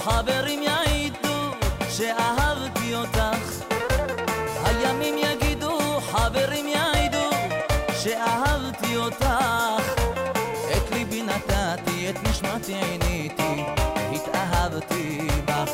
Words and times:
חברים 0.00 0.62
יעידו 0.62 1.50
שאהבתי 1.90 2.94
אותך. 2.94 3.62
הימים 4.64 5.14
יגידו, 5.18 6.00
חברים 6.00 6.66
יעידו 6.68 7.30
שאהבתי 8.02 8.96
אותך. 8.96 9.26
את 10.76 10.92
ליבי 10.92 11.22
נתתי, 11.22 12.10
את 12.10 12.28
נשמתי 12.28 12.74
עיניתי, 12.74 13.62
התאהבתי 14.12 15.28
בך. 15.44 15.70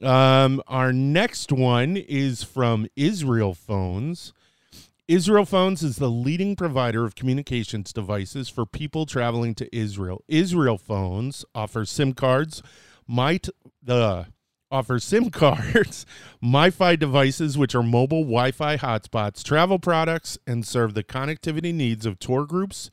Um, 0.02 0.62
our 0.66 0.92
next 0.92 1.52
one 1.52 1.96
is 1.96 2.42
from 2.44 2.86
Israel 2.96 3.54
Phones. 3.54 4.34
Israel 5.08 5.44
Phones 5.44 5.84
is 5.84 5.98
the 5.98 6.10
leading 6.10 6.56
provider 6.56 7.04
of 7.04 7.14
communications 7.14 7.92
devices 7.92 8.48
for 8.48 8.66
people 8.66 9.06
traveling 9.06 9.54
to 9.54 9.76
Israel. 9.76 10.24
Israel 10.26 10.78
Phones 10.78 11.44
offers 11.54 11.90
SIM 11.92 12.12
cards, 12.12 12.60
might 13.06 13.48
the 13.80 14.26
offers 14.68 15.04
SIM 15.04 15.30
cards, 15.30 16.06
MiFi 16.42 16.98
devices, 16.98 17.56
which 17.56 17.72
are 17.76 17.84
mobile 17.84 18.22
Wi-Fi 18.22 18.78
hotspots, 18.78 19.44
travel 19.44 19.78
products, 19.78 20.38
and 20.44 20.66
serve 20.66 20.94
the 20.94 21.04
connectivity 21.04 21.72
needs 21.72 22.04
of 22.04 22.18
tour 22.18 22.44
groups, 22.44 22.90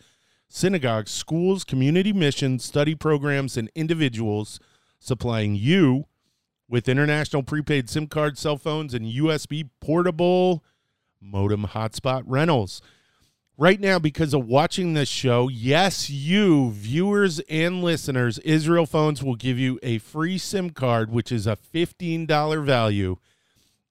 synagogues, 0.47 1.09
schools, 1.09 1.63
community 1.63 2.13
missions, 2.13 2.63
study 2.63 2.93
programs, 2.93 3.57
and 3.57 3.71
individuals, 3.73 4.59
supplying 4.99 5.55
you 5.55 6.05
with 6.69 6.87
international 6.87 7.41
prepaid 7.41 7.89
SIM 7.89 8.05
card, 8.05 8.37
cell 8.37 8.57
phones, 8.57 8.93
and 8.93 9.07
USB 9.07 9.67
portable 9.81 10.63
modem 11.23 11.67
hotspot 11.67 12.23
rentals. 12.25 12.81
Right 13.57 13.79
now, 13.79 13.99
because 13.99 14.33
of 14.33 14.47
watching 14.47 14.93
this 14.93 15.09
show, 15.09 15.47
yes, 15.47 16.09
you, 16.09 16.71
viewers 16.71 17.39
and 17.41 17.83
listeners, 17.83 18.39
Israel 18.39 18.87
Phones 18.87 19.23
will 19.23 19.35
give 19.35 19.59
you 19.59 19.79
a 19.83 19.99
free 19.99 20.39
SIM 20.39 20.71
card, 20.71 21.11
which 21.11 21.31
is 21.31 21.45
a 21.45 21.55
$15 21.55 22.65
value. 22.65 23.17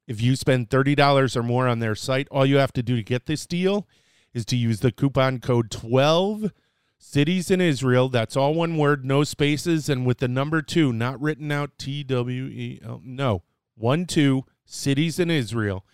If 0.08 0.20
you 0.20 0.34
spend 0.34 0.68
$30 0.68 1.36
or 1.36 1.42
more 1.44 1.68
on 1.68 1.78
their 1.78 1.94
site, 1.94 2.26
all 2.30 2.44
you 2.44 2.56
have 2.56 2.72
to 2.72 2.82
do 2.82 2.96
to 2.96 3.04
get 3.04 3.26
this 3.26 3.46
deal 3.46 3.86
is 4.34 4.44
to 4.46 4.56
use 4.56 4.80
the 4.80 4.90
coupon 4.90 5.38
code 5.38 5.70
12 5.70 6.50
cities 6.98 7.48
in 7.48 7.60
Israel. 7.60 8.08
That's 8.08 8.36
all 8.36 8.54
one 8.54 8.76
word, 8.76 9.04
no 9.04 9.22
spaces, 9.22 9.88
and 9.88 10.04
with 10.04 10.18
the 10.18 10.28
number 10.28 10.60
two, 10.60 10.92
not 10.92 11.20
written 11.20 11.52
out 11.52 11.78
T 11.78 12.02
W 12.02 12.46
E 12.46 12.80
L. 12.84 13.00
No, 13.04 13.42
one, 13.76 14.06
two, 14.06 14.44
cities 14.64 15.20
in 15.20 15.30
Israel 15.30 15.84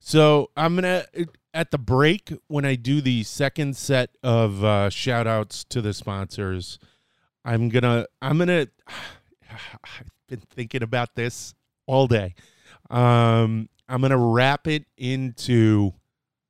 So 0.00 0.50
i'm 0.56 0.74
gonna 0.74 1.04
at 1.54 1.70
the 1.70 1.78
break 1.78 2.32
when 2.46 2.64
I 2.64 2.74
do 2.74 3.00
the 3.00 3.22
second 3.22 3.76
set 3.76 4.10
of 4.22 4.62
uh, 4.64 4.90
shout 4.90 5.26
outs 5.26 5.64
to 5.64 5.80
the 5.80 5.92
sponsors, 5.92 6.78
I'm 7.44 7.68
gonna 7.68 8.06
I'm 8.20 8.38
gonna 8.38 8.68
I've 9.50 10.10
been 10.28 10.42
thinking 10.50 10.82
about 10.82 11.14
this 11.14 11.54
all 11.86 12.06
day. 12.06 12.34
Um, 12.90 13.68
I'm 13.88 14.02
gonna 14.02 14.18
wrap 14.18 14.66
it 14.66 14.84
into 14.96 15.92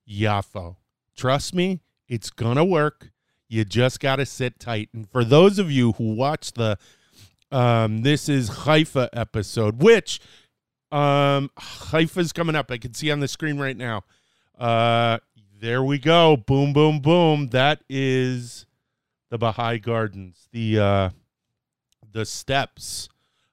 Yafo. 0.09 0.77
Trust 1.17 1.55
me, 1.55 1.81
it's 2.09 2.31
gonna 2.31 2.65
work. 2.65 3.11
You 3.49 3.65
just 3.65 4.01
gotta 4.01 4.27
sit 4.27 4.59
tight. 4.59 4.91
And 4.93 5.09
for 5.09 5.25
those 5.25 5.59
of 5.59 5.71
you 5.71 5.93
who 5.93 6.15
watch 6.15 6.53
the 6.53 6.79
um, 7.51 8.03
this 8.03 8.29
is 8.29 8.49
Haifa 8.49 9.09
episode, 9.13 9.83
which 9.83 10.21
um 10.91 11.51
Haifa's 11.59 12.33
coming 12.33 12.57
up. 12.57 12.71
I 12.71 12.79
can 12.79 12.95
see 12.95 13.11
on 13.11 13.21
the 13.21 13.29
screen 13.29 13.59
right 13.59 13.77
now. 13.77 14.05
Uh, 14.59 15.19
there 15.61 15.85
we 15.85 15.99
go. 15.99 16.37
Boom, 16.37 16.73
boom, 16.73 16.99
boom. 16.99 17.49
That 17.49 17.83
is 17.89 18.67
the 19.31 19.39
Baha'i 19.39 19.79
Gardens, 19.79 20.49
the 20.53 20.81
uh, 20.81 21.11
the 22.11 22.27
steps 22.27 23.09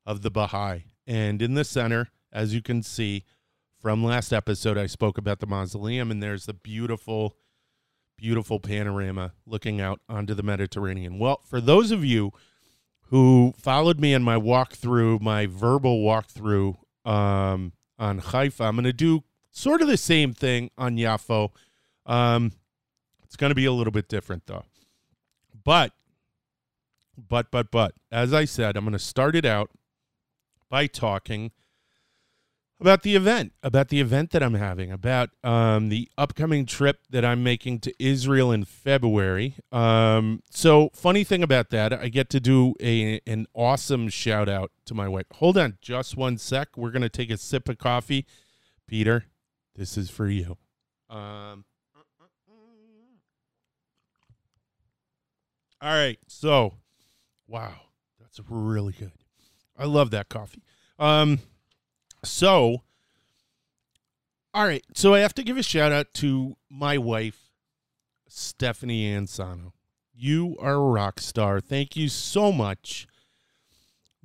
of 0.06 0.24
the 0.24 0.32
Baha'i, 0.32 0.86
and 1.06 1.42
in 1.42 1.54
the 1.54 1.64
center, 1.64 2.10
as 2.34 2.56
you 2.56 2.62
can 2.62 2.82
see 2.82 3.24
from 3.80 4.04
last 4.04 4.34
episode, 4.34 4.80
I 4.80 4.88
spoke 4.88 5.20
about 5.20 5.40
the 5.40 5.46
mausoleum, 5.46 6.10
and 6.10 6.24
there's 6.24 6.48
the 6.48 6.54
beautiful, 6.54 7.36
beautiful 8.18 8.60
panorama 8.60 9.34
looking 9.46 9.80
out 9.80 10.00
onto 10.10 10.34
the 10.34 10.42
Mediterranean. 10.42 11.20
Well, 11.20 11.42
for 11.46 11.62
those 11.62 11.92
of 11.92 12.04
you 12.04 12.32
who 13.10 13.54
followed 13.60 14.00
me 14.00 14.14
in 14.14 14.24
my 14.24 14.38
walkthrough, 14.38 15.22
my 15.22 15.46
verbal 15.46 16.00
walkthrough 16.00 16.78
um, 17.06 17.74
on 18.00 18.18
Haifa, 18.18 18.64
I'm 18.64 18.76
going 18.76 18.86
to 18.86 18.94
do 18.94 19.24
sort 19.56 19.82
of 19.82 19.88
the 19.88 19.98
same 19.98 20.34
thing 20.34 20.70
on 20.78 20.98
Yafo. 20.98 21.50
Um, 22.06 22.52
it's 23.24 23.36
going 23.36 23.52
to 23.52 23.56
be 23.56 23.66
a 23.66 23.72
little 23.72 23.92
bit 23.92 24.08
different 24.08 24.46
though. 24.46 24.66
But, 25.64 25.94
but, 27.18 27.50
but, 27.50 27.72
but, 27.72 27.94
as 28.12 28.34
I 28.34 28.46
said, 28.46 28.78
I'm 28.78 28.84
going 28.84 28.94
to 28.94 29.00
start 29.00 29.36
it 29.36 29.46
out 29.46 29.72
by 30.70 30.86
talking 30.86 31.52
about 32.80 33.04
the 33.04 33.16
event, 33.16 33.54
about 33.64 33.88
the 33.88 34.02
event 34.02 34.32
that 34.32 34.44
I'm 34.44 34.56
having, 34.56 34.92
about 34.92 35.30
um, 35.44 35.88
the 35.88 36.10
upcoming 36.18 36.66
trip 36.66 37.00
that 37.10 37.24
I'm 37.24 37.42
making 37.42 37.80
to 37.80 37.94
Israel 37.98 38.52
in 38.52 38.66
February. 38.66 39.56
Um, 39.72 40.44
so, 40.52 40.90
funny 40.94 41.24
thing 41.24 41.42
about 41.42 41.70
that, 41.70 41.94
I 41.94 42.10
get 42.10 42.30
to 42.32 42.42
do 42.42 42.76
a 42.82 43.22
an 43.26 43.48
awesome 43.56 44.10
shout 44.10 44.50
out 44.50 44.72
to 44.86 44.94
my 44.94 45.08
wife. 45.08 45.26
Hold 45.36 45.58
on, 45.58 45.78
just 45.82 46.18
one 46.18 46.38
sec. 46.38 46.76
We're 46.76 46.92
gonna 46.92 47.10
take 47.10 47.32
a 47.32 47.38
sip 47.38 47.70
of 47.70 47.78
coffee. 47.78 48.28
Peter, 48.88 49.26
this 49.76 49.98
is 49.98 50.10
for 50.10 50.28
you. 50.28 50.58
Um, 51.10 51.66
all 55.82 55.94
right, 55.94 56.18
so 56.28 56.74
wow, 57.48 57.74
that's 58.20 58.40
really 58.50 58.94
good. 58.94 59.12
I 59.78 59.86
love 59.86 60.12
that 60.12 60.30
coffee. 60.30 60.64
Um, 60.98 61.40
so, 62.24 62.84
all 64.54 64.66
right. 64.66 64.84
So 64.94 65.14
I 65.14 65.20
have 65.20 65.34
to 65.36 65.44
give 65.44 65.58
a 65.58 65.64
shout 65.64 65.92
out 65.92 66.14
to 66.16 66.56
my 66.70 66.98
wife, 66.98 67.50
Stephanie 68.28 69.12
Ansano. 69.12 69.74
You 70.14 70.56
are 70.60 70.76
a 70.76 70.80
rock 70.80 71.20
star. 71.20 71.60
Thank 71.60 71.96
you 71.96 72.08
so 72.08 72.52
much. 72.52 73.08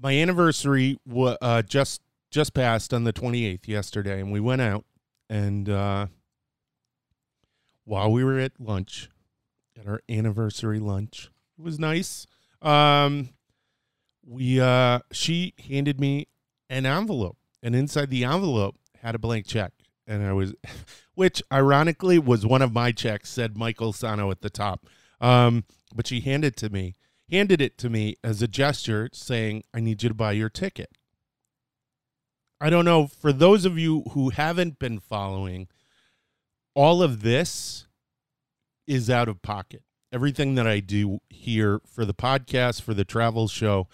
My 0.00 0.16
anniversary 0.16 0.98
uh, 1.12 1.62
just 1.62 2.00
just 2.30 2.54
passed 2.54 2.94
on 2.94 3.02
the 3.02 3.12
28th 3.12 3.66
yesterday, 3.66 4.20
and 4.20 4.30
we 4.30 4.38
went 4.38 4.62
out 4.62 4.84
and 5.30 5.68
uh, 5.68 6.08
while 7.84 8.10
we 8.10 8.24
were 8.24 8.40
at 8.40 8.60
lunch, 8.60 9.08
at 9.78 9.86
our 9.86 10.02
anniversary 10.08 10.80
lunch, 10.80 11.30
it 11.56 11.62
was 11.62 11.78
nice. 11.78 12.26
Um, 12.60 13.30
we 14.26 14.60
uh, 14.60 14.98
she 15.12 15.54
handed 15.68 16.00
me 16.00 16.26
an 16.68 16.84
envelope 16.84 17.38
and 17.62 17.74
inside 17.74 18.10
the 18.10 18.24
envelope 18.24 18.76
had 19.02 19.14
a 19.14 19.18
blank 19.18 19.46
check. 19.46 19.72
And 20.06 20.24
i 20.24 20.32
was 20.32 20.54
which 21.14 21.42
ironically 21.52 22.18
was 22.18 22.44
one 22.44 22.62
of 22.62 22.72
my 22.72 22.90
checks 22.90 23.30
said 23.30 23.56
michael 23.56 23.92
sano 23.92 24.30
at 24.30 24.40
the 24.40 24.50
top. 24.50 24.86
Um, 25.20 25.64
but 25.94 26.06
she 26.06 26.20
handed 26.20 26.56
to 26.56 26.70
me 26.70 26.96
handed 27.30 27.60
it 27.60 27.78
to 27.78 27.88
me 27.88 28.16
as 28.24 28.42
a 28.42 28.48
gesture 28.48 29.08
saying 29.12 29.62
i 29.72 29.78
need 29.80 30.02
you 30.02 30.08
to 30.08 30.14
buy 30.14 30.32
your 30.32 30.48
ticket 30.48 30.96
i 32.60 32.70
don't 32.70 32.84
know 32.84 33.06
for 33.06 33.32
those 33.32 33.64
of 33.64 33.78
you 33.78 34.02
who 34.12 34.30
haven't 34.30 34.78
been 34.78 34.98
following 34.98 35.68
all 36.74 37.02
of 37.02 37.22
this 37.22 37.86
is 38.86 39.08
out 39.08 39.28
of 39.28 39.42
pocket 39.42 39.82
everything 40.12 40.54
that 40.54 40.66
i 40.66 40.80
do 40.80 41.20
here 41.28 41.80
for 41.86 42.04
the 42.04 42.14
podcast 42.14 42.82
for 42.82 42.94
the 42.94 43.04
travel 43.04 43.48
show 43.48 43.86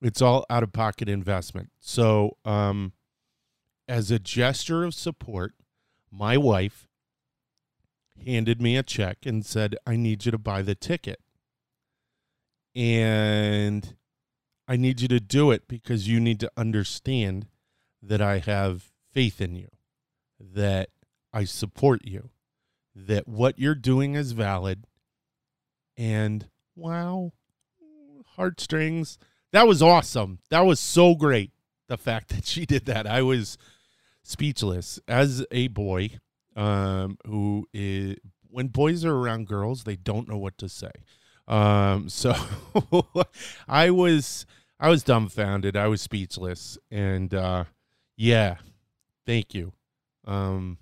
it's 0.00 0.22
all 0.22 0.46
out 0.48 0.62
of 0.62 0.72
pocket 0.72 1.08
investment. 1.08 1.70
So, 1.80 2.36
um, 2.44 2.92
as 3.88 4.10
a 4.10 4.18
gesture 4.18 4.84
of 4.84 4.94
support, 4.94 5.54
my 6.10 6.36
wife 6.36 6.86
handed 8.24 8.60
me 8.60 8.76
a 8.76 8.82
check 8.82 9.18
and 9.24 9.44
said, 9.44 9.76
I 9.86 9.96
need 9.96 10.24
you 10.24 10.32
to 10.32 10.38
buy 10.38 10.62
the 10.62 10.74
ticket. 10.74 11.20
And 12.74 13.96
I 14.68 14.76
need 14.76 15.00
you 15.00 15.08
to 15.08 15.20
do 15.20 15.50
it 15.50 15.66
because 15.66 16.06
you 16.06 16.20
need 16.20 16.38
to 16.40 16.52
understand 16.56 17.46
that 18.02 18.20
I 18.20 18.38
have 18.38 18.90
faith 19.12 19.40
in 19.40 19.54
you, 19.54 19.68
that 20.40 20.90
I 21.32 21.44
support 21.44 22.04
you, 22.04 22.30
that 22.94 23.28
what 23.28 23.58
you're 23.58 23.74
doing 23.74 24.14
is 24.14 24.32
valid. 24.32 24.84
And 25.96 26.48
wow, 26.76 27.32
heartstrings 28.36 29.18
that 29.52 29.66
was 29.66 29.82
awesome. 29.82 30.40
That 30.50 30.66
was 30.66 30.78
so 30.80 31.14
great. 31.14 31.52
The 31.88 31.96
fact 31.96 32.28
that 32.28 32.44
she 32.44 32.66
did 32.66 32.86
that, 32.86 33.06
I 33.06 33.22
was 33.22 33.56
speechless 34.22 35.00
as 35.08 35.44
a 35.50 35.68
boy. 35.68 36.18
Um, 36.56 37.18
who 37.24 37.68
is 37.72 38.16
when 38.50 38.68
boys 38.68 39.04
are 39.04 39.14
around 39.14 39.46
girls, 39.46 39.84
they 39.84 39.94
don't 39.94 40.28
know 40.28 40.38
what 40.38 40.58
to 40.58 40.68
say. 40.68 40.90
Um, 41.46 42.08
so 42.08 42.34
I 43.68 43.90
was 43.90 44.44
I 44.80 44.88
was 44.88 45.02
dumbfounded. 45.02 45.76
I 45.76 45.86
was 45.86 46.02
speechless, 46.02 46.76
and 46.90 47.32
uh, 47.32 47.64
yeah, 48.18 48.56
thank 49.24 49.54
you. 49.54 49.72
Um, 50.26 50.78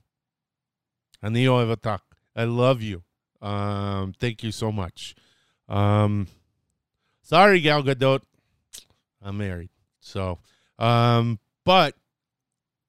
I 2.35 2.44
love 2.44 2.81
you. 2.81 3.03
Um, 3.43 4.15
thank 4.19 4.43
you 4.43 4.50
so 4.50 4.73
much. 4.73 5.15
Um, 5.69 6.29
sorry, 7.23 7.61
Gal 7.61 7.83
Gadot. 7.83 8.23
I'm 9.23 9.37
married. 9.37 9.69
So, 10.00 10.38
um, 10.79 11.38
but 11.65 11.94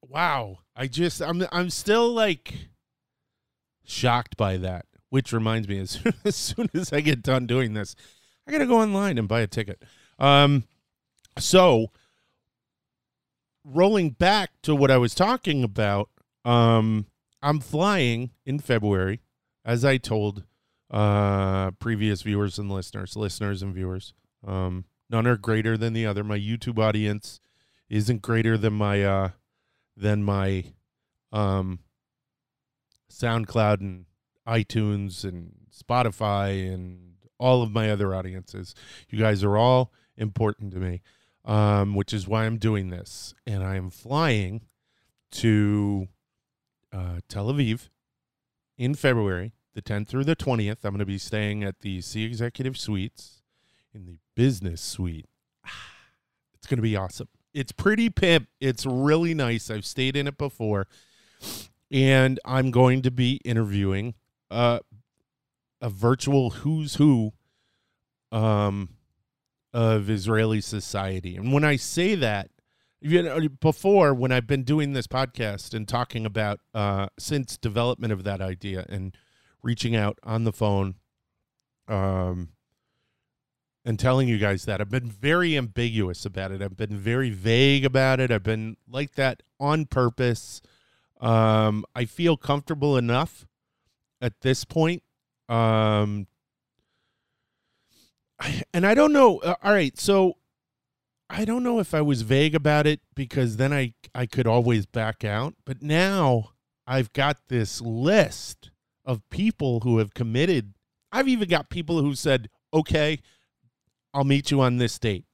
wow, 0.08 0.58
I 0.74 0.86
just 0.86 1.20
I'm 1.20 1.44
I'm 1.52 1.68
still 1.68 2.10
like 2.10 2.54
shocked 3.84 4.36
by 4.36 4.56
that. 4.56 4.86
Which 5.10 5.32
reminds 5.32 5.68
me, 5.68 5.78
as 5.78 5.90
soon 6.02 6.14
as, 6.24 6.36
soon 6.36 6.70
as 6.74 6.92
I 6.92 7.00
get 7.02 7.22
done 7.22 7.46
doing 7.46 7.74
this, 7.74 7.94
I 8.46 8.52
gotta 8.52 8.66
go 8.66 8.80
online 8.80 9.18
and 9.18 9.28
buy 9.28 9.40
a 9.40 9.46
ticket. 9.46 9.82
Um, 10.18 10.64
so 11.38 11.88
rolling 13.68 14.10
back 14.10 14.50
to 14.62 14.74
what 14.74 14.90
I 14.90 14.96
was 14.96 15.14
talking 15.14 15.62
about, 15.62 16.10
um, 16.44 17.06
I'm 17.42 17.60
flying 17.60 18.30
in 18.44 18.58
February, 18.58 19.20
as 19.64 19.84
I 19.84 19.96
told 19.98 20.44
uh 20.90 21.70
previous 21.72 22.22
viewers 22.22 22.58
and 22.58 22.70
listeners, 22.70 23.14
listeners 23.16 23.62
and 23.62 23.74
viewers. 23.74 24.14
Um, 24.46 24.86
None 25.10 25.26
are 25.26 25.36
greater 25.36 25.76
than 25.76 25.92
the 25.92 26.06
other. 26.06 26.22
My 26.22 26.38
YouTube 26.38 26.78
audience 26.78 27.40
isn't 27.88 28.22
greater 28.22 28.58
than 28.58 28.74
my 28.74 29.02
uh 29.02 29.30
than 29.96 30.22
my 30.22 30.64
um 31.32 31.80
SoundCloud 33.10 33.80
and 33.80 34.04
iTunes 34.46 35.24
and 35.24 35.52
Spotify 35.74 36.72
and 36.72 37.14
all 37.38 37.62
of 37.62 37.70
my 37.70 37.90
other 37.90 38.14
audiences. 38.14 38.74
You 39.08 39.18
guys 39.18 39.42
are 39.42 39.56
all 39.56 39.92
important 40.16 40.72
to 40.72 40.78
me. 40.78 41.00
Um, 41.48 41.94
which 41.94 42.12
is 42.12 42.28
why 42.28 42.44
I'm 42.44 42.58
doing 42.58 42.90
this. 42.90 43.34
And 43.46 43.64
I 43.64 43.76
am 43.76 43.88
flying 43.88 44.66
to 45.32 46.08
uh, 46.92 47.20
Tel 47.28 47.46
Aviv 47.46 47.88
in 48.76 48.94
February, 48.94 49.52
the 49.74 49.82
10th 49.82 50.08
through 50.08 50.24
the 50.24 50.36
20th. 50.36 50.84
I'm 50.84 50.92
going 50.92 50.98
to 50.98 51.06
be 51.06 51.18
staying 51.18 51.64
at 51.64 51.80
the 51.80 52.00
Sea 52.00 52.24
Executive 52.24 52.78
Suites 52.78 53.42
in 53.94 54.06
the 54.06 54.18
business 54.34 54.80
suite. 54.80 55.26
It's 56.54 56.66
going 56.66 56.78
to 56.78 56.82
be 56.82 56.96
awesome. 56.96 57.28
It's 57.54 57.70
pretty 57.70 58.10
pimp. 58.10 58.48
It's 58.60 58.84
really 58.84 59.32
nice. 59.32 59.70
I've 59.70 59.86
stayed 59.86 60.16
in 60.16 60.26
it 60.26 60.36
before. 60.36 60.88
And 61.88 62.40
I'm 62.44 62.72
going 62.72 63.00
to 63.02 63.12
be 63.12 63.40
interviewing 63.44 64.14
uh, 64.50 64.80
a 65.80 65.88
virtual 65.88 66.50
who's 66.50 66.96
who 66.96 67.32
um, 68.32 68.90
of 69.78 70.10
Israeli 70.10 70.60
society. 70.60 71.36
And 71.36 71.52
when 71.52 71.62
I 71.62 71.76
say 71.76 72.16
that, 72.16 72.50
you 73.00 73.22
know, 73.22 73.48
before 73.48 74.12
when 74.12 74.32
I've 74.32 74.48
been 74.48 74.64
doing 74.64 74.92
this 74.92 75.06
podcast 75.06 75.72
and 75.72 75.86
talking 75.86 76.26
about 76.26 76.58
uh, 76.74 77.06
since 77.16 77.56
development 77.56 78.12
of 78.12 78.24
that 78.24 78.40
idea 78.40 78.84
and 78.88 79.16
reaching 79.62 79.94
out 79.94 80.18
on 80.24 80.42
the 80.42 80.52
phone, 80.52 80.96
um, 81.86 82.48
and 83.84 84.00
telling 84.00 84.26
you 84.26 84.36
guys 84.36 84.64
that. 84.64 84.80
I've 84.80 84.90
been 84.90 85.08
very 85.08 85.56
ambiguous 85.56 86.26
about 86.26 86.50
it. 86.50 86.60
I've 86.60 86.76
been 86.76 86.96
very 86.96 87.30
vague 87.30 87.84
about 87.84 88.18
it. 88.18 88.32
I've 88.32 88.42
been 88.42 88.76
like 88.90 89.14
that 89.14 89.44
on 89.60 89.86
purpose. 89.86 90.60
Um, 91.20 91.84
I 91.94 92.04
feel 92.04 92.36
comfortable 92.36 92.96
enough 92.96 93.46
at 94.20 94.40
this 94.40 94.64
point. 94.64 95.04
Um, 95.48 96.26
and 98.72 98.86
I 98.86 98.94
don't 98.94 99.12
know. 99.12 99.38
Uh, 99.38 99.54
all 99.62 99.72
right, 99.72 99.98
so 99.98 100.34
I 101.28 101.44
don't 101.44 101.62
know 101.62 101.80
if 101.80 101.94
I 101.94 102.00
was 102.00 102.22
vague 102.22 102.54
about 102.54 102.86
it 102.86 103.00
because 103.14 103.56
then 103.56 103.72
I 103.72 103.94
I 104.14 104.26
could 104.26 104.46
always 104.46 104.86
back 104.86 105.24
out. 105.24 105.54
But 105.64 105.82
now 105.82 106.50
I've 106.86 107.12
got 107.12 107.48
this 107.48 107.80
list 107.80 108.70
of 109.04 109.28
people 109.30 109.80
who 109.80 109.98
have 109.98 110.14
committed. 110.14 110.74
I've 111.10 111.28
even 111.28 111.48
got 111.48 111.70
people 111.70 112.02
who 112.02 112.14
said, 112.14 112.48
"Okay, 112.72 113.20
I'll 114.14 114.24
meet 114.24 114.50
you 114.50 114.60
on 114.60 114.78
this 114.78 114.98
date. 114.98 115.24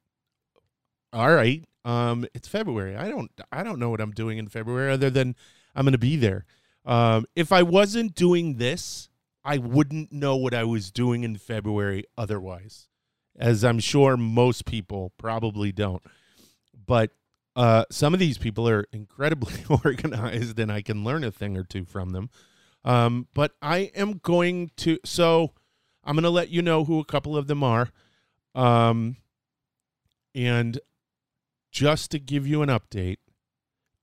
All 1.12 1.32
right. 1.32 1.64
Um, 1.84 2.24
it's 2.34 2.48
February. 2.48 2.96
I 2.96 3.08
don't 3.08 3.30
I 3.52 3.62
don't 3.62 3.78
know 3.78 3.90
what 3.90 4.00
I'm 4.00 4.12
doing 4.12 4.38
in 4.38 4.48
February 4.48 4.92
other 4.92 5.10
than 5.10 5.36
I'm 5.74 5.84
going 5.84 5.92
to 5.92 5.98
be 5.98 6.16
there. 6.16 6.44
Um, 6.86 7.26
if 7.34 7.52
I 7.52 7.62
wasn't 7.62 8.14
doing 8.14 8.56
this 8.56 9.08
I 9.44 9.58
wouldn't 9.58 10.10
know 10.10 10.36
what 10.36 10.54
I 10.54 10.64
was 10.64 10.90
doing 10.90 11.22
in 11.22 11.36
February 11.36 12.04
otherwise, 12.16 12.88
as 13.36 13.64
I'm 13.64 13.78
sure 13.78 14.16
most 14.16 14.64
people 14.64 15.12
probably 15.18 15.72
don't. 15.72 16.02
But 16.86 17.10
uh, 17.56 17.84
some 17.90 18.14
of 18.14 18.20
these 18.20 18.38
people 18.38 18.68
are 18.68 18.86
incredibly 18.92 19.64
organized, 19.68 20.58
and 20.58 20.70
I 20.70 20.82
can 20.82 21.04
learn 21.04 21.24
a 21.24 21.30
thing 21.30 21.56
or 21.56 21.64
two 21.64 21.84
from 21.84 22.10
them. 22.10 22.30
Um, 22.84 23.28
but 23.34 23.52
I 23.62 23.90
am 23.94 24.18
going 24.18 24.70
to, 24.78 24.98
so 25.04 25.52
I'm 26.04 26.14
going 26.14 26.24
to 26.24 26.30
let 26.30 26.50
you 26.50 26.62
know 26.62 26.84
who 26.84 26.98
a 27.00 27.04
couple 27.04 27.36
of 27.36 27.46
them 27.46 27.62
are. 27.62 27.90
Um, 28.54 29.16
and 30.34 30.78
just 31.70 32.10
to 32.10 32.18
give 32.18 32.46
you 32.46 32.62
an 32.62 32.68
update, 32.68 33.18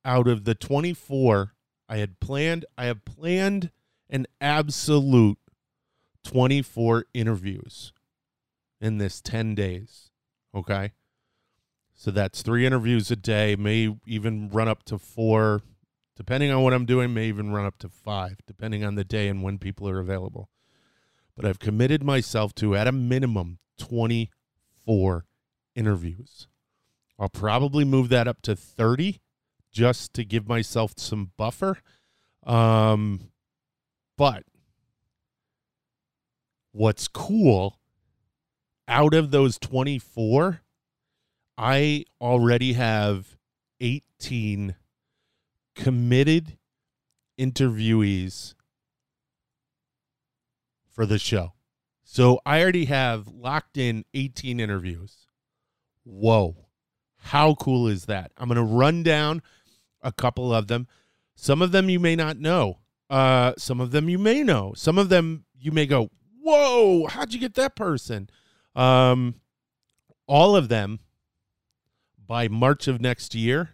out 0.03 0.27
of 0.27 0.45
the 0.45 0.55
24 0.55 1.53
I 1.88 1.97
had 1.97 2.19
planned, 2.19 2.65
I 2.77 2.85
have 2.85 3.05
planned 3.05 3.69
an 4.09 4.25
absolute 4.39 5.38
24 6.23 7.05
interviews 7.13 7.93
in 8.81 8.97
this 8.97 9.21
10 9.21 9.55
days. 9.55 10.09
Okay. 10.53 10.91
So 11.93 12.09
that's 12.09 12.41
three 12.41 12.65
interviews 12.65 13.11
a 13.11 13.15
day, 13.15 13.55
may 13.55 13.95
even 14.07 14.50
run 14.50 14.67
up 14.67 14.83
to 14.85 14.97
four, 14.97 15.61
depending 16.17 16.51
on 16.51 16.63
what 16.63 16.73
I'm 16.73 16.85
doing, 16.85 17.13
may 17.13 17.27
even 17.27 17.53
run 17.53 17.65
up 17.65 17.77
to 17.79 17.89
five, 17.89 18.38
depending 18.47 18.83
on 18.83 18.95
the 18.95 19.03
day 19.03 19.27
and 19.27 19.43
when 19.43 19.59
people 19.59 19.88
are 19.88 20.00
available. 20.00 20.50
But 21.35 21.45
I've 21.45 21.59
committed 21.59 22.03
myself 22.03 22.55
to, 22.55 22.75
at 22.75 22.88
a 22.88 22.91
minimum, 22.91 23.59
24 23.77 25.25
interviews. 25.75 26.47
I'll 27.19 27.29
probably 27.29 27.85
move 27.85 28.09
that 28.09 28.27
up 28.27 28.41
to 28.43 28.55
30 28.55 29.21
just 29.71 30.13
to 30.15 30.25
give 30.25 30.47
myself 30.47 30.93
some 30.97 31.31
buffer. 31.38 31.77
Um, 32.43 33.29
but 34.17 34.43
what's 36.71 37.07
cool 37.07 37.79
out 38.91 39.13
of 39.13 39.31
those 39.31 39.57
24, 39.57 40.62
I 41.57 42.03
already 42.19 42.74
have 42.74 43.38
18 43.79 44.75
committed 45.75 46.57
interviewees 47.39 48.53
for 50.91 51.05
the 51.05 51.17
show. 51.17 51.53
So 52.03 52.41
I 52.45 52.62
already 52.62 52.86
have 52.86 53.27
locked 53.29 53.77
in 53.77 54.03
18 54.13 54.60
interviews. 54.60 55.25
Whoa. 56.03 56.57
How 57.17 57.55
cool 57.55 57.88
is 57.88 58.05
that? 58.05 58.33
I'm 58.38 58.50
going 58.50 58.57
to 58.57 58.63
run 58.63 59.03
down 59.03 59.41
a 60.01 60.12
couple 60.12 60.53
of 60.53 60.67
them. 60.67 60.88
Some 61.36 61.62
of 61.62 61.71
them 61.71 61.89
you 61.89 62.00
may 62.00 62.17
not 62.17 62.38
know. 62.38 62.79
Uh, 63.10 63.53
some 63.57 63.79
of 63.79 63.91
them 63.91 64.10
you 64.10 64.19
may 64.19 64.43
know. 64.43 64.74
Some 64.75 64.98
of 64.98 65.10
them 65.10 65.45
you 65.57 65.71
may 65.71 65.86
go, 65.86 66.10
"Whoa, 66.41 67.07
how'd 67.07 67.33
you 67.33 67.39
get 67.39 67.53
that 67.55 67.75
person?" 67.75 68.29
Um, 68.75 69.36
all 70.28 70.56
of 70.56 70.70
them 70.70 71.00
by 72.25 72.48
March 72.48 72.88
of 72.88 73.01
next 73.01 73.36
year. 73.36 73.72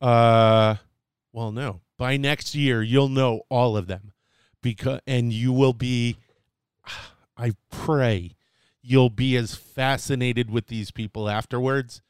Uh, 0.00 0.76
well, 1.32 1.52
no, 1.52 1.80
by 1.96 2.16
next 2.16 2.54
year 2.54 2.82
you'll 2.82 3.08
know 3.08 3.42
all 3.48 3.76
of 3.76 3.86
them, 3.86 4.12
because 4.62 5.00
and 5.06 5.32
you 5.32 5.52
will 5.52 5.72
be. 5.72 6.16
I 7.36 7.52
pray 7.70 8.36
you'll 8.82 9.10
be 9.10 9.36
as 9.36 9.54
fascinated 9.54 10.50
with 10.50 10.66
these 10.66 10.90
people 10.90 11.28
afterwards 11.28 12.02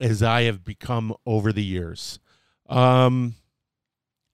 as 0.00 0.22
I 0.22 0.42
have 0.42 0.64
become 0.64 1.14
over 1.26 1.52
the 1.52 1.64
years. 1.64 2.18
Um, 2.68 3.34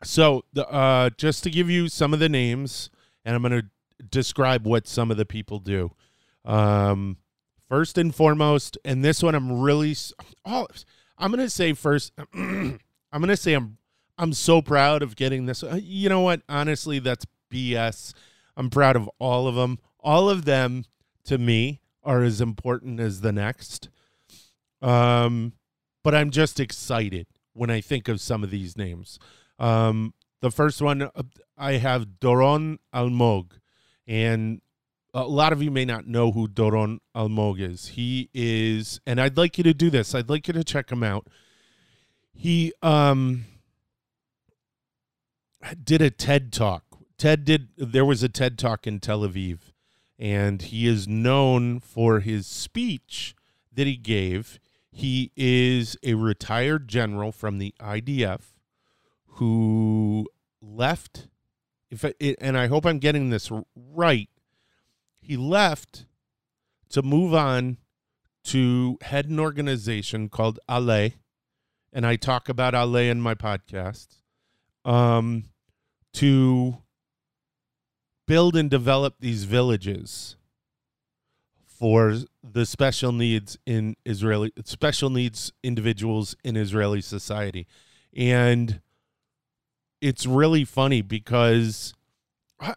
so 0.03 0.45
the, 0.53 0.69
uh, 0.69 1.11
just 1.17 1.43
to 1.45 1.51
give 1.51 1.69
you 1.69 1.89
some 1.89 2.13
of 2.13 2.21
the 2.21 2.29
names, 2.29 2.91
and 3.25 3.35
I'm 3.35 3.43
going 3.43 3.61
to 3.61 4.05
describe 4.05 4.67
what 4.67 4.89
some 4.89 5.11
of 5.11 5.17
the 5.17 5.27
people 5.27 5.59
do. 5.59 5.93
Um, 6.45 7.19
first 7.69 7.99
and 7.99 8.15
foremost, 8.15 8.79
and 8.85 9.05
this 9.05 9.23
one 9.23 9.35
I'm 9.35 9.61
really, 9.61 9.95
oh, 10.45 10.67
I'm 11.19 11.33
to 11.33 11.51
say 11.51 11.73
first, 11.73 12.13
I'm 12.35 12.79
to 13.13 13.37
say 13.37 13.55
I'm, 13.55 13.79
I'm 14.19 14.33
so 14.33 14.61
proud 14.61 15.03
of 15.03 15.17
getting 15.17 15.47
this. 15.47 15.63
Uh, 15.63 15.79
you 15.83 16.09
know 16.09 16.21
what? 16.21 16.43
Honestly, 16.49 16.99
that's 16.99 17.27
BS. 17.51 18.15
I'm 18.57 18.71
proud 18.71 18.97
of 18.97 19.09
all 19.19 19.47
of 19.47 19.55
them. 19.55 19.79
All 20.01 20.29
of 20.29 20.45
them 20.45 20.85
to 21.25 21.39
me 21.39 21.81
are 22.03 22.23
as 22.23 22.41
important 22.41 23.01
as 23.01 23.21
the 23.21 23.33
next. 23.33 23.89
Um, 24.83 25.53
but 26.03 26.15
I'm 26.15 26.31
just 26.31 26.59
excited 26.59 27.27
when 27.53 27.71
I 27.71 27.81
think 27.81 28.09
of 28.09 28.21
some 28.21 28.43
of 28.43 28.51
these 28.51 28.77
names. 28.77 29.19
Um, 29.59 30.15
the 30.41 30.51
first 30.51 30.81
one 30.81 31.03
uh, 31.03 31.23
I 31.59 31.75
have 31.75 32.19
Doron 32.21 32.79
Almog, 32.95 33.53
and 34.07 34.63
a 35.13 35.25
lot 35.25 35.53
of 35.53 35.63
you 35.63 35.71
may 35.71 35.85
not 35.85 36.07
know 36.07 36.33
who 36.33 36.49
Doron 36.49 36.99
Almog 37.15 37.61
is. 37.61 37.89
He 37.89 38.29
is, 38.33 39.01
and 39.07 39.21
I'd 39.21 39.37
like 39.37 39.59
you 39.59 39.65
to 39.65 39.75
do 39.75 39.91
this. 39.91 40.15
I'd 40.15 40.29
like 40.29 40.47
you 40.47 40.55
to 40.55 40.65
check 40.65 40.91
him 40.91 41.03
out. 41.03 41.27
He 42.33 42.73
um 42.83 43.45
did 45.83 46.01
a 46.01 46.11
TED 46.11 46.53
talk. 46.53 46.85
Ted 47.19 47.45
did. 47.45 47.69
There 47.77 48.05
was 48.05 48.23
a 48.23 48.29
TED 48.29 48.59
talk 48.59 48.87
in 48.87 49.01
Tel 49.01 49.21
Aviv, 49.21 49.59
and 50.19 50.63
he 50.63 50.87
is 50.87 51.07
known 51.07 51.81
for 51.81 52.21
his 52.21 52.47
speech 52.47 53.35
that 53.73 53.87
he 53.87 53.97
gave. 53.97 54.59
He 54.91 55.31
is 55.37 55.97
a 56.03 56.15
retired 56.15 56.89
general 56.89 57.33
from 57.33 57.59
the 57.59 57.75
IDF 57.81 58.41
who 59.35 60.29
left. 60.61 61.29
If 61.91 62.05
it, 62.05 62.37
and 62.41 62.57
I 62.57 62.69
hope 62.69 62.87
I'm 62.87 62.99
getting 62.99 63.31
this 63.31 63.51
right, 63.75 64.29
he 65.31 65.37
left 65.37 66.07
to 66.89 67.03
move 67.03 67.33
on 67.33 67.77
to 68.43 68.99
head 69.01 69.27
an 69.27 69.39
organization 69.39 70.29
called 70.29 70.59
Aleh, 70.69 71.13
and 71.93 72.05
I 72.05 72.17
talk 72.17 72.49
about 72.49 72.75
Aleh 72.75 73.09
in 73.09 73.21
my 73.21 73.37
podcast. 73.37 74.09
Um, 74.85 75.45
to 76.15 76.79
build 78.27 78.57
and 78.57 78.69
develop 78.69 79.21
these 79.21 79.45
villages 79.45 80.35
for 81.65 82.17
the 82.43 82.67
special 82.67 83.13
needs 83.13 83.57
in 83.65 83.95
Israeli 84.05 84.53
special 84.65 85.11
needs 85.11 85.53
individuals 85.63 86.35
in 86.43 86.57
Israeli 86.57 87.03
society. 87.03 87.69
And 88.17 88.81
it's 90.01 90.27
really 90.27 90.65
funny 90.65 91.03
because 91.03 91.95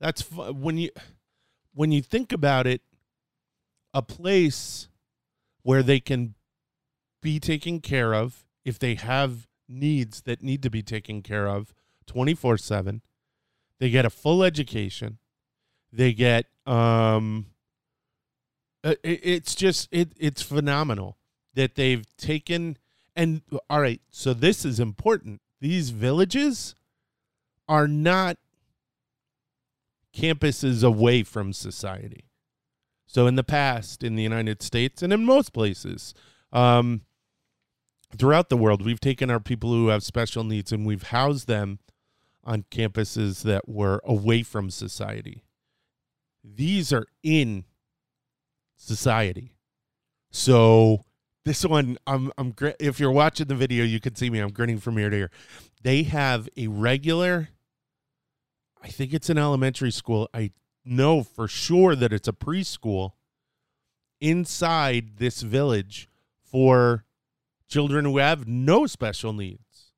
that's 0.00 0.22
when 0.32 0.78
you 0.78 0.90
when 1.74 1.92
you 1.92 2.02
think 2.02 2.32
about 2.32 2.66
it 2.66 2.82
a 3.94 4.02
place 4.02 4.88
where 5.62 5.82
they 5.82 6.00
can 6.00 6.34
be 7.20 7.38
taken 7.38 7.80
care 7.80 8.14
of 8.14 8.44
if 8.64 8.78
they 8.78 8.94
have 8.94 9.46
needs 9.68 10.22
that 10.22 10.42
need 10.42 10.62
to 10.62 10.70
be 10.70 10.82
taken 10.82 11.22
care 11.22 11.46
of 11.48 11.74
24/7 12.06 13.00
they 13.82 13.90
get 13.90 14.04
a 14.04 14.10
full 14.10 14.44
education. 14.44 15.18
They 15.92 16.12
get 16.12 16.46
um 16.66 17.46
uh, 18.84 18.94
it, 19.02 19.20
it's 19.24 19.56
just 19.56 19.88
it 19.90 20.12
it's 20.16 20.40
phenomenal 20.40 21.18
that 21.54 21.74
they've 21.74 22.06
taken 22.16 22.76
and 23.16 23.42
all 23.68 23.80
right, 23.80 24.00
so 24.08 24.34
this 24.34 24.64
is 24.64 24.78
important. 24.78 25.40
These 25.60 25.90
villages 25.90 26.76
are 27.68 27.88
not 27.88 28.36
campuses 30.14 30.84
away 30.84 31.22
from 31.22 31.52
society. 31.52 32.24
So 33.06 33.26
in 33.26 33.36
the 33.36 33.44
past, 33.44 34.02
in 34.02 34.14
the 34.14 34.22
United 34.22 34.62
States 34.62 35.02
and 35.02 35.12
in 35.12 35.24
most 35.24 35.52
places, 35.52 36.14
um, 36.52 37.02
throughout 38.16 38.48
the 38.48 38.56
world, 38.56 38.84
we've 38.84 39.00
taken 39.00 39.30
our 39.30 39.40
people 39.40 39.70
who 39.70 39.88
have 39.88 40.02
special 40.02 40.44
needs 40.44 40.72
and 40.72 40.86
we've 40.86 41.04
housed 41.04 41.46
them 41.46 41.78
on 42.44 42.64
campuses 42.70 43.42
that 43.42 43.68
were 43.68 44.00
away 44.04 44.42
from 44.42 44.70
society. 44.70 45.44
These 46.42 46.92
are 46.92 47.06
in 47.22 47.64
society. 48.76 49.54
So 50.30 51.04
this 51.44 51.64
one, 51.64 51.98
I'm 52.06 52.32
I'm 52.38 52.54
if 52.80 52.98
you're 52.98 53.12
watching 53.12 53.46
the 53.46 53.54
video, 53.54 53.84
you 53.84 54.00
can 54.00 54.14
see 54.14 54.30
me. 54.30 54.38
I'm 54.38 54.52
grinning 54.52 54.78
from 54.78 54.98
ear 54.98 55.10
to 55.10 55.16
ear. 55.16 55.30
They 55.82 56.04
have 56.04 56.48
a 56.56 56.68
regular. 56.68 57.50
I 58.82 58.88
think 58.88 59.14
it's 59.14 59.30
an 59.30 59.38
elementary 59.38 59.92
school. 59.92 60.28
I 60.34 60.50
know 60.84 61.22
for 61.22 61.46
sure 61.46 61.94
that 61.94 62.12
it's 62.12 62.28
a 62.28 62.32
preschool 62.32 63.12
inside 64.20 65.18
this 65.18 65.42
village 65.42 66.08
for 66.42 67.04
children 67.68 68.04
who 68.04 68.18
have 68.18 68.46
no 68.46 68.86
special 68.86 69.32
needs. 69.32 69.92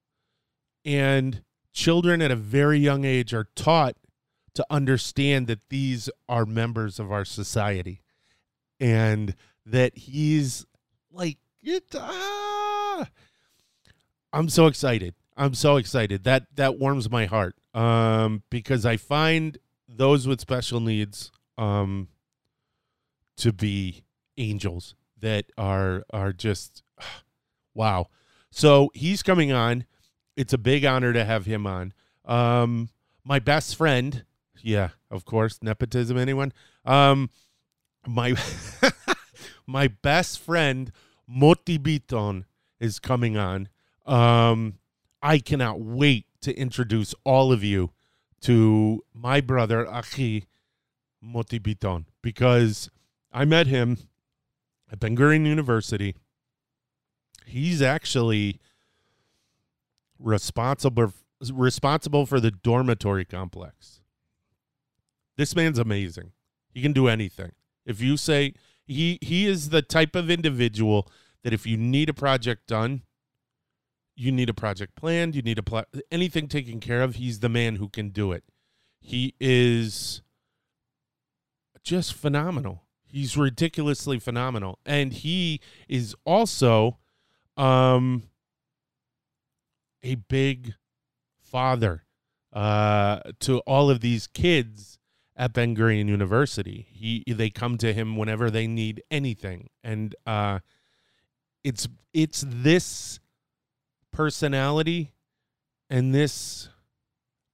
And 0.85 1.43
children 1.73 2.21
at 2.21 2.31
a 2.31 2.37
very 2.37 2.79
young 2.79 3.05
age 3.05 3.33
are 3.33 3.49
taught 3.57 3.97
to 4.55 4.65
understand 4.71 5.47
that 5.49 5.69
these 5.69 6.09
are 6.29 6.47
members 6.47 7.01
of 7.01 7.11
our 7.11 7.25
society 7.25 8.03
and 8.79 9.35
that 9.67 9.97
he's 9.97 10.67
like 11.11 11.39
it, 11.63 11.85
ah. 11.95 13.09
i'm 14.33 14.49
so 14.49 14.67
excited 14.67 15.15
I'm 15.37 15.55
so 15.55 15.77
excited. 15.77 16.25
That 16.25 16.47
that 16.57 16.79
warms 16.79 17.11
my 17.11 17.27
heart. 17.27 17.57
Um, 17.75 18.43
because 18.51 18.87
I 18.87 18.97
find 18.97 19.59
those 19.89 20.27
with 20.27 20.41
special 20.41 20.81
needs 20.81 21.31
um 21.59 22.09
to 23.37 23.53
be 23.53 24.05
angels 24.37 24.95
that 25.21 25.47
are 25.59 26.05
are 26.11 26.33
just 26.33 26.83
wow. 27.75 28.09
So 28.51 28.91
he's 28.95 29.23
coming 29.23 29.53
on. 29.53 29.85
It's 30.37 30.53
a 30.53 30.59
big 30.59 30.85
honor 30.85 31.13
to 31.13 31.25
have 31.25 31.47
him 31.47 31.67
on. 31.67 31.93
Um, 32.25 32.89
my 33.25 33.39
best 33.39 33.77
friend, 33.77 34.25
yeah, 34.63 34.91
of 35.11 35.25
course, 35.25 35.59
nepotism. 35.63 36.17
Anyone? 36.17 36.53
Um, 36.85 37.31
my 38.07 38.35
my 39.67 39.89
best 39.89 40.39
friend 40.39 40.93
Moti 41.27 41.79
Biton 41.79 42.45
is 42.79 42.99
coming 42.99 43.37
on. 43.37 43.69
Um, 44.07 44.79
I 45.25 45.39
cannot 45.39 45.81
wait 45.81 46.27
to 46.43 46.55
introduce 46.55 47.15
all 47.25 47.51
of 47.51 47.65
you 47.65 47.93
to 48.43 49.03
my 49.15 49.41
brother 49.41 49.87
Achi 49.91 50.45
Moti 51.23 51.59
Biton, 51.59 52.05
because 52.21 52.91
I 53.33 53.47
met 53.47 53.67
him 53.67 53.97
at 54.93 55.01
Ben 55.01 55.17
Gurion 55.17 55.47
University. 55.47 56.15
He's 57.47 57.81
actually 57.81 58.61
responsible 60.19 61.15
responsible 61.51 62.27
for 62.27 62.39
the 62.39 62.51
dormitory 62.51 63.25
complex. 63.25 64.01
This 65.39 65.57
man's 65.57 65.79
amazing. 65.79 66.33
He 66.69 66.83
can 66.83 66.93
do 66.93 67.09
anything. 67.09 67.53
If 67.87 68.03
you 68.03 68.19
say 68.19 68.53
he 68.87 69.19
he 69.23 69.47
is 69.47 69.71
the 69.71 69.81
type 69.81 70.15
of 70.15 70.31
individual 70.31 71.11
that 71.43 71.55
if 71.55 71.67
you 71.67 71.79
need 71.79 72.11
a 72.11 72.15
project 72.15 72.67
done, 72.67 73.03
you 74.17 74.31
need 74.33 74.49
a 74.49 74.55
project 74.55 74.95
planned, 74.95 75.35
you 75.35 75.43
need 75.43 75.59
a 75.59 75.63
pl- 75.63 75.85
anything 76.11 76.49
taken 76.49 76.81
care 76.81 77.03
of, 77.03 77.17
he's 77.17 77.41
the 77.41 77.49
man 77.49 77.77
who 77.77 77.89
can 77.89 78.11
do 78.11 78.33
it. 78.33 78.45
He 79.01 79.35
is 79.41 80.23
just 81.83 82.15
phenomenal. 82.15 82.85
He's 83.05 83.37
ridiculously 83.37 84.19
phenomenal. 84.19 84.79
And 84.85 85.13
he 85.13 85.61
is 85.89 86.17
also 86.25 86.99
um 87.57 88.25
a 90.03 90.17
big 90.17 90.75
father 91.41 92.05
uh 92.53 93.21
to 93.41 93.59
all 93.61 93.89
of 93.91 94.01
these 94.01 94.27
kids 94.27 94.99
at 95.37 95.53
Ben 95.53 95.77
Gurion 95.77 96.09
University. 96.09 96.89
He 96.91 97.23
they 97.29 97.51
come 97.51 97.79
to 97.79 97.93
him 97.93 98.17
whenever 98.17 98.51
they 98.51 98.67
need 98.67 99.03
anything. 99.11 99.69
And 99.85 100.17
uh 100.27 100.61
it's 101.63 101.87
it's 102.13 102.45
this 102.49 103.21
personality 104.15 105.13
and 105.91 106.15
this 106.15 106.69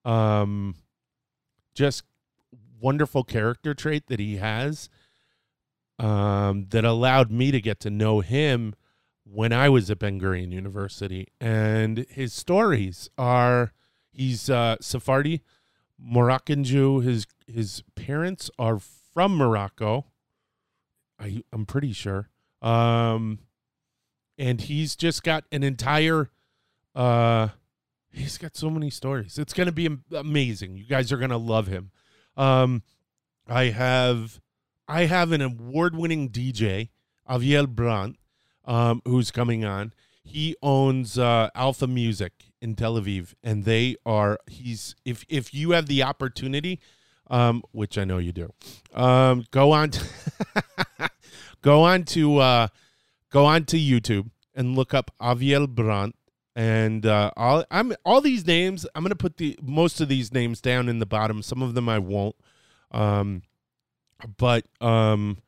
um 0.04 0.74
just 1.74 2.04
wonderful 2.80 3.24
character 3.24 3.74
trait 3.74 4.06
that 4.08 4.20
he 4.20 4.36
has 4.36 4.88
um 5.98 6.66
that 6.70 6.84
allowed 6.84 7.30
me 7.30 7.50
to 7.50 7.60
get 7.60 7.80
to 7.80 7.90
know 7.90 8.20
him 8.20 8.74
when 9.24 9.52
I 9.52 9.68
was 9.68 9.90
at 9.90 9.98
Ben 10.00 10.20
Gurion 10.20 10.52
University. 10.52 11.28
And 11.40 11.98
his 12.10 12.32
stories 12.32 13.08
are 13.16 13.72
he's 14.12 14.50
uh 14.50 14.76
Sephardi 14.80 15.42
Moroccan 15.98 16.64
Jew. 16.64 17.00
His 17.00 17.26
his 17.46 17.82
parents 17.94 18.50
are 18.58 18.78
from 18.78 19.36
Morocco. 19.36 20.06
I 21.18 21.42
I'm 21.52 21.66
pretty 21.66 21.92
sure. 21.92 22.28
Um 22.60 23.40
and 24.38 24.62
he's 24.62 24.96
just 24.96 25.22
got 25.22 25.44
an 25.52 25.62
entire 25.62 26.30
uh 26.94 27.48
he's 28.10 28.38
got 28.38 28.56
so 28.56 28.70
many 28.70 28.90
stories. 28.90 29.38
It's 29.38 29.52
going 29.52 29.66
to 29.66 29.72
be 29.72 29.88
amazing. 30.14 30.76
You 30.76 30.84
guys 30.84 31.12
are 31.12 31.16
going 31.16 31.30
to 31.30 31.36
love 31.36 31.66
him. 31.66 31.90
Um 32.36 32.82
i 33.48 33.64
have 33.64 34.40
i 34.86 35.06
have 35.06 35.32
an 35.32 35.40
award-winning 35.40 36.28
dj 36.30 36.90
aviel 37.28 37.66
brandt 37.66 38.16
um 38.64 39.02
who's 39.04 39.30
coming 39.30 39.64
on. 39.64 39.92
He 40.22 40.54
owns 40.62 41.18
uh 41.18 41.50
alpha 41.54 41.86
music 41.86 42.32
in 42.60 42.76
tel 42.76 42.94
aviv 42.94 43.34
and 43.42 43.64
they 43.64 43.96
are 44.06 44.38
he's 44.46 44.94
if 45.04 45.24
if 45.28 45.52
you 45.52 45.72
have 45.72 45.86
the 45.86 46.02
opportunity 46.02 46.78
um 47.28 47.62
which 47.72 47.96
i 47.96 48.04
know 48.04 48.18
you 48.18 48.32
do 48.32 48.52
um 48.94 49.46
go 49.50 49.72
on 49.72 49.90
to 49.90 50.04
go 51.62 51.82
on 51.82 52.04
to 52.04 52.38
uh 52.38 52.68
go 53.30 53.46
on 53.46 53.64
to 53.64 53.76
YouTube 53.76 54.30
and 54.54 54.76
look 54.76 54.92
up 54.92 55.12
Aviel 55.20 55.68
Brandt. 55.68 56.14
And 56.56 57.06
uh, 57.06 57.30
all 57.36 57.64
I'm 57.70 57.94
all 58.04 58.20
these 58.20 58.46
names. 58.46 58.86
I'm 58.94 59.02
gonna 59.02 59.14
put 59.14 59.36
the 59.36 59.58
most 59.62 60.00
of 60.00 60.08
these 60.08 60.32
names 60.32 60.60
down 60.60 60.88
in 60.88 60.98
the 60.98 61.06
bottom. 61.06 61.42
Some 61.42 61.62
of 61.62 61.74
them 61.74 61.88
I 61.88 61.98
won't. 61.98 62.36
Um, 62.90 63.42
but 64.36 64.66
um, 64.80 65.38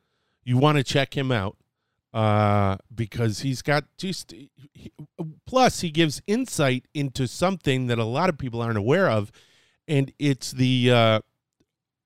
you 0.43 0.57
want 0.57 0.77
to 0.77 0.83
check 0.83 1.15
him 1.15 1.31
out 1.31 1.57
uh, 2.13 2.77
because 2.93 3.39
he's 3.39 3.61
got 3.61 3.85
just. 3.97 4.33
He, 4.73 4.91
plus, 5.45 5.81
he 5.81 5.91
gives 5.91 6.21
insight 6.27 6.87
into 6.93 7.27
something 7.27 7.87
that 7.87 7.99
a 7.99 8.05
lot 8.05 8.29
of 8.29 8.37
people 8.37 8.61
aren't 8.61 8.77
aware 8.77 9.09
of, 9.09 9.31
and 9.87 10.11
it's 10.19 10.51
the 10.51 10.91
uh, 10.91 11.19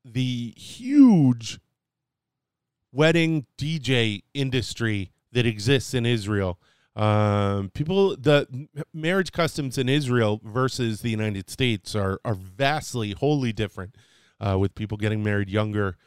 the 0.04 0.54
huge 0.58 1.60
wedding 2.92 3.46
DJ 3.58 4.24
industry 4.34 5.12
that 5.32 5.46
exists 5.46 5.94
in 5.94 6.06
Israel. 6.06 6.60
Um, 6.98 7.70
people, 7.70 8.18
the 8.18 8.68
marriage 8.92 9.32
customs 9.32 9.78
in 9.78 9.88
Israel 9.88 10.42
versus 10.44 11.02
the 11.02 11.12
United 11.12 11.50
States 11.50 11.96
are 11.96 12.20
are 12.26 12.34
vastly, 12.34 13.12
wholly 13.12 13.54
different. 13.54 13.96
Uh, 14.40 14.56
with 14.56 14.76
people 14.76 14.98
getting 14.98 15.24
married 15.24 15.50
younger, 15.50 15.98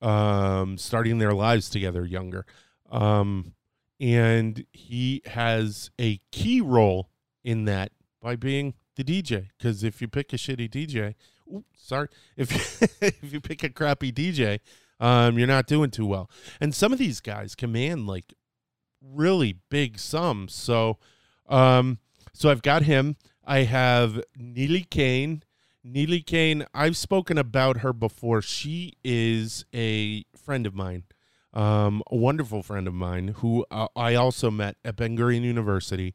um, 0.00 0.78
starting 0.78 1.18
their 1.18 1.32
lives 1.32 1.68
together 1.68 2.04
younger, 2.04 2.46
um, 2.92 3.54
and 3.98 4.64
he 4.72 5.20
has 5.26 5.90
a 5.98 6.20
key 6.30 6.60
role 6.60 7.08
in 7.42 7.64
that 7.64 7.90
by 8.22 8.36
being 8.36 8.74
the 8.94 9.02
DJ. 9.02 9.48
Because 9.58 9.82
if 9.82 10.00
you 10.00 10.06
pick 10.06 10.32
a 10.32 10.36
shitty 10.36 10.70
DJ, 10.70 11.14
ooh, 11.52 11.64
sorry, 11.76 12.08
if 12.36 12.52
you, 12.52 12.88
if 13.00 13.32
you 13.32 13.40
pick 13.40 13.64
a 13.64 13.68
crappy 13.68 14.12
DJ, 14.12 14.60
um, 15.00 15.38
you're 15.38 15.48
not 15.48 15.66
doing 15.66 15.90
too 15.90 16.06
well. 16.06 16.30
And 16.60 16.72
some 16.72 16.92
of 16.92 17.00
these 17.00 17.20
guys 17.20 17.56
command 17.56 18.06
like 18.06 18.32
really 19.02 19.58
big 19.68 19.98
sums. 19.98 20.54
So, 20.54 20.98
um, 21.48 21.98
so 22.32 22.50
I've 22.50 22.62
got 22.62 22.82
him. 22.82 23.16
I 23.44 23.60
have 23.60 24.22
Neely 24.36 24.82
Kane. 24.82 25.42
Neely 25.84 26.20
Kane, 26.20 26.66
I've 26.74 26.96
spoken 26.96 27.38
about 27.38 27.78
her 27.78 27.92
before. 27.92 28.42
She 28.42 28.94
is 29.04 29.64
a 29.72 30.24
friend 30.36 30.66
of 30.66 30.74
mine, 30.74 31.04
um, 31.54 32.02
a 32.10 32.16
wonderful 32.16 32.64
friend 32.64 32.88
of 32.88 32.94
mine 32.94 33.28
who 33.38 33.64
uh, 33.70 33.86
I 33.94 34.16
also 34.16 34.50
met 34.50 34.76
at 34.84 34.96
Ben 34.96 35.16
Gurion 35.16 35.42
University. 35.42 36.12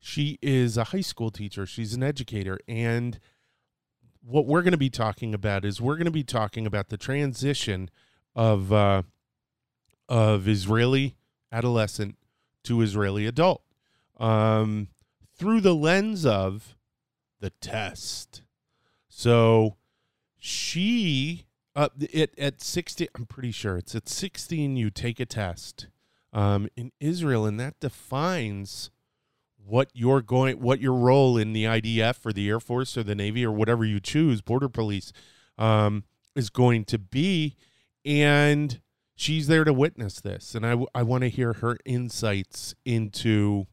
She 0.00 0.38
is 0.42 0.76
a 0.76 0.84
high 0.84 1.00
school 1.00 1.30
teacher. 1.30 1.64
She's 1.64 1.94
an 1.94 2.02
educator, 2.02 2.58
and 2.66 3.20
what 4.20 4.46
we're 4.46 4.62
going 4.62 4.72
to 4.72 4.78
be 4.78 4.90
talking 4.90 5.32
about 5.32 5.64
is 5.64 5.80
we're 5.80 5.96
going 5.96 6.06
to 6.06 6.10
be 6.10 6.24
talking 6.24 6.66
about 6.66 6.88
the 6.88 6.96
transition 6.96 7.90
of 8.34 8.72
uh, 8.72 9.02
of 10.08 10.48
Israeli 10.48 11.14
adolescent 11.54 12.16
to 12.64 12.80
Israeli 12.80 13.26
adult 13.26 13.62
um, 14.18 14.88
through 15.36 15.60
the 15.60 15.74
lens 15.74 16.26
of 16.26 16.76
the 17.40 17.50
test. 17.50 18.42
So 19.08 19.76
she 20.38 21.46
uh, 21.76 21.88
it 21.98 22.36
at 22.38 22.60
16 22.60 23.08
I'm 23.14 23.26
pretty 23.26 23.52
sure 23.52 23.76
it's 23.76 23.94
at 23.94 24.08
16 24.08 24.76
you 24.76 24.90
take 24.90 25.20
a 25.20 25.26
test 25.26 25.88
um, 26.32 26.68
in 26.76 26.92
Israel 27.00 27.46
and 27.46 27.58
that 27.60 27.78
defines 27.80 28.90
what 29.64 29.90
you're 29.94 30.20
going 30.20 30.60
what 30.60 30.80
your 30.80 30.94
role 30.94 31.38
in 31.38 31.52
the 31.52 31.64
IDF 31.64 32.26
or 32.26 32.32
the 32.32 32.48
Air 32.48 32.60
Force 32.60 32.96
or 32.96 33.02
the 33.02 33.14
Navy 33.14 33.44
or 33.44 33.52
whatever 33.52 33.84
you 33.84 34.00
choose 34.00 34.40
border 34.40 34.68
police 34.68 35.12
um, 35.58 36.04
is 36.34 36.50
going 36.50 36.84
to 36.86 36.98
be 36.98 37.56
and 38.04 38.80
she's 39.14 39.46
there 39.46 39.64
to 39.64 39.72
witness 39.72 40.20
this 40.20 40.54
and 40.54 40.66
i, 40.66 40.76
I 40.94 41.02
want 41.02 41.22
to 41.22 41.28
hear 41.28 41.54
her 41.54 41.78
insights 41.84 42.74
into 42.84 43.66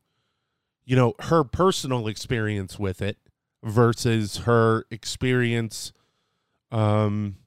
you 0.86 0.96
know 0.96 1.14
her 1.20 1.44
personal 1.44 2.08
experience 2.08 2.78
with 2.78 3.02
it 3.02 3.18
versus 3.64 4.38
her 4.38 4.86
experience 4.92 5.94
um 6.72 7.38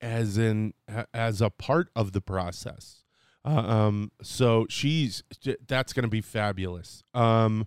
as 0.00 0.36
in 0.36 0.74
as 1.14 1.40
a 1.40 1.48
part 1.48 1.88
of 1.94 2.12
the 2.12 2.20
process. 2.20 3.04
Uh, 3.44 3.50
um 3.50 4.12
so 4.20 4.66
she's 4.68 5.22
that's 5.66 5.92
going 5.92 6.04
to 6.04 6.08
be 6.08 6.20
fabulous. 6.20 7.02
Um 7.14 7.66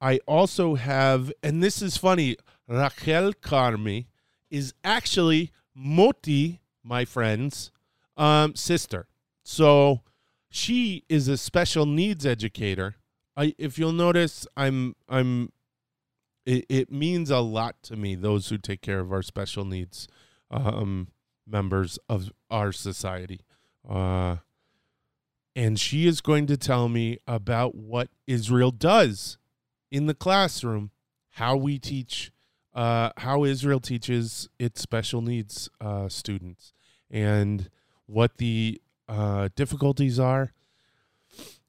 i 0.00 0.18
also 0.26 0.74
have 0.74 1.32
and 1.42 1.62
this 1.62 1.80
is 1.80 1.96
funny 1.96 2.36
Rachel 2.68 3.32
Carmi 3.32 4.06
is 4.50 4.74
actually 4.84 5.52
Moti 5.74 6.60
my 6.82 7.06
friend's 7.06 7.70
um, 8.16 8.54
sister. 8.54 9.06
So 9.42 10.02
she 10.48 11.04
is 11.08 11.28
a 11.28 11.36
special 11.36 11.86
needs 11.86 12.24
educator. 12.26 12.96
I, 13.36 13.54
if 13.58 13.78
you'll 13.78 13.92
notice, 13.92 14.46
I'm 14.56 14.96
I'm 15.08 15.52
it, 16.44 16.64
it 16.68 16.92
means 16.92 17.30
a 17.30 17.40
lot 17.40 17.82
to 17.84 17.96
me. 17.96 18.14
Those 18.14 18.48
who 18.48 18.58
take 18.58 18.80
care 18.80 19.00
of 19.00 19.12
our 19.12 19.22
special 19.22 19.64
needs 19.64 20.08
um, 20.50 21.08
members 21.46 21.98
of 22.08 22.30
our 22.50 22.72
society. 22.72 23.40
Uh, 23.88 24.36
and 25.54 25.80
she 25.80 26.06
is 26.06 26.20
going 26.20 26.46
to 26.46 26.56
tell 26.56 26.88
me 26.88 27.18
about 27.26 27.74
what 27.74 28.10
Israel 28.26 28.70
does 28.70 29.38
in 29.90 30.06
the 30.06 30.14
classroom, 30.14 30.90
how 31.30 31.56
we 31.56 31.78
teach, 31.78 32.30
uh, 32.74 33.10
how 33.18 33.44
Israel 33.44 33.80
teaches 33.80 34.48
its 34.58 34.80
special 34.80 35.22
needs 35.22 35.68
uh, 35.80 36.08
students, 36.08 36.72
and 37.10 37.70
what 38.06 38.38
the 38.38 38.80
uh, 39.08 39.48
difficulties 39.54 40.18
are, 40.18 40.52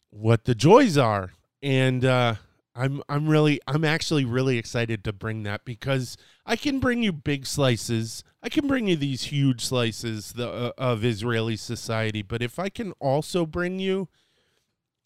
what 0.09 0.45
the 0.45 0.55
joys 0.55 0.97
are, 0.97 1.31
and 1.61 2.05
uh, 2.05 2.35
I'm 2.77 3.01
I'm 3.09 3.27
really 3.27 3.59
I'm 3.67 3.83
actually 3.83 4.23
really 4.23 4.57
excited 4.59 5.03
to 5.03 5.13
bring 5.13 5.43
that 5.43 5.65
because 5.65 6.15
I 6.45 6.55
can 6.55 6.79
bring 6.79 7.01
you 7.01 7.11
big 7.11 7.47
slices. 7.47 8.23
I 8.43 8.49
can 8.49 8.67
bring 8.67 8.87
you 8.87 8.95
these 8.95 9.23
huge 9.23 9.65
slices 9.65 10.33
the, 10.33 10.49
uh, 10.49 10.71
of 10.77 11.03
Israeli 11.03 11.57
society, 11.57 12.21
but 12.21 12.43
if 12.43 12.59
I 12.59 12.69
can 12.69 12.93
also 12.99 13.45
bring 13.45 13.79
you 13.79 14.09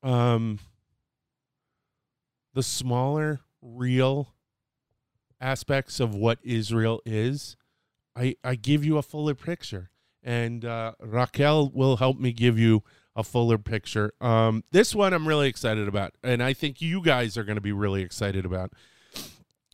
um 0.04 0.60
the 2.54 2.64
smaller 2.64 3.40
real 3.62 4.34
aspects 5.40 6.00
of 6.02 6.14
what 6.14 6.40
Israel 6.44 7.02
is, 7.06 7.56
I 8.16 8.36
I 8.44 8.56
give 8.56 8.84
you 8.84 8.98
a 8.98 9.02
fuller 9.02 9.36
picture. 9.36 9.91
And 10.24 10.66
uh, 10.66 10.94
Raquel 11.00 11.70
will 11.74 11.98
help 11.98 12.20
me 12.20 12.32
give 12.32 12.60
you 12.60 12.84
a 13.16 13.24
fuller 13.24 13.58
picture. 13.58 14.14
Um, 14.22 14.64
this 14.72 14.96
one 14.96 15.14
I'm 15.14 15.28
really 15.28 15.50
excited 15.50 15.88
about, 15.88 16.14
and 16.24 16.42
I 16.42 16.54
think 16.54 16.82
you 16.82 17.02
guys 17.02 17.38
are 17.38 17.44
going 17.44 17.56
to 17.56 17.62
be 17.62 17.72
really 17.72 18.02
excited 18.04 18.46
about. 18.46 18.72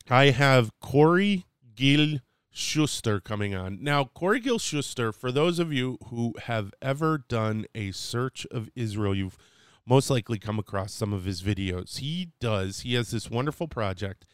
I 0.09 0.31
have 0.31 0.71
Corey 0.79 1.45
Gil 1.75 2.19
Shuster 2.49 3.19
coming 3.19 3.53
on. 3.53 3.77
Now, 3.81 4.05
Corey 4.05 4.39
Gil 4.39 4.57
Shuster, 4.57 5.11
for 5.11 5.31
those 5.31 5.59
of 5.59 5.71
you 5.71 5.99
who 6.09 6.33
have 6.43 6.73
ever 6.81 7.19
done 7.19 7.65
a 7.75 7.91
search 7.91 8.47
of 8.49 8.69
Israel, 8.75 9.13
you've 9.13 9.37
most 9.85 10.09
likely 10.09 10.39
come 10.39 10.57
across 10.57 10.93
some 10.93 11.13
of 11.13 11.25
his 11.25 11.43
videos. 11.43 11.99
He 11.99 12.31
does, 12.39 12.79
he 12.79 12.95
has 12.95 13.11
this 13.11 13.29
wonderful 13.29 13.67
project. 13.67 14.25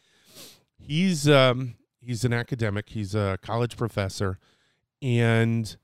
He's 0.78 1.28
um 1.28 1.74
he's 2.00 2.24
an 2.24 2.32
academic, 2.32 2.90
he's 2.90 3.14
a 3.14 3.38
college 3.42 3.76
professor, 3.76 4.38
and 5.02 5.76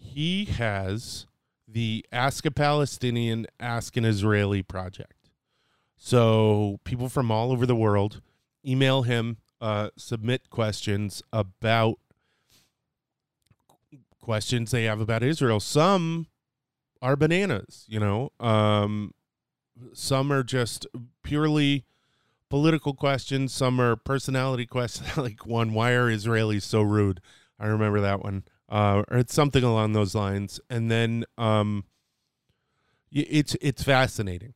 he 0.00 0.46
has 0.46 1.26
the 1.68 2.04
Ask 2.10 2.44
a 2.46 2.50
Palestinian, 2.50 3.46
Ask 3.60 3.96
an 3.96 4.04
Israeli 4.04 4.62
project. 4.62 5.30
So 5.96 6.80
people 6.84 7.08
from 7.08 7.30
all 7.30 7.52
over 7.52 7.66
the 7.66 7.76
world 7.76 8.20
email 8.66 9.02
him, 9.02 9.36
uh, 9.60 9.90
submit 9.96 10.50
questions 10.50 11.22
about 11.32 11.98
questions 14.20 14.70
they 14.70 14.84
have 14.84 15.00
about 15.00 15.22
Israel. 15.22 15.60
Some 15.60 16.26
are 17.02 17.16
bananas, 17.16 17.84
you 17.88 18.00
know. 18.00 18.32
Um, 18.40 19.14
some 19.92 20.32
are 20.32 20.42
just 20.42 20.86
purely 21.22 21.84
political 22.48 22.94
questions. 22.94 23.52
Some 23.52 23.80
are 23.80 23.96
personality 23.96 24.66
questions, 24.66 25.16
like 25.16 25.46
one, 25.46 25.72
why 25.72 25.92
are 25.92 26.10
Israelis 26.10 26.62
so 26.62 26.82
rude? 26.82 27.20
I 27.58 27.66
remember 27.66 28.00
that 28.00 28.22
one 28.22 28.44
uh, 28.70 29.02
or 29.10 29.18
it's 29.18 29.34
something 29.34 29.64
along 29.64 29.92
those 29.92 30.14
lines. 30.14 30.60
And 30.70 30.90
then 30.90 31.24
um, 31.36 31.84
it's 33.10 33.56
it's 33.60 33.82
fascinating, 33.82 34.54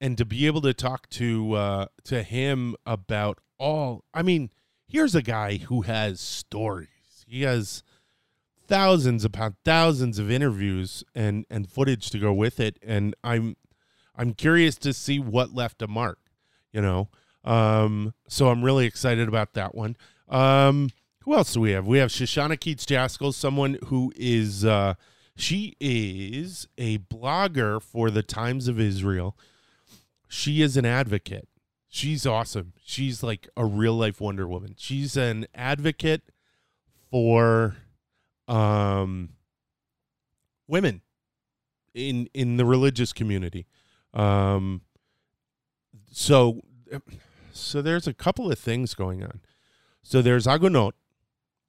and 0.00 0.16
to 0.16 0.24
be 0.24 0.46
able 0.46 0.60
to 0.62 0.72
talk 0.72 1.08
to 1.10 1.54
uh, 1.54 1.86
to 2.04 2.22
him 2.22 2.76
about 2.86 3.38
all. 3.58 4.04
I 4.14 4.22
mean, 4.22 4.50
here's 4.86 5.14
a 5.14 5.22
guy 5.22 5.56
who 5.56 5.82
has 5.82 6.20
stories. 6.20 7.24
He 7.26 7.42
has 7.42 7.82
thousands 8.66 9.24
upon 9.24 9.56
thousands 9.64 10.18
of 10.18 10.30
interviews 10.30 11.02
and 11.14 11.44
and 11.50 11.68
footage 11.68 12.10
to 12.10 12.18
go 12.18 12.32
with 12.32 12.60
it, 12.60 12.78
and 12.82 13.14
I'm 13.24 13.56
I'm 14.14 14.34
curious 14.34 14.76
to 14.78 14.92
see 14.92 15.18
what 15.18 15.54
left 15.54 15.82
a 15.82 15.88
mark. 15.88 16.18
You 16.72 16.82
know, 16.82 17.08
um, 17.44 18.14
so 18.28 18.48
I'm 18.48 18.62
really 18.62 18.86
excited 18.86 19.26
about 19.26 19.54
that 19.54 19.74
one. 19.74 19.96
Um, 20.28 20.90
who 21.28 21.34
else 21.34 21.52
do 21.52 21.60
we 21.60 21.72
have? 21.72 21.86
We 21.86 21.98
have 21.98 22.08
Shoshana 22.08 22.58
Keats 22.58 22.86
Jaskoll, 22.86 23.34
someone 23.34 23.76
who 23.88 24.10
is 24.16 24.64
uh, 24.64 24.94
she 25.36 25.76
is 25.78 26.68
a 26.78 26.96
blogger 26.96 27.82
for 27.82 28.10
the 28.10 28.22
Times 28.22 28.66
of 28.66 28.80
Israel. 28.80 29.36
She 30.26 30.62
is 30.62 30.78
an 30.78 30.86
advocate. 30.86 31.46
She's 31.86 32.24
awesome. 32.24 32.72
She's 32.82 33.22
like 33.22 33.46
a 33.58 33.66
real 33.66 33.92
life 33.92 34.22
Wonder 34.22 34.48
Woman. 34.48 34.74
She's 34.78 35.18
an 35.18 35.46
advocate 35.54 36.22
for 37.10 37.76
um 38.46 39.34
women 40.66 41.02
in 41.92 42.30
in 42.32 42.56
the 42.56 42.64
religious 42.64 43.12
community. 43.12 43.66
Um 44.14 44.80
so 46.10 46.62
so 47.52 47.82
there's 47.82 48.06
a 48.06 48.14
couple 48.14 48.50
of 48.50 48.58
things 48.58 48.94
going 48.94 49.22
on. 49.22 49.40
So 50.02 50.22
there's 50.22 50.46
Agunot, 50.46 50.94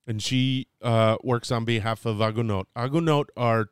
and 0.09 0.23
she 0.23 0.65
uh, 0.81 1.17
works 1.23 1.51
on 1.51 1.65
behalf 1.65 2.03
of 2.03 2.19
Agunot. 2.19 2.65
Agunot 2.75 3.29
are, 3.37 3.67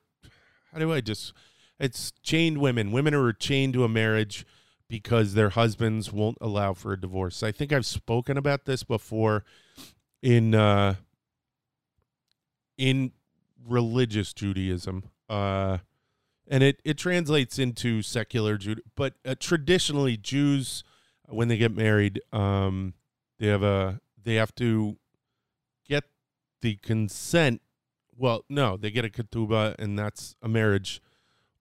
how 0.71 0.77
do 0.77 0.93
I 0.93 1.01
just, 1.01 1.33
it's 1.79 2.11
chained 2.21 2.59
women. 2.59 2.91
Women 2.91 3.13
who 3.13 3.23
are 3.23 3.33
chained 3.33 3.73
to 3.73 3.83
a 3.83 3.89
marriage 3.89 4.45
because 4.87 5.33
their 5.33 5.49
husbands 5.49 6.13
won't 6.13 6.37
allow 6.39 6.75
for 6.75 6.93
a 6.93 7.01
divorce. 7.01 7.41
I 7.41 7.51
think 7.51 7.73
I've 7.73 7.87
spoken 7.87 8.37
about 8.37 8.65
this 8.65 8.83
before 8.83 9.45
in 10.21 10.53
uh, 10.53 10.95
in 12.77 13.13
religious 13.67 14.31
Judaism. 14.31 15.05
Uh, 15.27 15.79
and 16.47 16.61
it, 16.61 16.81
it 16.85 16.99
translates 16.99 17.57
into 17.57 18.03
secular 18.03 18.59
Jude, 18.59 18.83
but 18.95 19.15
uh, 19.25 19.33
traditionally 19.39 20.17
Jews, 20.17 20.83
when 21.27 21.47
they 21.47 21.57
get 21.57 21.75
married, 21.75 22.21
um, 22.31 22.93
they 23.39 23.47
have 23.47 23.63
a 23.63 23.99
they 24.23 24.35
have 24.35 24.53
to 24.55 24.97
the 26.61 26.75
consent 26.77 27.61
well 28.15 28.43
no 28.49 28.77
they 28.77 28.91
get 28.91 29.05
a 29.05 29.09
ketubah 29.09 29.75
and 29.77 29.97
that's 29.97 30.35
a 30.41 30.47
marriage 30.47 31.01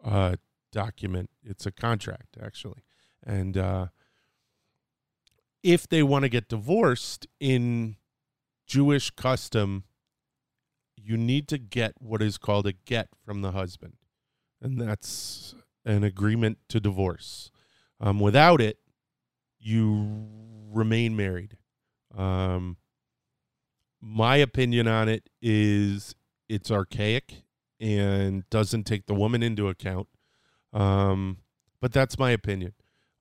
uh, 0.04 0.36
document. 0.72 1.30
It's 1.42 1.66
a 1.66 1.72
contract 1.72 2.36
actually. 2.40 2.82
And 3.24 3.56
uh, 3.56 3.86
if 5.62 5.88
they 5.88 6.02
want 6.02 6.24
to 6.24 6.28
get 6.28 6.48
divorced 6.48 7.26
in 7.40 7.96
jewish 8.66 9.10
custom 9.10 9.84
you 10.96 11.16
need 11.16 11.46
to 11.48 11.58
get 11.58 11.92
what 11.98 12.20
is 12.20 12.36
called 12.36 12.66
a 12.66 12.72
get 12.72 13.08
from 13.24 13.42
the 13.42 13.52
husband. 13.52 13.94
And 14.60 14.80
that's 14.80 15.54
an 15.84 16.02
agreement 16.02 16.58
to 16.68 16.80
divorce. 16.80 17.50
Um, 18.00 18.20
without 18.20 18.60
it 18.60 18.78
you 19.58 20.28
remain 20.72 21.16
married. 21.16 21.56
Um, 22.16 22.76
my 24.08 24.36
opinion 24.36 24.86
on 24.86 25.08
it 25.08 25.28
is 25.42 26.14
it's 26.48 26.70
archaic 26.70 27.42
and 27.80 28.48
doesn't 28.50 28.84
take 28.84 29.06
the 29.06 29.14
woman 29.14 29.42
into 29.42 29.68
account. 29.68 30.06
Um, 30.72 31.38
but 31.80 31.92
that's 31.92 32.18
my 32.18 32.30
opinion. 32.30 32.74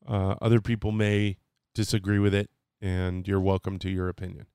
Uh, 0.07 0.35
other 0.41 0.61
people 0.61 0.91
may 0.91 1.37
disagree 1.73 2.19
with 2.19 2.35
it, 2.35 2.51
and 2.79 3.27
you're 3.27 3.39
welcome 3.39 3.79
to 3.79 3.89
your 3.89 4.09
opinion. 4.09 4.45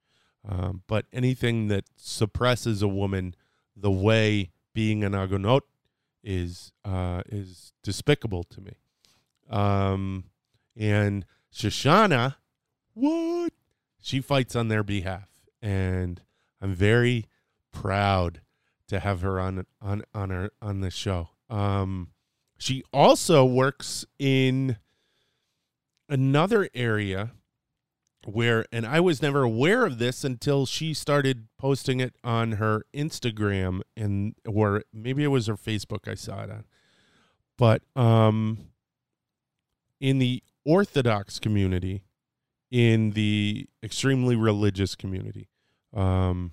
Um, 0.49 0.83
but 0.87 1.07
anything 1.13 1.67
that 1.69 1.85
suppresses 1.97 2.81
a 2.81 2.89
woman 2.89 3.35
the 3.77 3.91
way 3.91 4.51
being 4.73 5.03
an 5.03 5.15
agunot 5.15 5.65
is 6.23 6.73
uh, 6.85 7.23
is 7.27 7.73
despicable 7.83 8.45
to 8.45 8.61
me. 8.61 8.73
Um, 9.51 10.25
and 10.77 11.27
Shoshana, 11.53 12.37
what? 12.95 13.53
She 14.01 14.21
fights 14.21 14.55
on 14.55 14.69
their 14.69 14.85
behalf 14.85 15.30
and 15.63 16.21
I'm 16.61 16.75
very 16.75 17.27
proud 17.73 18.41
to 18.89 19.01
have 19.01 19.23
her 19.23 19.41
on 19.41 19.67
on 19.81 20.03
on 20.15 20.31
our 20.31 20.51
on 20.61 20.81
the 20.81 20.91
show. 20.91 21.31
Um, 21.49 22.09
she 22.59 22.83
also 22.93 23.45
works 23.45 24.05
in 24.19 24.77
another 26.09 26.69
area 26.75 27.33
where, 28.27 28.67
and 28.71 28.85
I 28.85 29.01
was 29.01 29.23
never 29.23 29.43
aware 29.43 29.87
of 29.87 29.99
this 29.99 30.25
until 30.25 30.67
she 30.67 30.93
started 30.93 31.47
posting 31.59 32.01
it 32.01 32.15
on 32.23 32.53
her 32.53 32.85
Instagram 32.93 33.81
and 33.97 34.35
or 34.47 34.85
maybe 34.93 35.25
it 35.25 35.29
was 35.29 35.47
her 35.47 35.57
Facebook. 35.57 36.07
I 36.07 36.15
saw 36.15 36.43
it 36.43 36.51
on, 36.51 36.65
but 37.57 37.83
um, 37.97 38.59
in 40.01 40.19
the 40.19 40.43
Orthodox 40.65 41.39
community, 41.39 42.03
in 42.71 43.11
the 43.11 43.69
extremely 43.83 44.37
religious 44.37 44.95
community, 44.95 45.49
um, 45.95 46.53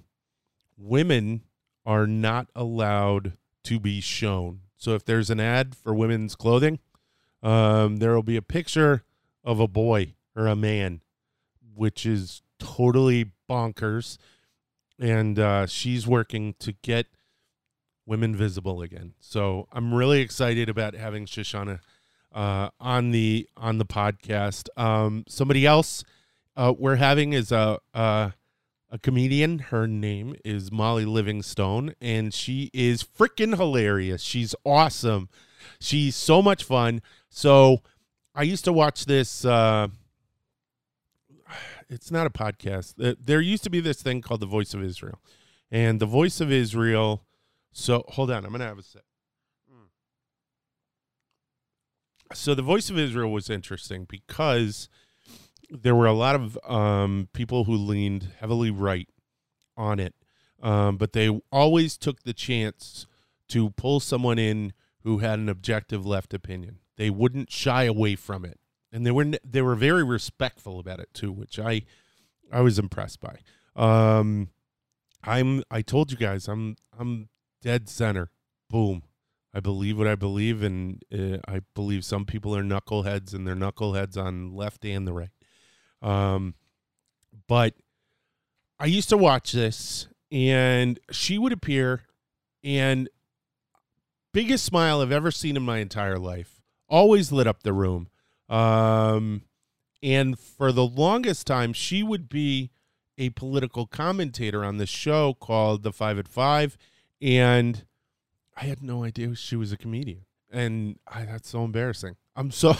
women 0.77 1.43
are 1.85 2.07
not 2.07 2.47
allowed 2.55 3.33
to 3.63 3.79
be 3.79 4.01
shown. 4.01 4.61
So 4.75 4.93
if 4.93 5.05
there's 5.05 5.29
an 5.29 5.39
ad 5.39 5.75
for 5.75 5.93
women's 5.93 6.35
clothing, 6.35 6.79
um, 7.43 7.97
there 7.97 8.13
will 8.13 8.23
be 8.23 8.37
a 8.37 8.41
picture 8.41 9.03
of 9.43 9.59
a 9.59 9.67
boy 9.67 10.15
or 10.35 10.47
a 10.47 10.55
man, 10.55 11.01
which 11.75 12.05
is 12.05 12.41
totally 12.59 13.31
bonkers, 13.49 14.17
and 14.99 15.37
uh, 15.37 15.67
she's 15.67 16.07
working 16.07 16.55
to 16.59 16.73
get 16.73 17.07
women 18.05 18.35
visible 18.35 18.81
again. 18.81 19.13
So 19.19 19.67
I'm 19.71 19.93
really 19.93 20.21
excited 20.21 20.69
about 20.69 20.95
having 20.95 21.25
Shoshana 21.25 21.79
uh, 22.37 22.69
on 22.79 23.09
the 23.09 23.49
on 23.57 23.79
the 23.79 23.85
podcast. 23.85 24.69
Um, 24.77 25.25
somebody 25.27 25.65
else 25.65 26.03
uh, 26.55 26.71
we're 26.77 26.97
having 26.97 27.33
is 27.33 27.51
a, 27.51 27.79
a 27.95 28.33
a 28.91 28.99
comedian. 28.99 29.59
Her 29.59 29.87
name 29.87 30.35
is 30.45 30.71
Molly 30.71 31.03
Livingstone, 31.03 31.95
and 31.99 32.31
she 32.31 32.69
is 32.73 33.03
freaking 33.03 33.57
hilarious. 33.57 34.21
She's 34.21 34.53
awesome. 34.63 35.29
She's 35.79 36.15
so 36.15 36.43
much 36.43 36.63
fun. 36.63 37.01
So 37.27 37.81
I 38.35 38.43
used 38.43 38.65
to 38.65 38.71
watch 38.71 39.05
this. 39.05 39.43
Uh, 39.43 39.87
it's 41.89 42.11
not 42.11 42.27
a 42.27 42.29
podcast. 42.29 43.15
There 43.19 43.41
used 43.41 43.63
to 43.63 43.71
be 43.71 43.79
this 43.79 44.03
thing 44.03 44.21
called 44.21 44.41
the 44.41 44.45
Voice 44.45 44.75
of 44.75 44.83
Israel, 44.83 45.19
and 45.71 45.99
the 45.99 46.05
Voice 46.05 46.39
of 46.39 46.51
Israel. 46.51 47.23
So 47.73 48.03
hold 48.09 48.29
on, 48.29 48.45
I'm 48.45 48.51
gonna 48.51 48.65
have 48.65 48.77
a 48.77 48.83
sec. 48.83 49.01
So 52.33 52.53
the 52.53 52.61
Voice 52.61 52.89
of 52.89 52.97
Israel 52.97 53.31
was 53.31 53.49
interesting 53.49 54.05
because 54.09 54.89
there 55.69 55.95
were 55.95 56.05
a 56.05 56.13
lot 56.13 56.35
of 56.35 56.57
um, 56.67 57.29
people 57.33 57.65
who 57.65 57.75
leaned 57.75 58.29
heavily 58.39 58.71
right 58.71 59.09
on 59.75 59.99
it, 59.99 60.13
um, 60.61 60.97
but 60.97 61.13
they 61.13 61.29
always 61.51 61.97
took 61.97 62.23
the 62.23 62.33
chance 62.33 63.05
to 63.49 63.69
pull 63.71 63.99
someone 63.99 64.39
in 64.39 64.73
who 65.03 65.19
had 65.19 65.39
an 65.39 65.49
objective 65.49 66.05
left 66.05 66.33
opinion. 66.33 66.79
They 66.97 67.09
wouldn't 67.09 67.51
shy 67.51 67.83
away 67.83 68.15
from 68.15 68.43
it, 68.43 68.59
and 68.91 69.05
they 69.05 69.11
were 69.11 69.25
they 69.43 69.61
were 69.61 69.75
very 69.75 70.03
respectful 70.03 70.79
about 70.79 70.99
it 70.99 71.13
too, 71.13 71.31
which 71.31 71.59
I 71.59 71.83
I 72.51 72.61
was 72.61 72.79
impressed 72.79 73.19
by. 73.21 73.37
Um, 73.75 74.49
I'm 75.23 75.63
I 75.69 75.81
told 75.81 76.11
you 76.11 76.17
guys 76.17 76.47
I'm 76.47 76.75
I'm 76.97 77.29
dead 77.61 77.87
center. 77.87 78.31
Boom. 78.69 79.03
I 79.53 79.59
believe 79.59 79.97
what 79.97 80.07
I 80.07 80.15
believe, 80.15 80.61
and 80.61 81.03
uh, 81.13 81.37
I 81.47 81.61
believe 81.73 82.05
some 82.05 82.25
people 82.25 82.55
are 82.55 82.63
knuckleheads, 82.63 83.33
and 83.33 83.47
they're 83.47 83.55
knuckleheads 83.55 84.17
on 84.17 84.53
left 84.53 84.85
and 84.85 85.07
the 85.07 85.13
right. 85.13 85.29
Um, 86.01 86.53
but 87.47 87.73
I 88.79 88.85
used 88.85 89.09
to 89.09 89.17
watch 89.17 89.51
this, 89.51 90.07
and 90.31 90.99
she 91.11 91.37
would 91.37 91.53
appear, 91.53 92.03
and 92.63 93.09
biggest 94.33 94.65
smile 94.65 95.01
I've 95.01 95.11
ever 95.11 95.31
seen 95.31 95.57
in 95.57 95.63
my 95.63 95.79
entire 95.79 96.19
life. 96.19 96.61
Always 96.87 97.31
lit 97.31 97.47
up 97.47 97.63
the 97.63 97.73
room. 97.73 98.09
Um, 98.49 99.41
and 100.03 100.37
for 100.37 100.71
the 100.71 100.85
longest 100.85 101.47
time, 101.47 101.73
she 101.73 102.03
would 102.03 102.29
be 102.29 102.69
a 103.17 103.29
political 103.31 103.87
commentator 103.87 104.63
on 104.63 104.77
this 104.77 104.89
show 104.89 105.33
called 105.33 105.83
The 105.83 105.91
Five 105.91 106.19
at 106.19 106.27
Five, 106.27 106.77
and 107.19 107.83
I 108.59 108.65
had 108.65 108.81
no 108.81 109.03
idea 109.03 109.35
she 109.35 109.55
was 109.55 109.71
a 109.71 109.77
comedian, 109.77 110.25
and 110.51 110.97
I, 111.07 111.25
that's 111.25 111.49
so 111.49 111.63
embarrassing. 111.63 112.15
I'm 112.35 112.49
so, 112.49 112.75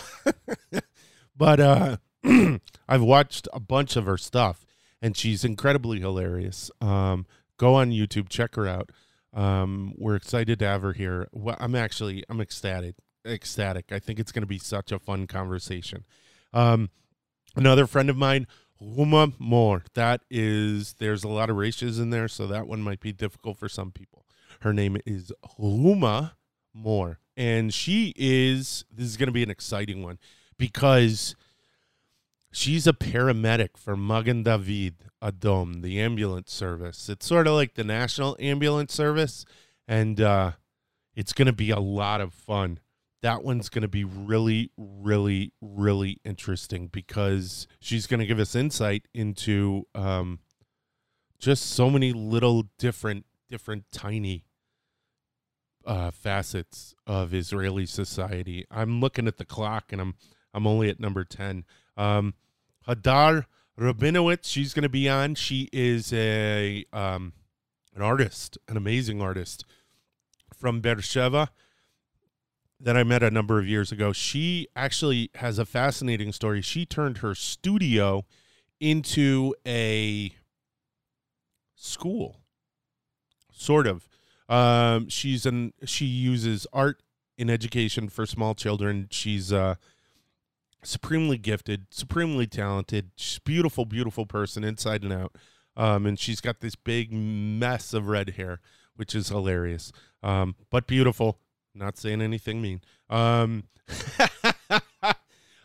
but 1.38 1.60
uh, 1.60 1.98
I've 2.90 3.04
watched 3.04 3.48
a 3.54 3.60
bunch 3.60 3.96
of 3.96 4.06
her 4.06 4.18
stuff, 4.18 4.66
and 5.04 5.16
she's 5.16 5.46
incredibly 5.46 6.00
hilarious. 6.00 6.72
Um, 6.82 7.28
go 7.58 7.76
on 7.76 7.92
YouTube, 7.92 8.28
check 8.28 8.56
her 8.56 8.68
out. 8.68 8.92
Um, 9.34 9.94
we're 9.98 10.16
excited 10.16 10.58
to 10.60 10.66
have 10.66 10.82
her 10.82 10.94
here. 10.94 11.28
Well, 11.32 11.58
I'm 11.60 11.76
actually 11.76 12.24
I'm 12.28 12.42
ecstatic, 12.42 12.96
ecstatic. 13.24 13.92
I 13.92 14.00
think 14.00 14.20
it's 14.20 14.32
going 14.32 14.42
to 14.42 14.48
be 14.48 14.58
such 14.58 14.92
a 14.92 14.98
fun 14.98 15.28
conversation. 15.28 16.06
Um, 16.54 16.90
another 17.56 17.86
friend 17.86 18.10
of 18.10 18.18
mine, 18.18 18.48
Huma 18.82 19.34
Moore. 19.38 19.84
That 19.94 20.22
is, 20.32 20.94
there's 20.94 21.24
a 21.24 21.28
lot 21.28 21.52
of 21.52 21.56
races 21.56 22.00
in 22.00 22.10
there, 22.10 22.28
so 22.28 22.48
that 22.48 22.68
one 22.68 22.82
might 22.82 23.00
be 23.00 23.12
difficult 23.12 23.60
for 23.60 23.70
some 23.70 23.92
people. 23.92 24.26
Her 24.62 24.74
name 24.74 24.98
is 25.06 25.32
Huma 25.60 26.34
Moore, 26.74 27.20
and 27.36 27.74
she 27.74 28.14
is. 28.16 28.86
This 28.92 29.06
is 29.06 29.18
going 29.18 29.28
to 29.28 29.34
be 29.34 29.44
an 29.44 29.50
exciting 29.50 30.04
one 30.04 30.20
because 30.58 31.36
She's 32.58 32.88
a 32.88 32.94
paramedic 32.94 33.78
for 33.78 33.96
Magen 33.96 34.42
David 34.42 34.96
Adom, 35.22 35.84
the 35.84 36.00
ambulance 36.00 36.52
service. 36.52 37.08
It's 37.08 37.28
sort 37.28 37.46
of 37.46 37.54
like 37.54 37.76
the 37.76 37.84
National 37.84 38.36
Ambulance 38.40 38.96
Service, 38.96 39.46
and 39.88 40.20
uh, 40.20 40.54
it's 41.14 41.34
going 41.34 41.46
to 41.46 41.54
be 41.54 41.70
a 41.70 41.80
lot 41.80 42.20
of 42.20 42.34
fun. 42.34 42.80
That 43.22 43.44
one's 43.44 43.70
going 43.70 43.84
to 43.84 43.88
be 43.88 44.04
really, 44.04 44.72
really, 44.76 45.54
really 45.62 46.20
interesting 46.26 46.88
because 46.88 47.68
she's 47.80 48.08
going 48.08 48.22
to 48.22 48.26
give 48.26 48.40
us 48.40 48.56
insight 48.56 49.08
into 49.14 49.86
um, 49.94 50.40
just 51.38 51.64
so 51.64 51.92
many 51.92 52.12
little 52.12 52.64
different, 52.80 53.28
different, 53.48 53.86
tiny 53.92 54.46
uh, 55.88 56.12
facets 56.12 56.94
of 57.08 57.34
Israeli 57.34 57.86
society. 57.86 58.66
I'm 58.70 59.00
looking 59.00 59.28
at 59.28 59.38
the 59.38 59.46
clock, 59.46 59.92
and 59.92 60.02
I'm 60.02 60.16
I'm 60.54 60.68
only 60.68 60.90
at 60.90 61.00
number 61.00 61.24
ten. 61.24 61.66
Um, 61.96 62.34
Hadar 62.88 63.46
Rabinowitz, 63.80 64.46
she's 64.46 64.74
going 64.74 64.84
to 64.84 64.90
be 64.90 65.10
on. 65.10 65.36
She 65.36 65.70
is 65.72 66.12
a 66.14 66.86
um, 66.92 67.34
an 67.96 68.02
artist, 68.02 68.58
an 68.68 68.78
amazing 68.78 69.22
artist 69.22 69.66
from 70.54 70.82
Beersheba 70.82 71.50
that 72.80 72.98
I 72.98 73.04
met 73.04 73.24
a 73.24 73.32
number 73.32 73.58
of 73.58 73.68
years 73.68 73.92
ago. 73.92 74.12
She 74.12 74.68
actually 74.76 75.32
has 75.36 75.58
a 75.58 75.66
fascinating 75.66 76.32
story. 76.32 76.62
She 76.62 76.86
turned 76.86 77.20
her 77.20 77.34
studio 77.34 78.26
into 78.80 79.56
a 79.66 80.34
school, 81.76 82.42
sort 83.52 83.88
of. 83.88 84.08
Um, 84.50 85.10
she's 85.10 85.46
an 85.46 85.74
she 85.86 86.06
uses 86.06 86.66
art 86.72 87.02
in 87.38 87.50
education 87.50 88.10
for 88.10 88.26
small 88.26 88.56
children. 88.56 89.08
She's 89.12 89.52
uh, 89.52 89.76
supremely 90.84 91.38
gifted, 91.38 91.88
supremely 91.92 92.48
talented, 92.48 93.12
beautiful, 93.44 93.86
beautiful 93.86 94.26
person 94.26 94.64
inside 94.64 95.04
and 95.04 95.14
out. 95.14 95.36
Um, 95.76 96.06
and 96.06 96.18
she's 96.18 96.42
got 96.42 96.62
this 96.62 96.76
big 96.76 97.14
mess 97.14 97.94
of 97.94 98.08
red 98.08 98.32
hair, 98.32 98.62
which 98.96 99.14
is 99.14 99.30
hilarious, 99.30 99.92
um, 100.24 100.56
but 100.72 100.88
beautiful. 100.88 101.40
Not 101.76 101.98
saying 101.98 102.22
anything 102.24 102.60
mean. 102.60 102.82
Um, 103.08 103.66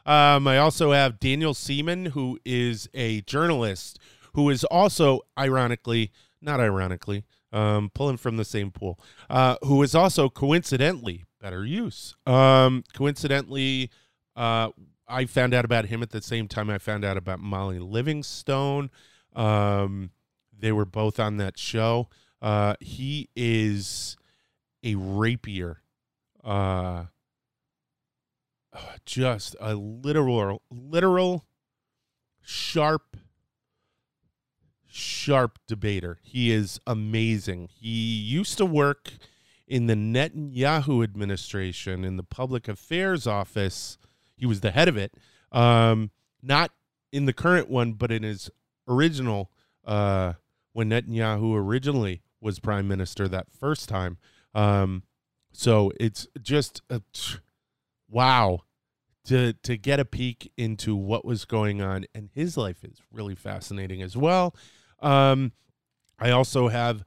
um, 0.05 0.47
I 0.47 0.59
also 0.59 0.93
have 0.93 1.19
Daniel 1.19 1.55
Seaman, 1.55 2.07
who 2.07 2.39
is 2.45 2.91
a 2.93 3.23
journalist, 3.23 3.99
who 4.35 4.51
is 4.51 4.65
also, 4.65 5.23
ironically, 5.39 6.13
not 6.43 6.61
ironically, 6.61 7.25
um, 7.53 7.91
pulling 7.95 8.17
from 8.17 8.37
the 8.37 8.45
same 8.45 8.71
pool, 8.71 8.99
uh, 9.29 9.57
who 9.63 9.83
is 9.83 9.95
also 9.95 10.29
coincidentally 10.29 11.25
better 11.41 11.65
use. 11.65 12.15
Um, 12.27 12.85
coincidentally, 12.95 13.91
uh, 14.37 14.71
I 15.09 15.27
found 15.27 15.53
out 15.53 15.65
about 15.65 15.87
him 15.87 16.03
at 16.03 16.11
the 16.11 16.23
same 16.23 16.49
time 16.49 16.71
I 16.71 16.79
found 16.79 17.05
out 17.05 17.17
about 17.17 17.41
Molly 17.41 17.79
Livingstone. 17.79 18.91
Um, 19.35 20.11
they 20.57 20.73
were 20.73 20.85
both 20.85 21.19
on 21.21 21.37
that 21.39 21.59
show. 21.59 22.09
Uh, 22.41 22.75
he 22.81 23.29
is 23.37 24.17
a 24.83 24.95
rapier, 24.95 25.83
uh, 26.43 27.05
just 29.05 29.55
a 29.61 29.75
literal, 29.75 30.63
literal, 30.71 31.45
sharp, 32.41 33.17
sharp 34.93 35.59
debater. 35.67 36.19
He 36.23 36.53
is 36.53 36.81
amazing. 36.87 37.69
He 37.73 37.89
used 37.89 38.59
to 38.59 38.67
work 38.67 39.13
in 39.67 39.87
the 39.87 39.95
Netanyahu 39.95 41.03
administration 41.03 42.05
in 42.05 42.17
the 42.17 42.23
public 42.23 42.69
affairs 42.69 43.27
office 43.27 43.99
he 44.43 44.47
was 44.47 44.61
the 44.61 44.73
head 44.73 44.89
of 44.89 44.97
it. 44.97 45.15
Um, 45.53 46.11
not 46.43 46.73
in 47.13 47.27
the 47.27 47.33
current 47.33 47.71
one, 47.71 47.93
but 47.93 48.11
in 48.11 48.25
his 48.25 48.51
original 48.89 49.53
uh, 49.85 50.33
when 50.73 50.91
Netanyahu 50.91 51.55
originally 51.55 52.23
was 52.41 52.59
prime 52.59 52.89
minister 52.89 53.29
that 53.29 53.53
first 53.53 53.89
time. 53.89 54.19
Um, 54.53 55.05
so 55.53 55.93
it's 56.01 56.27
just 56.41 56.83
a, 56.91 57.03
wow 58.11 58.63
to 59.27 59.53
to 59.53 59.77
get 59.77 60.01
a 60.01 60.05
peek 60.05 60.51
into 60.57 60.97
what 60.97 61.25
was 61.25 61.45
going 61.45 61.81
on, 61.81 62.07
and 62.15 62.31
his 62.35 62.57
life 62.57 62.83
is 62.83 63.01
really 63.13 63.37
fascinating 63.37 64.03
as 64.03 64.17
well. 64.17 64.57
Um, 65.03 65.53
I 66.19 66.31
also 66.31 66.69
have 66.69 67.05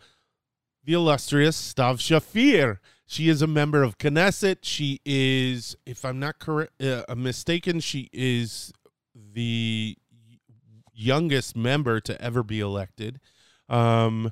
the 0.83 0.93
illustrious 0.93 1.73
Stav 1.73 1.97
Shafir. 1.97 2.77
She 3.07 3.29
is 3.29 3.41
a 3.41 3.47
member 3.47 3.83
of 3.83 3.97
Knesset. 3.97 4.59
She 4.63 4.99
is, 5.05 5.75
if 5.85 6.03
I'm 6.03 6.19
not 6.19 6.39
correct, 6.39 6.81
uh, 6.83 7.03
mistaken, 7.15 7.79
she 7.79 8.09
is 8.11 8.73
the 9.15 9.97
youngest 10.93 11.55
member 11.55 11.99
to 12.01 12.21
ever 12.21 12.43
be 12.43 12.59
elected. 12.59 13.19
Um, 13.69 14.31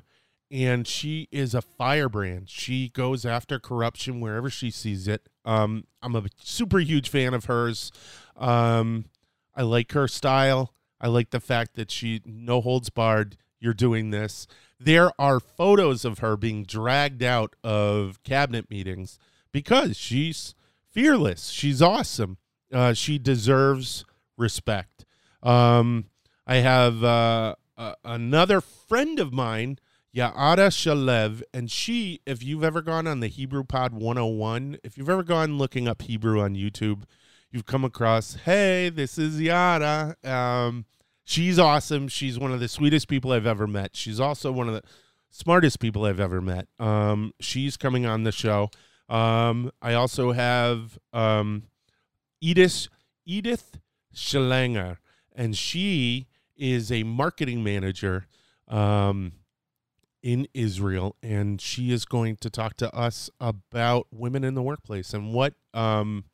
and 0.50 0.86
she 0.86 1.28
is 1.32 1.54
a 1.54 1.62
firebrand. 1.62 2.48
She 2.48 2.88
goes 2.88 3.24
after 3.24 3.58
corruption 3.58 4.20
wherever 4.20 4.50
she 4.50 4.70
sees 4.70 5.08
it. 5.08 5.28
Um, 5.44 5.84
I'm 6.02 6.14
a 6.14 6.24
super 6.42 6.78
huge 6.78 7.08
fan 7.08 7.34
of 7.34 7.46
hers. 7.46 7.90
Um, 8.36 9.06
I 9.54 9.62
like 9.62 9.92
her 9.92 10.08
style. 10.08 10.74
I 11.00 11.08
like 11.08 11.30
the 11.30 11.40
fact 11.40 11.74
that 11.74 11.90
she 11.90 12.22
no 12.24 12.60
holds 12.60 12.90
barred. 12.90 13.36
You're 13.64 13.72
doing 13.72 14.10
this. 14.10 14.46
There 14.78 15.10
are 15.18 15.40
photos 15.40 16.04
of 16.04 16.18
her 16.18 16.36
being 16.36 16.64
dragged 16.64 17.22
out 17.22 17.56
of 17.64 18.22
cabinet 18.22 18.68
meetings 18.68 19.18
because 19.52 19.96
she's 19.96 20.54
fearless. 20.90 21.48
She's 21.48 21.80
awesome. 21.80 22.36
Uh, 22.70 22.92
she 22.92 23.18
deserves 23.18 24.04
respect. 24.36 25.06
Um, 25.42 26.10
I 26.46 26.56
have 26.56 27.02
uh, 27.02 27.54
uh, 27.78 27.94
another 28.04 28.60
friend 28.60 29.18
of 29.18 29.32
mine, 29.32 29.78
Yaara 30.14 30.68
Shalev, 30.68 31.42
and 31.54 31.70
she, 31.70 32.20
if 32.26 32.42
you've 32.42 32.64
ever 32.64 32.82
gone 32.82 33.06
on 33.06 33.20
the 33.20 33.28
Hebrew 33.28 33.64
Pod 33.64 33.94
101, 33.94 34.76
if 34.84 34.98
you've 34.98 35.08
ever 35.08 35.22
gone 35.22 35.56
looking 35.56 35.88
up 35.88 36.02
Hebrew 36.02 36.42
on 36.42 36.54
YouTube, 36.54 37.04
you've 37.50 37.64
come 37.64 37.82
across, 37.82 38.34
hey, 38.44 38.90
this 38.90 39.16
is 39.16 39.40
Yara. 39.40 40.16
Um, 40.22 40.84
she's 41.24 41.58
awesome. 41.58 42.08
She's 42.08 42.38
one 42.38 42.52
of 42.52 42.60
the 42.60 42.68
sweetest 42.68 43.08
people 43.08 43.32
I've 43.32 43.46
ever 43.46 43.66
met. 43.66 43.96
She's 43.96 44.20
also 44.20 44.52
one 44.52 44.68
of 44.68 44.74
the 44.74 44.82
smartest 45.30 45.80
people 45.80 46.04
I've 46.04 46.20
ever 46.20 46.40
met. 46.40 46.68
Um, 46.78 47.32
she's 47.40 47.76
coming 47.76 48.06
on 48.06 48.24
the 48.24 48.32
show. 48.32 48.70
Um, 49.08 49.70
I 49.82 49.94
also 49.94 50.32
have 50.32 50.98
um, 51.12 51.64
Edith 52.40 52.88
Edith 53.26 53.78
Schlanger, 54.14 54.98
and 55.34 55.56
she 55.56 56.28
is 56.56 56.92
a 56.92 57.02
marketing 57.02 57.64
manager 57.64 58.26
um, 58.68 59.32
in 60.22 60.46
Israel, 60.54 61.16
and 61.22 61.60
she 61.60 61.92
is 61.92 62.04
going 62.04 62.36
to 62.36 62.48
talk 62.48 62.76
to 62.78 62.94
us 62.94 63.28
about 63.40 64.06
women 64.10 64.44
in 64.44 64.54
the 64.54 64.62
workplace 64.62 65.12
and 65.12 65.34
what 65.34 65.54
um, 65.74 66.24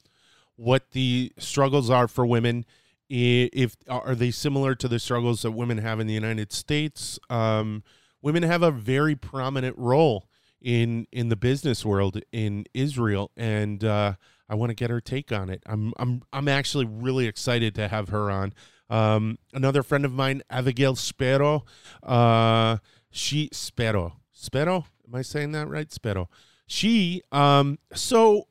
what 0.57 0.90
the 0.92 1.33
struggles 1.38 1.90
are 1.90 2.07
for 2.07 2.26
women. 2.26 2.64
If 3.11 3.77
are 3.88 4.14
they 4.14 4.31
similar 4.31 4.75
to 4.77 4.87
the 4.87 5.01
struggles 5.01 5.42
that 5.42 5.51
women 5.51 5.79
have 5.79 5.99
in 5.99 6.07
the 6.07 6.14
United 6.14 6.53
States? 6.53 7.18
Um, 7.29 7.83
women 8.23 8.44
have 8.44 8.62
a 8.62 8.70
very 8.70 9.16
prominent 9.16 9.77
role 9.77 10.29
in 10.61 11.07
in 11.11 11.29
the 11.29 11.37
business 11.37 11.85
world 11.85 12.20
in 12.33 12.66
Israel, 12.73 13.33
and 13.37 13.83
uh, 13.83 14.14
I 14.49 14.55
want 14.55 14.70
to 14.70 14.75
get 14.75 14.90
her 14.90 15.01
take 15.01 15.33
on 15.33 15.51
it. 15.51 15.62
I'm 15.66 15.92
I'm 15.99 16.23
I'm 16.33 16.49
actually 16.49 16.87
really 16.87 17.27
excited 17.27 17.75
to 17.77 17.88
have 17.88 18.11
her 18.11 18.31
on. 18.31 18.53
Um, 18.88 19.38
another 19.53 19.83
friend 19.83 20.05
of 20.05 20.12
mine, 20.12 20.42
Abigail 20.51 20.96
Spero, 20.96 21.64
uh, 22.03 22.79
she 23.11 23.49
Spero 23.53 24.20
Spero. 24.33 24.87
Am 25.07 25.14
I 25.14 25.23
saying 25.23 25.53
that 25.53 25.68
right? 25.68 25.92
Spero. 25.92 26.29
She 26.66 27.23
um 27.33 27.79
so 27.92 28.46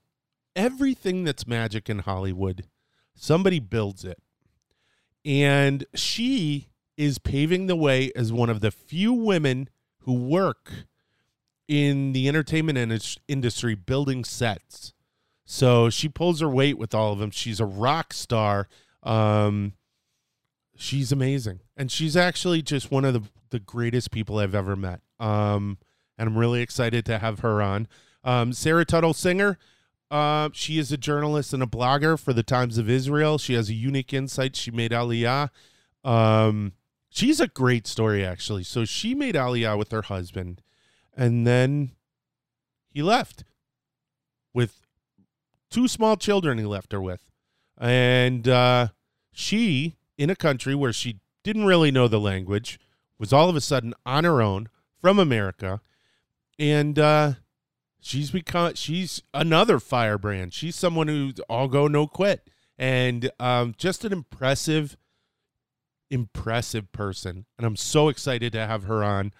everything 0.56 1.24
that's 1.24 1.48
magic 1.48 1.90
in 1.90 2.00
Hollywood, 2.00 2.66
somebody 3.16 3.60
builds 3.60 4.04
it, 4.04 4.18
and 5.26 5.86
she 5.96 6.70
is 6.98 7.18
paving 7.18 7.68
the 7.68 7.76
way 7.76 8.12
as 8.16 8.34
one 8.34 8.50
of 8.50 8.62
the 8.62 8.72
few 8.72 9.14
women 9.14 9.70
who 10.00 10.14
work 10.14 10.72
in 11.68 12.14
the 12.14 12.28
entertainment 12.28 13.20
industry 13.28 13.76
building 13.76 14.24
sets. 14.24 14.94
So 15.46 15.90
she 15.90 16.10
pulls 16.10 16.42
her 16.42 16.50
weight 16.50 16.78
with 16.78 16.94
all 16.94 17.14
of 17.14 17.20
them. 17.20 17.32
She's 17.32 17.60
a 17.60 17.66
rock 17.66 18.14
star. 18.14 18.68
Um, 19.04 19.74
she's 20.76 21.12
amazing. 21.12 21.62
And 21.78 21.92
she's 21.92 22.18
actually 22.18 22.62
just 22.62 22.92
one 22.92 23.06
of 23.06 23.14
the, 23.14 23.24
the 23.50 23.60
greatest 23.60 24.12
people 24.12 24.40
I've 24.40 24.56
ever 24.56 24.76
met. 24.76 25.02
Um, 25.20 25.78
and 26.18 26.30
I'm 26.30 26.38
really 26.38 26.62
excited 26.62 27.06
to 27.06 27.20
have 27.20 27.40
her 27.40 27.62
on. 27.62 27.88
Um, 28.24 28.52
Sarah 28.52 28.86
Tuttle 28.86 29.14
Singer, 29.14 29.58
uh, 30.12 30.50
she 30.54 30.80
is 30.80 30.92
a 30.92 30.98
journalist 30.98 31.54
and 31.54 31.64
a 31.64 31.68
blogger 31.68 32.20
for 32.20 32.34
the 32.34 32.44
Times 32.44 32.78
of 32.78 32.90
Israel. 32.90 33.38
She 33.38 33.54
has 33.54 33.70
a 33.70 33.74
unique 33.74 34.14
insight. 34.14 34.56
She 34.56 34.72
made 34.72 34.92
Aliyah. 34.92 35.50
Um, 36.04 36.74
she's 37.10 37.40
a 37.40 37.48
great 37.48 37.88
story, 37.88 38.26
actually. 38.26 38.64
So 38.64 38.86
she 38.86 39.14
made 39.14 39.36
Aliyah 39.36 39.78
with 39.78 39.92
her 39.92 40.04
husband 40.04 40.62
and 41.20 41.46
then 41.46 41.92
he 42.90 43.04
left 43.04 43.44
with 44.54 44.88
two 45.70 45.88
small 45.88 46.16
children 46.16 46.58
he 46.58 46.66
left 46.66 46.94
her 46.94 47.02
with 47.02 47.30
and 47.78 48.48
uh, 48.48 48.88
she 49.32 49.98
in 50.18 50.30
a 50.30 50.36
country 50.36 50.74
where 50.74 50.94
she 50.94 51.20
didn't 51.44 51.66
really 51.66 51.92
know 51.92 52.08
the 52.08 52.20
language 52.20 52.80
was 53.20 53.34
all 53.34 53.50
of 53.50 53.56
a 53.56 53.62
sudden 53.62 53.94
on 54.06 54.24
her 54.24 54.42
own 54.42 54.70
from 55.02 55.20
america 55.20 55.82
and 56.58 56.98
uh, 56.98 57.34
she's 58.02 58.32
become 58.32 58.74
she's 58.76 59.22
another 59.34 59.80
firebrand 59.80 60.54
she's 60.54 60.76
someone 60.76 61.08
who's 61.08 61.40
all 61.50 61.68
go 61.68 61.88
no 61.88 62.08
quit 62.08 62.50
and 62.78 63.30
um, 63.40 63.74
just 63.78 64.06
an 64.06 64.14
impressive 64.14 64.98
impressive 66.10 66.92
person 66.92 67.46
and 67.58 67.68
i'm 67.68 67.76
so 67.76 68.10
excited 68.10 68.52
to 68.54 68.66
have 68.66 68.84
her 68.84 69.04
on 69.04 69.32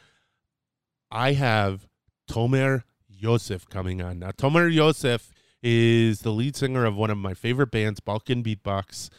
I 1.12 1.34
have 1.34 1.88
Tomer 2.30 2.84
Yosef 3.08 3.68
coming 3.70 4.02
on. 4.02 4.20
Now, 4.20 4.32
Tomer 4.32 4.72
Yosef 4.72 5.32
is 5.62 6.22
the 6.22 6.32
lead 6.32 6.56
singer 6.56 6.86
of 6.86 6.96
one 6.96 7.10
of 7.10 7.18
my 7.18 7.34
favorite 7.34 7.72
bands, 7.72 8.00
Balkan 8.00 8.44
Beatbox. 8.44 9.10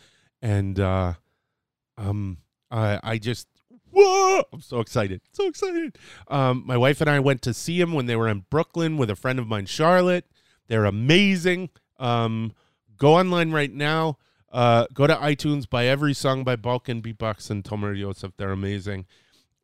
And 0.41 0.79
uh, 0.79 1.15
um, 1.99 2.39
I, 2.71 3.01
I 3.03 3.19
just, 3.19 3.49
whoa, 3.93 4.43
I'm 4.53 4.61
so 4.61 4.81
excited. 4.81 5.21
So 5.33 5.47
excited. 5.47 5.99
Um, 6.29 6.65
my 6.67 6.77
wife 6.77 7.01
and 7.01 7.11
I 7.11 7.21
went 7.21 7.43
to 7.43 7.55
see 7.55 7.81
him 7.81 7.93
when 7.93 8.07
they 8.07 8.17
were 8.17 8.29
in 8.29 8.45
Brooklyn 8.51 8.97
with 8.97 9.11
a 9.11 9.17
friend 9.17 9.39
of 9.39 9.47
mine, 9.47 9.67
Charlotte. 9.67 10.27
They're 10.69 10.85
amazing. 10.85 11.71
Um, 11.99 12.53
go 12.97 13.15
online 13.15 13.53
right 13.53 13.73
now. 13.73 14.19
Uh, 14.53 14.87
go 14.93 15.07
to 15.07 15.15
iTunes, 15.15 15.69
buy 15.69 15.87
every 15.87 16.15
song 16.15 16.43
by 16.43 16.57
Balkan 16.57 17.03
Beatbox 17.03 17.51
and 17.51 17.63
Tomer 17.63 17.97
Yosef. 17.97 18.33
They're 18.37 18.51
amazing. 18.51 19.07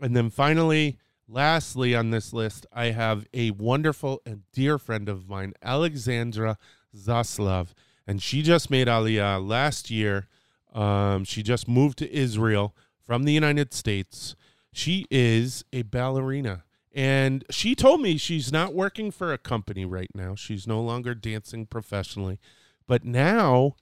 And 0.01 0.17
then 0.17 0.31
finally, 0.31 0.99
Lastly, 1.29 1.95
on 1.97 2.11
this 2.11 2.33
list, 2.33 2.67
I 2.73 2.87
have 2.87 3.27
a 3.35 3.51
wonderful 3.51 4.23
and 4.25 4.43
dear 4.53 4.79
friend 4.79 5.09
of 5.09 5.29
mine, 5.29 5.55
Alexandra 5.61 6.57
Zaslav, 6.97 7.69
and 8.07 8.23
she 8.23 8.43
just 8.43 8.71
made 8.71 8.87
Aliyah 8.87 9.45
last 9.45 9.91
year. 9.91 10.29
Um, 10.73 11.25
she 11.25 11.43
just 11.43 11.67
moved 11.67 11.99
to 11.99 12.13
Israel 12.13 12.77
from 13.07 13.23
the 13.25 13.33
United 13.33 13.73
States. 13.73 14.35
She 14.73 15.07
is 15.11 15.65
a 15.73 15.83
ballerina. 15.83 16.65
And 16.93 17.45
she 17.51 17.75
told 17.75 18.01
me 18.01 18.17
she's 18.17 18.51
not 18.51 18.75
working 18.75 19.11
for 19.11 19.33
a 19.33 19.39
company 19.39 19.85
right 19.85 20.11
now. 20.15 20.35
She's 20.35 20.67
no 20.67 20.81
longer 20.81 21.15
dancing 21.15 21.67
professionally. 21.67 22.39
But 22.87 23.05
now 23.05 23.77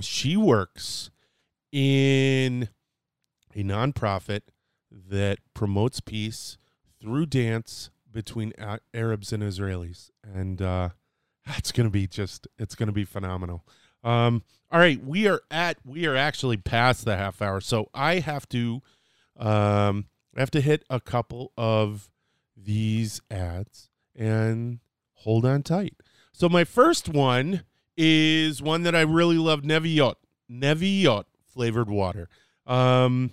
she 0.00 0.36
works 0.36 1.10
in 1.72 2.68
a 3.54 3.62
nonprofit 3.62 4.42
that 4.90 5.38
promotes 5.54 6.00
peace 6.00 6.58
through 7.00 7.26
dance 7.26 7.90
between 8.10 8.52
Arabs 8.94 9.32
and 9.32 9.42
Israelis, 9.42 10.10
and 10.22 10.60
uh, 10.60 10.90
it's 11.56 11.72
going 11.72 11.86
to 11.86 11.90
be 11.90 12.06
just 12.06 12.46
it's 12.58 12.74
going 12.74 12.88
to 12.88 12.92
be 12.92 13.04
phenomenal. 13.04 13.64
Um, 14.04 14.42
all 14.70 14.78
right, 14.78 15.02
we 15.02 15.26
are 15.26 15.40
at 15.50 15.78
we 15.84 16.06
are 16.06 16.16
actually 16.16 16.56
past 16.56 17.04
the 17.04 17.16
half 17.16 17.40
hour, 17.40 17.60
so 17.60 17.88
I 17.94 18.20
have 18.20 18.48
to 18.50 18.82
um, 19.36 20.06
I 20.36 20.40
have 20.40 20.50
to 20.52 20.60
hit 20.60 20.84
a 20.90 21.00
couple 21.00 21.52
of 21.56 22.10
these 22.56 23.20
ads 23.30 23.88
and 24.14 24.80
hold 25.14 25.44
on 25.44 25.62
tight. 25.62 25.94
So 26.32 26.48
my 26.48 26.64
first 26.64 27.08
one 27.08 27.64
is 27.96 28.62
one 28.62 28.82
that 28.82 28.94
I 28.94 29.00
really 29.00 29.38
love, 29.38 29.64
Neviot, 29.64 30.16
Neviot 30.48 31.26
flavored 31.46 31.90
water. 31.90 32.28
Um, 32.66 33.32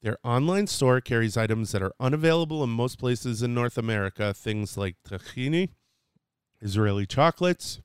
Their 0.00 0.16
online 0.24 0.66
store 0.66 1.02
carries 1.02 1.36
items 1.36 1.72
that 1.72 1.82
are 1.82 1.92
unavailable 2.00 2.64
in 2.64 2.70
most 2.70 2.98
places 2.98 3.42
in 3.42 3.52
North 3.52 3.76
America, 3.76 4.32
things 4.32 4.78
like 4.78 4.96
tahini, 5.06 5.68
Israeli 6.62 7.04
chocolates, 7.04 7.82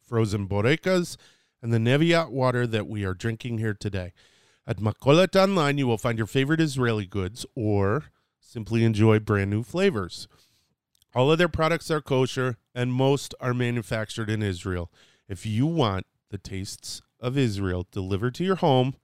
frozen 0.00 0.48
borekas, 0.48 1.16
and 1.62 1.72
the 1.72 1.78
Neviot 1.78 2.32
water 2.32 2.66
that 2.66 2.88
we 2.88 3.04
are 3.04 3.14
drinking 3.14 3.58
here 3.58 3.74
today. 3.74 4.12
At 4.66 4.78
Makolet 4.78 5.34
Online, 5.34 5.78
you 5.78 5.86
will 5.86 5.96
find 5.98 6.18
your 6.18 6.26
favorite 6.26 6.60
Israeli 6.60 7.06
goods 7.06 7.46
or 7.54 8.04
simply 8.40 8.84
enjoy 8.84 9.18
brand 9.18 9.50
new 9.50 9.64
flavors. 9.64 10.28
All 11.14 11.32
of 11.32 11.38
their 11.38 11.48
products 11.48 11.90
are 11.90 12.00
kosher 12.00 12.56
and 12.74 12.90
most 12.92 13.34
are 13.40 13.54
manufactured 13.54 14.28
in 14.30 14.42
Israel. 14.42 14.90
If 15.28 15.44
you 15.44 15.66
want 15.66 16.06
the 16.30 16.38
tastes 16.38 17.02
of 17.20 17.36
Israel 17.36 17.86
delivered 17.90 18.34
to 18.36 18.44
your 18.44 18.56
home, 18.56 18.94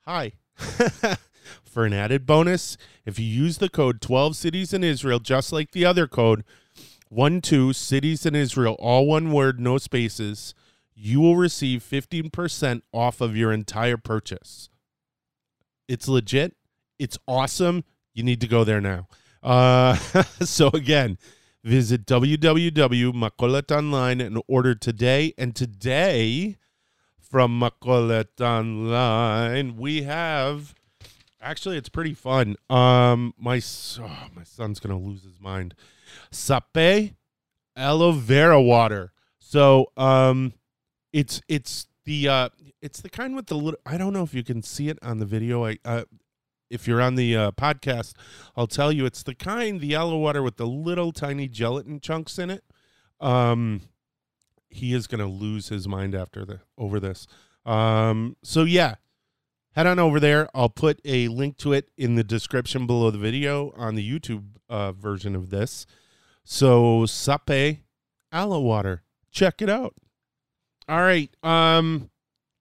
hi. 0.01 0.33
For 1.75 1.83
an 1.83 1.91
added 1.91 2.25
bonus, 2.25 2.77
if 3.05 3.19
you 3.19 3.25
use 3.25 3.57
the 3.57 3.67
code 3.67 3.99
12 3.99 4.37
cities 4.37 4.71
in 4.71 4.81
Israel 4.81 5.19
just 5.19 5.51
like 5.51 5.71
the 5.71 5.83
other 5.83 6.07
code, 6.07 6.45
one 7.09 7.41
two 7.41 7.73
cities 7.73 8.25
in 8.25 8.33
Israel, 8.33 8.77
all 8.79 9.05
one 9.05 9.33
word, 9.33 9.59
no 9.59 9.77
spaces, 9.77 10.55
you 10.93 11.19
will 11.19 11.35
receive 11.35 11.83
15% 11.83 12.81
off 12.93 13.19
of 13.19 13.35
your 13.35 13.51
entire 13.51 13.97
purchase. 13.97 14.69
It's 15.89 16.07
legit. 16.07 16.55
It's 16.97 17.17
awesome. 17.27 17.83
You 18.13 18.23
need 18.23 18.39
to 18.39 18.47
go 18.47 18.63
there 18.63 18.79
now. 18.79 19.09
Uh, 19.43 19.95
so 20.45 20.69
again, 20.69 21.17
visit 21.61 22.05
www.makolet 22.05 23.77
online 23.77 24.21
and 24.21 24.41
order 24.47 24.75
today. 24.75 25.33
And 25.37 25.53
today, 25.53 26.55
from 27.19 27.59
Makolet 27.59 28.39
Online, 28.39 29.75
we 29.75 30.03
have 30.03 30.73
actually 31.45 31.77
it's 31.77 31.89
pretty 31.89 32.13
fun. 32.13 32.55
Um, 32.69 33.33
my 33.37 33.61
oh, 33.99 34.27
my 34.35 34.43
son's 34.43 34.79
gonna 34.79 34.99
lose 34.99 35.23
his 35.23 35.39
mind. 35.39 35.75
Sappe 36.31 37.13
aloe 37.75 38.11
vera 38.11 38.61
water. 38.61 39.13
So 39.39 39.91
um, 39.95 40.53
it's 41.13 41.41
it's 41.47 41.87
the 42.05 42.27
uh, 42.27 42.49
it's 42.81 43.01
the 43.01 43.09
kind 43.09 43.35
with 43.35 43.47
the 43.47 43.55
little. 43.55 43.79
I 43.85 43.97
don't 43.97 44.11
know 44.11 44.23
if 44.23 44.33
you 44.33 44.43
can 44.43 44.61
see 44.63 44.89
it 44.89 44.97
on 45.01 45.19
the 45.19 45.25
video. 45.25 45.65
I 45.65 45.77
uh, 45.85 46.03
if 46.69 46.87
you're 46.87 47.01
on 47.01 47.15
the 47.15 47.37
uh, 47.37 47.51
podcast, 47.51 48.13
I'll 48.55 48.67
tell 48.67 48.91
you 48.91 49.05
it's 49.05 49.23
the 49.23 49.35
kind 49.35 49.79
the 49.79 49.95
aloe 49.95 50.17
water 50.17 50.41
with 50.41 50.57
the 50.57 50.67
little 50.67 51.11
tiny 51.11 51.47
gelatin 51.47 51.99
chunks 51.99 52.39
in 52.39 52.49
it. 52.49 52.63
Um, 53.21 53.81
he 54.69 54.93
is 54.93 55.07
gonna 55.07 55.27
lose 55.27 55.69
his 55.69 55.87
mind 55.87 56.15
after 56.15 56.43
the 56.43 56.61
over 56.77 56.99
this. 56.99 57.27
Um, 57.65 58.35
so 58.43 58.63
yeah, 58.63 58.95
head 59.75 59.87
on 59.87 59.99
over 59.99 60.19
there. 60.19 60.49
I'll 60.55 60.69
put 60.69 60.99
a 61.05 61.27
link 61.27 61.57
to 61.57 61.73
it 61.73 61.89
in 61.97 62.15
the 62.15 62.23
description 62.23 62.87
below 62.87 63.11
the 63.11 63.17
video 63.17 63.73
on 63.75 63.95
the 63.95 64.09
YouTube 64.09 64.45
uh, 64.69 64.91
version 64.93 65.35
of 65.35 65.49
this. 65.49 65.85
So 66.43 67.03
Sappe 67.03 67.79
aloe 68.31 68.59
water. 68.59 69.03
Check 69.31 69.61
it 69.61 69.69
out. 69.69 69.95
All 70.87 71.01
right. 71.01 71.29
Um, 71.43 72.09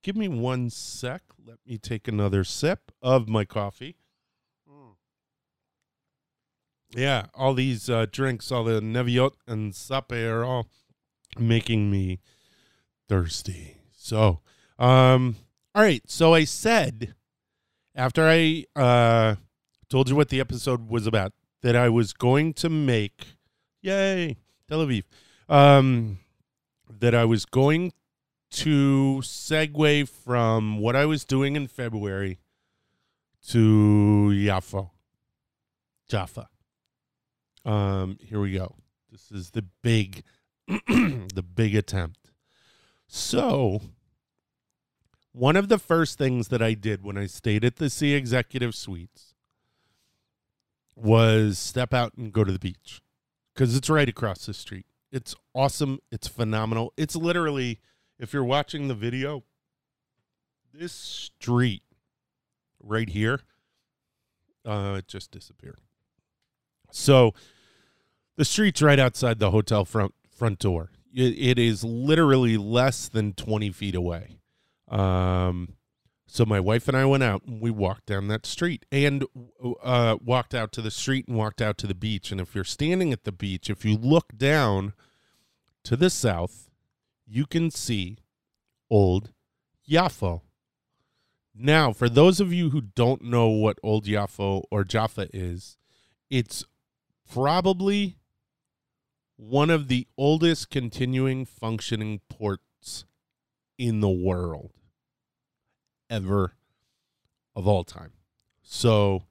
give 0.03 0.17
me 0.17 0.29
one 0.29 0.71
sec. 0.71 1.23
Let 1.47 1.59
me 1.67 1.79
take 1.79 2.09
another 2.09 2.43
sip 2.45 2.91
of 3.03 3.29
my 3.29 3.45
coffee. 3.45 3.97
Yeah, 6.97 7.27
all 7.35 7.55
these 7.55 7.91
uh, 7.91 8.07
drinks, 8.11 8.53
all 8.53 8.63
the 8.63 8.81
Neviot 8.81 9.33
and 9.49 9.73
Sappe 9.73 10.13
are 10.13 10.45
all 10.45 10.69
making 11.37 11.91
me 11.91 12.21
thirsty. 13.09 13.79
So, 13.97 14.41
um, 14.79 15.35
all 15.75 15.83
right. 15.83 16.03
So 16.07 16.35
I 16.35 16.45
said 16.45 17.15
after 17.95 18.27
I 18.27 18.65
uh 18.77 19.37
told 19.89 20.09
you 20.09 20.17
what 20.17 20.29
the 20.29 20.41
episode 20.41 20.89
was 20.89 21.07
about 21.07 21.33
that 21.63 21.77
I 21.77 21.89
was 21.89 22.13
going 22.13 22.53
to 22.55 22.69
make, 22.69 23.27
yay, 23.81 24.37
Tel 24.69 24.87
Aviv, 24.87 25.05
um, 25.49 26.19
that 26.91 27.15
I 27.15 27.25
was 27.25 27.47
going 27.47 27.93
to 28.51 29.21
segue 29.23 30.09
from 30.09 30.79
what 30.79 30.95
I 30.95 31.07
was 31.07 31.25
doing 31.25 31.57
in 31.57 31.67
February 31.67 32.39
to 33.49 34.31
Yafo, 34.33 34.91
Jaffa. 36.09 36.49
Um, 37.65 38.19
here 38.23 38.41
we 38.41 38.53
go. 38.53 38.77
This 39.11 39.31
is 39.33 39.51
the 39.51 39.65
big, 39.83 40.23
the 40.69 41.45
big 41.55 41.75
attempt. 41.75 42.31
So, 43.07 43.81
one 45.35 45.57
of 45.57 45.69
the 45.69 45.79
first 45.79 46.17
things 46.17 46.49
that 46.49 46.63
I 46.63 46.75
did 46.75 47.03
when 47.03 47.19
I 47.19 47.27
stayed 47.27 47.65
at 47.65 47.77
the 47.77 47.91
Sea 47.91 48.15
Executive 48.15 48.73
Suites 48.73 49.35
was 50.95 51.59
step 51.59 51.93
out 51.93 52.15
and 52.17 52.33
go 52.33 52.45
to 52.45 52.53
the 52.53 52.59
beach 52.59 53.03
because 53.53 53.77
it's 53.77 53.91
right 53.91 54.09
across 54.09 54.47
the 54.47 54.55
street. 54.55 54.87
It's 55.11 55.35
awesome. 55.53 55.99
It's 56.13 56.29
phenomenal. 56.29 56.93
It's 56.97 57.17
literally, 57.17 57.81
if 58.17 58.33
you're 58.33 58.45
watching 58.45 58.87
the 58.87 58.95
video, 58.95 59.43
this 60.73 60.93
street 60.93 61.83
right 62.81 63.09
here, 63.09 63.41
uh, 64.65 64.97
it 64.99 65.09
just 65.09 65.33
disappeared. 65.33 65.81
So 66.93 67.35
the 68.37 68.45
street's 68.45 68.81
right 68.81 69.01
outside 69.01 69.41
the 69.41 69.51
hotel 69.51 69.85
front 69.85 70.15
front 70.31 70.61
door. 70.61 70.93
It, 71.13 71.37
it 71.37 71.59
is 71.59 71.83
literally 71.83 72.57
less 72.57 73.09
than 73.09 73.33
20 73.33 73.73
feet 73.73 73.97
away. 73.97 74.39
Um, 74.89 75.75
so 76.27 76.45
my 76.45 76.61
wife 76.61 76.89
and 76.89 76.97
I 76.97 77.05
went 77.05 77.23
out 77.23 77.45
and 77.47 77.61
we 77.61 77.71
walked 77.71 78.07
down 78.07 78.29
that 78.29 78.47
street 78.47 78.87
and 78.91 79.25
uh, 79.83 80.17
walked 80.21 80.55
out 80.55 80.73
to 80.73 80.83
the 80.83 80.91
street 80.91 81.29
and 81.29 81.37
walked 81.37 81.63
out 81.63 81.79
to 81.79 81.87
the 81.87 81.95
beach. 81.95 82.33
And 82.33 82.41
if 82.41 82.55
you're 82.55 82.65
standing 82.65 83.13
at 83.13 83.25
the 83.25 83.33
beach, 83.33 83.71
if 83.71 83.85
you 83.85 83.97
look 83.97 84.37
down 84.37 84.95
to 85.85 85.97
the 85.97 86.11
south, 86.11 86.71
you 87.27 87.47
can 87.47 87.71
see 87.71 88.19
Old 88.91 89.31
Yafo. 89.89 90.43
Now, 91.55 91.93
for 91.93 92.09
those 92.09 92.41
of 92.41 92.53
you 92.53 92.71
who 92.71 92.81
don't 92.81 93.23
know 93.23 93.49
what 93.49 93.79
Old 93.83 94.07
Yafo 94.07 94.65
or 94.71 94.83
Jaffa 94.83 95.29
is, 95.33 95.77
it's 96.31 96.65
probably 97.31 98.17
one 99.37 99.71
of 99.71 99.89
the 99.89 100.07
oldest 100.19 100.71
continuing 100.71 101.45
functioning 101.45 102.21
ports 102.29 103.05
in 103.79 104.01
the 104.01 104.09
world 104.09 104.73
ever 106.11 106.55
of 107.57 107.67
all 107.67 107.85
time. 107.85 108.13
So 108.63 109.25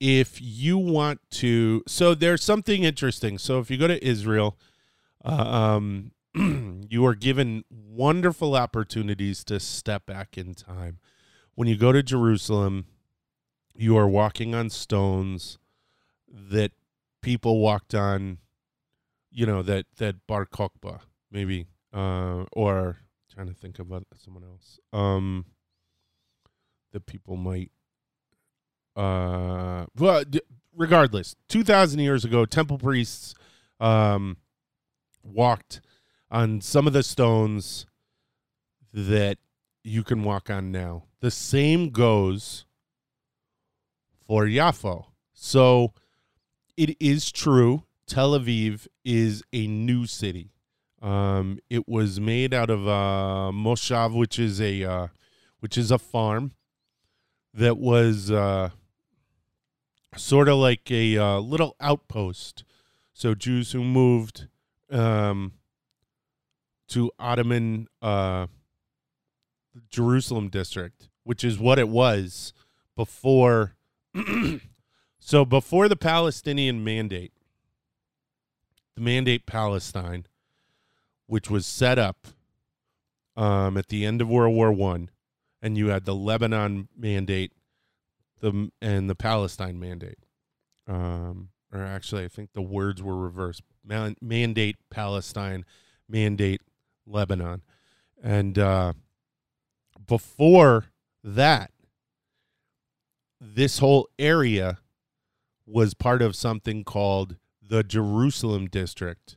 if 0.00 0.40
you 0.40 0.78
want 0.78 1.20
to 1.30 1.82
so 1.86 2.14
there's 2.14 2.44
something 2.44 2.82
interesting. 2.82 3.38
So 3.38 3.58
if 3.58 3.70
you 3.70 3.78
go 3.78 3.88
to 3.88 4.04
Israel, 4.04 4.58
uh, 5.24 5.30
um 5.32 6.12
you 6.90 7.04
are 7.06 7.14
given 7.14 7.64
wonderful 7.70 8.54
opportunities 8.54 9.42
to 9.44 9.58
step 9.58 10.06
back 10.06 10.36
in 10.36 10.54
time. 10.54 10.98
When 11.54 11.66
you 11.66 11.76
go 11.76 11.92
to 11.92 12.02
Jerusalem, 12.02 12.86
you 13.74 13.96
are 13.96 14.08
walking 14.08 14.54
on 14.54 14.68
stones 14.68 15.58
that 16.28 16.72
people 17.22 17.60
walked 17.60 17.94
on, 17.94 18.38
you 19.30 19.46
know, 19.46 19.62
that 19.62 19.86
that 19.96 20.26
Bar 20.26 20.44
Kokhba, 20.44 21.00
maybe, 21.30 21.66
uh, 21.94 22.44
or 22.52 22.98
trying 23.36 23.48
to 23.48 23.54
think 23.54 23.78
about 23.78 24.06
someone 24.16 24.42
else. 24.44 24.80
Um, 24.94 25.44
that 26.92 27.04
people 27.04 27.36
might. 27.36 27.70
Uh, 28.96 29.84
well, 29.98 30.24
d- 30.24 30.40
regardless, 30.74 31.36
two 31.48 31.62
thousand 31.62 32.00
years 32.00 32.24
ago, 32.24 32.46
temple 32.46 32.78
priests, 32.78 33.34
um, 33.78 34.38
walked 35.22 35.82
on 36.30 36.62
some 36.62 36.86
of 36.86 36.94
the 36.94 37.02
stones 37.02 37.84
that 38.94 39.36
you 39.84 40.02
can 40.02 40.24
walk 40.24 40.48
on 40.48 40.72
now. 40.72 41.04
The 41.20 41.30
same 41.30 41.90
goes 41.90 42.64
for 44.26 44.46
Yafo. 44.46 45.06
So 45.34 45.92
it 46.78 46.96
is 46.98 47.30
true. 47.30 47.84
Tel 48.06 48.32
Aviv 48.32 48.86
is 49.04 49.42
a 49.52 49.66
new 49.66 50.06
city. 50.06 50.52
Um, 51.06 51.60
it 51.70 51.86
was 51.88 52.18
made 52.18 52.52
out 52.52 52.68
of 52.68 52.88
uh, 52.88 53.52
moshav, 53.54 54.12
which 54.12 54.40
is 54.40 54.60
a 54.60 54.82
uh, 54.82 55.06
which 55.60 55.78
is 55.78 55.92
a 55.92 56.00
farm 56.00 56.50
that 57.54 57.78
was 57.78 58.28
uh, 58.28 58.70
sort 60.16 60.48
of 60.48 60.58
like 60.58 60.90
a 60.90 61.16
uh, 61.16 61.38
little 61.38 61.76
outpost. 61.80 62.64
So 63.12 63.36
Jews 63.36 63.70
who 63.70 63.84
moved 63.84 64.48
um, 64.90 65.52
to 66.88 67.12
Ottoman 67.20 67.86
uh, 68.02 68.48
Jerusalem 69.88 70.48
district, 70.48 71.08
which 71.22 71.44
is 71.44 71.56
what 71.56 71.78
it 71.78 71.88
was 71.88 72.52
before. 72.96 73.76
so 75.20 75.44
before 75.44 75.88
the 75.88 75.94
Palestinian 75.94 76.82
mandate, 76.82 77.32
the 78.96 79.02
mandate 79.02 79.46
Palestine, 79.46 80.26
which 81.26 81.50
was 81.50 81.66
set 81.66 81.98
up 81.98 82.28
um, 83.36 83.76
at 83.76 83.88
the 83.88 84.04
end 84.04 84.20
of 84.20 84.28
World 84.28 84.54
War 84.54 84.72
One, 84.72 85.10
and 85.60 85.76
you 85.76 85.88
had 85.88 86.04
the 86.04 86.14
Lebanon 86.14 86.88
mandate, 86.96 87.52
the 88.40 88.70
and 88.80 89.10
the 89.10 89.14
Palestine 89.14 89.78
mandate. 89.78 90.18
Um, 90.88 91.50
or 91.72 91.82
actually, 91.82 92.24
I 92.24 92.28
think 92.28 92.50
the 92.52 92.62
words 92.62 93.02
were 93.02 93.16
reversed: 93.16 93.62
Man- 93.84 94.16
mandate 94.20 94.76
Palestine, 94.90 95.64
mandate 96.08 96.62
Lebanon, 97.06 97.62
and 98.22 98.58
uh, 98.58 98.92
before 100.06 100.86
that, 101.22 101.70
this 103.40 103.78
whole 103.78 104.08
area 104.18 104.78
was 105.66 105.94
part 105.94 106.22
of 106.22 106.36
something 106.36 106.84
called 106.84 107.36
the 107.60 107.82
Jerusalem 107.82 108.68
district 108.68 109.35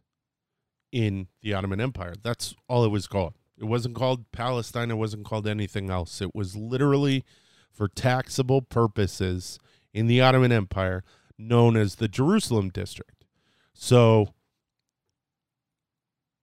in 0.91 1.27
the 1.41 1.53
Ottoman 1.53 1.81
Empire. 1.81 2.13
That's 2.23 2.55
all 2.67 2.83
it 2.83 2.89
was 2.89 3.07
called. 3.07 3.33
It 3.57 3.65
wasn't 3.65 3.95
called 3.95 4.31
Palestine. 4.31 4.89
It 4.91 4.95
wasn't 4.95 5.25
called 5.25 5.47
anything 5.47 5.89
else. 5.89 6.21
It 6.21 6.33
was 6.33 6.55
literally 6.55 7.25
for 7.71 7.87
taxable 7.87 8.61
purposes 8.61 9.59
in 9.93 10.07
the 10.07 10.21
Ottoman 10.21 10.51
Empire 10.51 11.03
known 11.37 11.75
as 11.75 11.95
the 11.95 12.07
Jerusalem 12.07 12.69
district. 12.69 13.25
So 13.73 14.33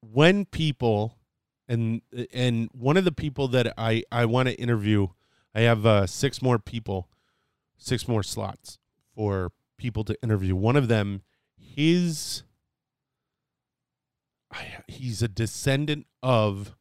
when 0.01 0.45
people 0.45 1.19
and 1.69 2.01
and 2.33 2.69
one 2.73 2.97
of 2.97 3.05
the 3.05 3.13
people 3.13 3.49
that 3.49 3.73
I 3.77 4.05
I 4.13 4.25
want 4.25 4.49
to 4.49 4.55
interview, 4.55 5.09
I 5.55 5.61
have 5.63 5.85
uh, 5.85 6.07
six 6.07 6.41
more 6.41 6.59
people, 6.59 7.09
six 7.77 8.07
more 8.07 8.23
slots 8.23 8.79
for 9.15 9.53
people 9.77 10.05
to 10.05 10.17
interview. 10.23 10.55
One 10.55 10.77
of 10.77 10.89
them, 10.89 11.23
his 11.57 12.43
he's 14.87 15.23
a 15.23 15.29
descendant 15.29 16.07
of 16.23 16.75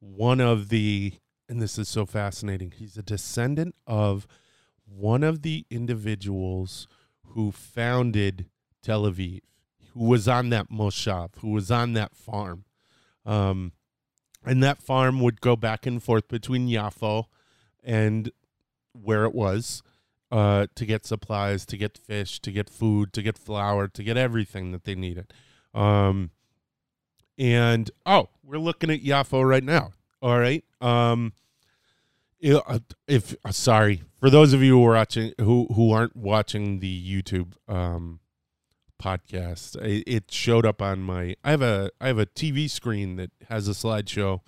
one 0.00 0.40
of 0.40 0.68
the 0.68 1.14
and 1.48 1.62
this 1.62 1.78
is 1.78 1.88
so 1.88 2.06
fascinating. 2.06 2.72
He's 2.76 2.96
a 2.96 3.02
descendant 3.02 3.74
of 3.86 4.26
one 4.84 5.22
of 5.22 5.42
the 5.42 5.64
individuals 5.70 6.88
who 7.24 7.52
founded 7.52 8.46
Tel 8.82 9.04
Aviv, 9.04 9.42
who 9.94 10.04
was 10.04 10.26
on 10.26 10.50
that 10.50 10.70
moshav, 10.70 11.30
who 11.40 11.50
was 11.50 11.70
on 11.70 11.92
that 11.92 12.16
farm. 12.16 12.64
Um, 13.24 13.72
and 14.44 14.62
that 14.62 14.82
farm 14.82 15.20
would 15.20 15.40
go 15.40 15.56
back 15.56 15.86
and 15.86 16.02
forth 16.02 16.28
between 16.28 16.68
Yaffo 16.68 17.24
and 17.82 18.30
where 18.92 19.24
it 19.24 19.34
was 19.34 19.82
uh, 20.30 20.66
to 20.74 20.86
get 20.86 21.06
supplies, 21.06 21.66
to 21.66 21.76
get 21.76 21.98
fish, 21.98 22.40
to 22.40 22.50
get 22.50 22.68
food, 22.68 23.12
to 23.12 23.22
get 23.22 23.38
flour, 23.38 23.88
to 23.88 24.02
get 24.02 24.16
everything 24.16 24.72
that 24.72 24.84
they 24.84 24.94
needed. 24.94 25.32
Um, 25.74 26.30
and 27.38 27.90
oh, 28.04 28.28
we're 28.42 28.58
looking 28.58 28.90
at 28.90 29.02
Yaffo 29.02 29.46
right 29.46 29.64
now. 29.64 29.92
All 30.22 30.38
right. 30.38 30.64
Um, 30.80 31.32
uh, 32.44 32.78
if 33.08 33.34
uh, 33.44 33.52
sorry 33.52 34.02
for 34.20 34.30
those 34.30 34.52
of 34.52 34.62
you 34.62 34.78
who 34.78 34.86
are 34.86 34.94
watching 34.94 35.32
who 35.40 35.66
who 35.74 35.92
aren't 35.92 36.16
watching 36.16 36.80
the 36.80 37.22
YouTube 37.22 37.52
um 37.68 38.20
podcast, 39.02 39.76
it, 39.82 40.04
it 40.06 40.30
showed 40.30 40.66
up 40.66 40.80
on 40.82 41.00
my. 41.00 41.36
I 41.44 41.50
have 41.50 41.62
a 41.62 41.90
I 42.00 42.08
have 42.08 42.18
a 42.18 42.26
TV 42.26 42.68
screen 42.70 43.16
that 43.16 43.30
has 43.48 43.68
a 43.68 43.72
slideshow 43.72 44.40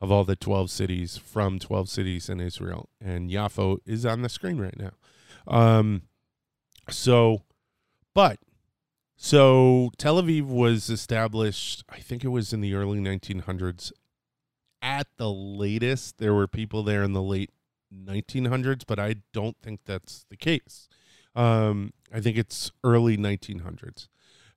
of 0.00 0.10
all 0.10 0.24
the 0.24 0.34
12 0.34 0.68
cities 0.68 1.16
from 1.16 1.60
12 1.60 1.88
cities 1.88 2.28
in 2.28 2.40
Israel, 2.40 2.88
and 3.00 3.30
Yaffo 3.30 3.78
is 3.86 4.04
on 4.04 4.22
the 4.22 4.28
screen 4.28 4.58
right 4.58 4.76
now. 4.76 4.92
Um, 5.46 6.02
so, 6.90 7.42
but 8.12 8.38
so 9.24 9.92
Tel 9.98 10.20
Aviv 10.20 10.46
was 10.46 10.90
established, 10.90 11.84
I 11.88 12.00
think 12.00 12.24
it 12.24 12.28
was 12.28 12.52
in 12.52 12.60
the 12.60 12.74
early 12.74 12.98
1900s. 12.98 13.92
At 14.82 15.06
the 15.16 15.30
latest, 15.30 16.18
there 16.18 16.34
were 16.34 16.48
people 16.48 16.82
there 16.82 17.04
in 17.04 17.12
the 17.12 17.22
late 17.22 17.50
1900s, 17.94 18.82
but 18.84 18.98
I 18.98 19.14
don't 19.32 19.56
think 19.62 19.82
that's 19.84 20.26
the 20.28 20.36
case. 20.36 20.88
Um, 21.36 21.92
I 22.12 22.20
think 22.20 22.36
it's 22.36 22.72
early 22.82 23.16
1900s. 23.16 24.08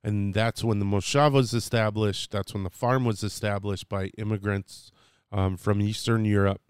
And 0.02 0.34
that's 0.34 0.64
when 0.64 0.80
the 0.80 0.84
Moshav 0.84 1.30
was 1.30 1.54
established. 1.54 2.32
That's 2.32 2.52
when 2.52 2.64
the 2.64 2.70
farm 2.70 3.04
was 3.04 3.22
established 3.22 3.88
by 3.88 4.06
immigrants 4.18 4.90
um, 5.30 5.56
from 5.56 5.80
Eastern 5.80 6.24
Europe. 6.24 6.60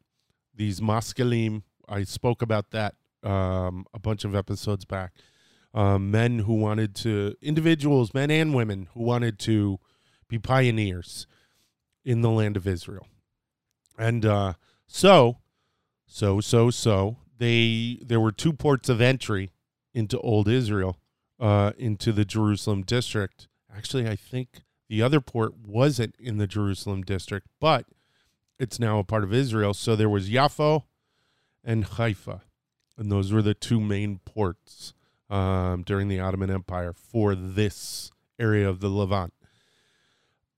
These 0.55 0.81
Maskilim, 0.81 1.63
I 1.89 2.05
spoke 2.05 2.43
about 2.43 2.73
that 2.73 2.95
um, 3.23 3.87
a 3.95 3.99
bunch 3.99 4.27
of 4.27 4.35
episodes 4.35 4.85
back 4.85 5.15
um, 5.77 6.11
men 6.11 6.41
who 6.41 6.55
wanted 6.55 6.95
to, 6.95 7.35
individuals, 7.43 8.15
men 8.15 8.31
and 8.31 8.55
women, 8.55 8.89
who 8.95 9.03
wanted 9.03 9.39
to 9.41 9.79
be 10.27 10.39
pioneers 10.39 11.27
in 12.03 12.23
the 12.23 12.31
land 12.31 12.57
of 12.57 12.67
Israel. 12.67 13.07
And 13.99 14.25
uh, 14.25 14.55
so, 14.87 15.39
so, 16.07 16.41
so, 16.41 16.71
so, 16.71 17.19
they 17.39 17.99
there 18.03 18.21
were 18.21 18.33
two 18.33 18.55
ports 18.55 18.89
of 18.89 19.03
entry 19.03 19.53
into 19.93 20.19
Old 20.21 20.49
Israel, 20.49 20.97
uh, 21.39 21.73
into 21.77 22.11
the 22.11 22.25
Jerusalem 22.25 22.83
district. 22.83 23.47
Actually, 23.75 24.09
I 24.09 24.17
think 24.17 24.63
the 24.89 25.03
other 25.03 25.21
port 25.21 25.59
wasn't 25.59 26.15
in 26.19 26.39
the 26.39 26.47
Jerusalem 26.47 27.03
district, 27.03 27.49
but 27.61 27.85
it's 28.59 28.79
now 28.79 28.99
a 28.99 29.05
part 29.05 29.25
of 29.25 29.35
Israel. 29.35 29.75
So 29.75 29.95
there 29.95 30.09
was 30.09 30.31
Yaffo 30.31 30.85
and 31.63 31.85
Haifa, 31.85 32.41
and 32.97 33.13
those 33.13 33.31
were 33.31 33.43
the 33.43 33.53
two 33.53 33.81
main 33.81 34.21
ports 34.25 34.95
um, 35.31 35.83
during 35.83 36.09
the 36.09 36.21
Ottoman 36.21 36.51
Empire 36.51 36.93
for 36.93 37.35
this 37.35 38.11
area 38.39 38.69
of 38.69 38.81
the 38.81 38.89
Levant. 38.89 39.33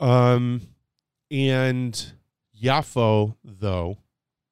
Um, 0.00 0.62
and 1.30 2.12
Yaffo, 2.60 3.36
though, 3.44 3.98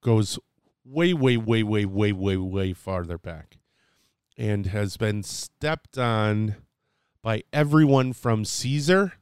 goes 0.03 0.39
way, 0.85 1.13
way, 1.13 1.37
way, 1.37 1.63
way, 1.63 1.85
way, 1.85 2.13
way, 2.13 2.37
way 2.37 2.73
farther 2.73 3.19
back 3.19 3.59
and 4.37 4.67
has 4.67 4.97
been 4.97 5.23
stepped 5.23 5.99
on 5.99 6.57
by 7.23 7.43
everyone 7.53 8.13
from 8.13 8.45
Caesar 8.45 9.15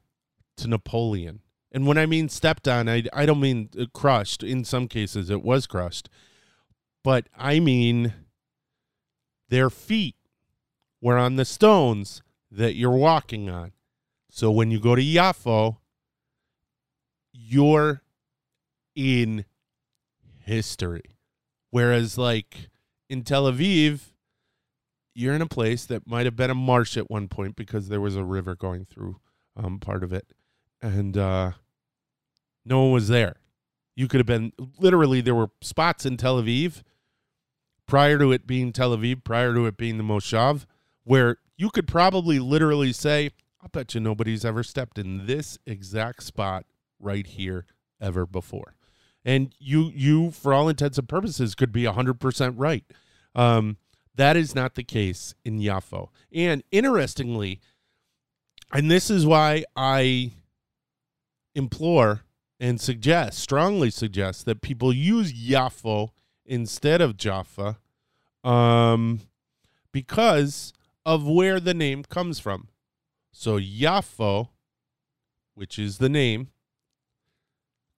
to 0.56 0.68
Napoleon. 0.68 1.40
And 1.72 1.86
when 1.86 1.98
I 1.98 2.06
mean 2.06 2.28
stepped 2.28 2.68
on, 2.68 2.88
I, 2.88 3.04
I 3.12 3.26
don't 3.26 3.40
mean 3.40 3.70
crushed. 3.92 4.42
In 4.42 4.64
some 4.64 4.88
cases, 4.88 5.30
it 5.30 5.42
was 5.42 5.66
crushed. 5.66 6.08
But 7.02 7.28
I 7.36 7.60
mean 7.60 8.12
their 9.48 9.70
feet 9.70 10.16
were 11.04 11.18
on 11.18 11.36
the 11.36 11.44
stones 11.44 12.22
that 12.50 12.76
you're 12.76 12.90
walking 12.90 13.50
on. 13.50 13.72
So 14.30 14.50
when 14.50 14.70
you 14.70 14.80
go 14.80 14.94
to 14.94 15.02
Yaffo, 15.02 15.76
you're 17.30 18.00
in 18.96 19.44
history. 20.40 21.18
Whereas, 21.70 22.16
like 22.16 22.70
in 23.10 23.22
Tel 23.22 23.44
Aviv, 23.44 24.00
you're 25.14 25.34
in 25.34 25.42
a 25.42 25.46
place 25.46 25.84
that 25.84 26.06
might 26.06 26.24
have 26.24 26.36
been 26.36 26.48
a 26.48 26.54
marsh 26.54 26.96
at 26.96 27.10
one 27.10 27.28
point 27.28 27.54
because 27.54 27.88
there 27.88 28.00
was 28.00 28.16
a 28.16 28.24
river 28.24 28.54
going 28.54 28.86
through 28.86 29.20
um, 29.58 29.78
part 29.80 30.02
of 30.02 30.10
it. 30.10 30.32
And 30.80 31.18
uh, 31.18 31.52
no 32.64 32.80
one 32.80 32.92
was 32.92 33.08
there. 33.08 33.36
You 33.94 34.08
could 34.08 34.20
have 34.20 34.26
been 34.26 34.54
literally, 34.78 35.20
there 35.20 35.34
were 35.34 35.50
spots 35.60 36.06
in 36.06 36.16
Tel 36.16 36.42
Aviv 36.42 36.82
prior 37.86 38.18
to 38.18 38.32
it 38.32 38.46
being 38.46 38.72
Tel 38.72 38.96
Aviv, 38.96 39.22
prior 39.22 39.52
to 39.52 39.66
it 39.66 39.76
being 39.76 39.98
the 39.98 40.02
Moshav, 40.02 40.64
where 41.04 41.38
you 41.56 41.70
could 41.70 41.86
probably 41.86 42.38
literally 42.38 42.92
say, 42.92 43.30
I 43.62 43.68
bet 43.68 43.94
you 43.94 44.00
nobody's 44.00 44.44
ever 44.44 44.62
stepped 44.62 44.98
in 44.98 45.26
this 45.26 45.58
exact 45.66 46.22
spot 46.22 46.66
right 46.98 47.26
here 47.26 47.66
ever 48.00 48.26
before. 48.26 48.74
And 49.24 49.54
you, 49.58 49.90
you, 49.94 50.30
for 50.30 50.52
all 50.52 50.68
intents 50.68 50.98
and 50.98 51.08
purposes, 51.08 51.54
could 51.54 51.72
be 51.72 51.84
100% 51.84 52.54
right. 52.56 52.84
Um, 53.34 53.78
that 54.16 54.36
is 54.36 54.54
not 54.54 54.74
the 54.74 54.84
case 54.84 55.34
in 55.44 55.58
Yaffo. 55.58 56.08
And 56.32 56.62
interestingly, 56.70 57.60
and 58.72 58.90
this 58.90 59.10
is 59.10 59.24
why 59.24 59.64
I 59.74 60.32
implore 61.54 62.22
and 62.60 62.80
suggest, 62.80 63.38
strongly 63.38 63.90
suggest, 63.90 64.44
that 64.46 64.62
people 64.62 64.92
use 64.92 65.32
Yaffo 65.32 66.10
instead 66.44 67.00
of 67.00 67.16
Jaffa, 67.16 67.78
um, 68.42 69.20
because 69.92 70.72
of 71.04 71.26
where 71.26 71.60
the 71.60 71.74
name 71.74 72.04
comes 72.04 72.38
from. 72.38 72.68
So 73.32 73.58
Yaffo, 73.58 74.48
which 75.54 75.78
is 75.78 75.98
the 75.98 76.08
name, 76.08 76.48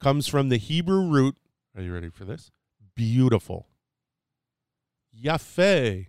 comes 0.00 0.26
from 0.26 0.48
the 0.48 0.56
Hebrew 0.56 1.08
root. 1.08 1.36
Are 1.76 1.82
you 1.82 1.92
ready 1.92 2.08
for 2.08 2.24
this? 2.24 2.50
Beautiful. 2.94 3.68
Yafe, 5.22 6.06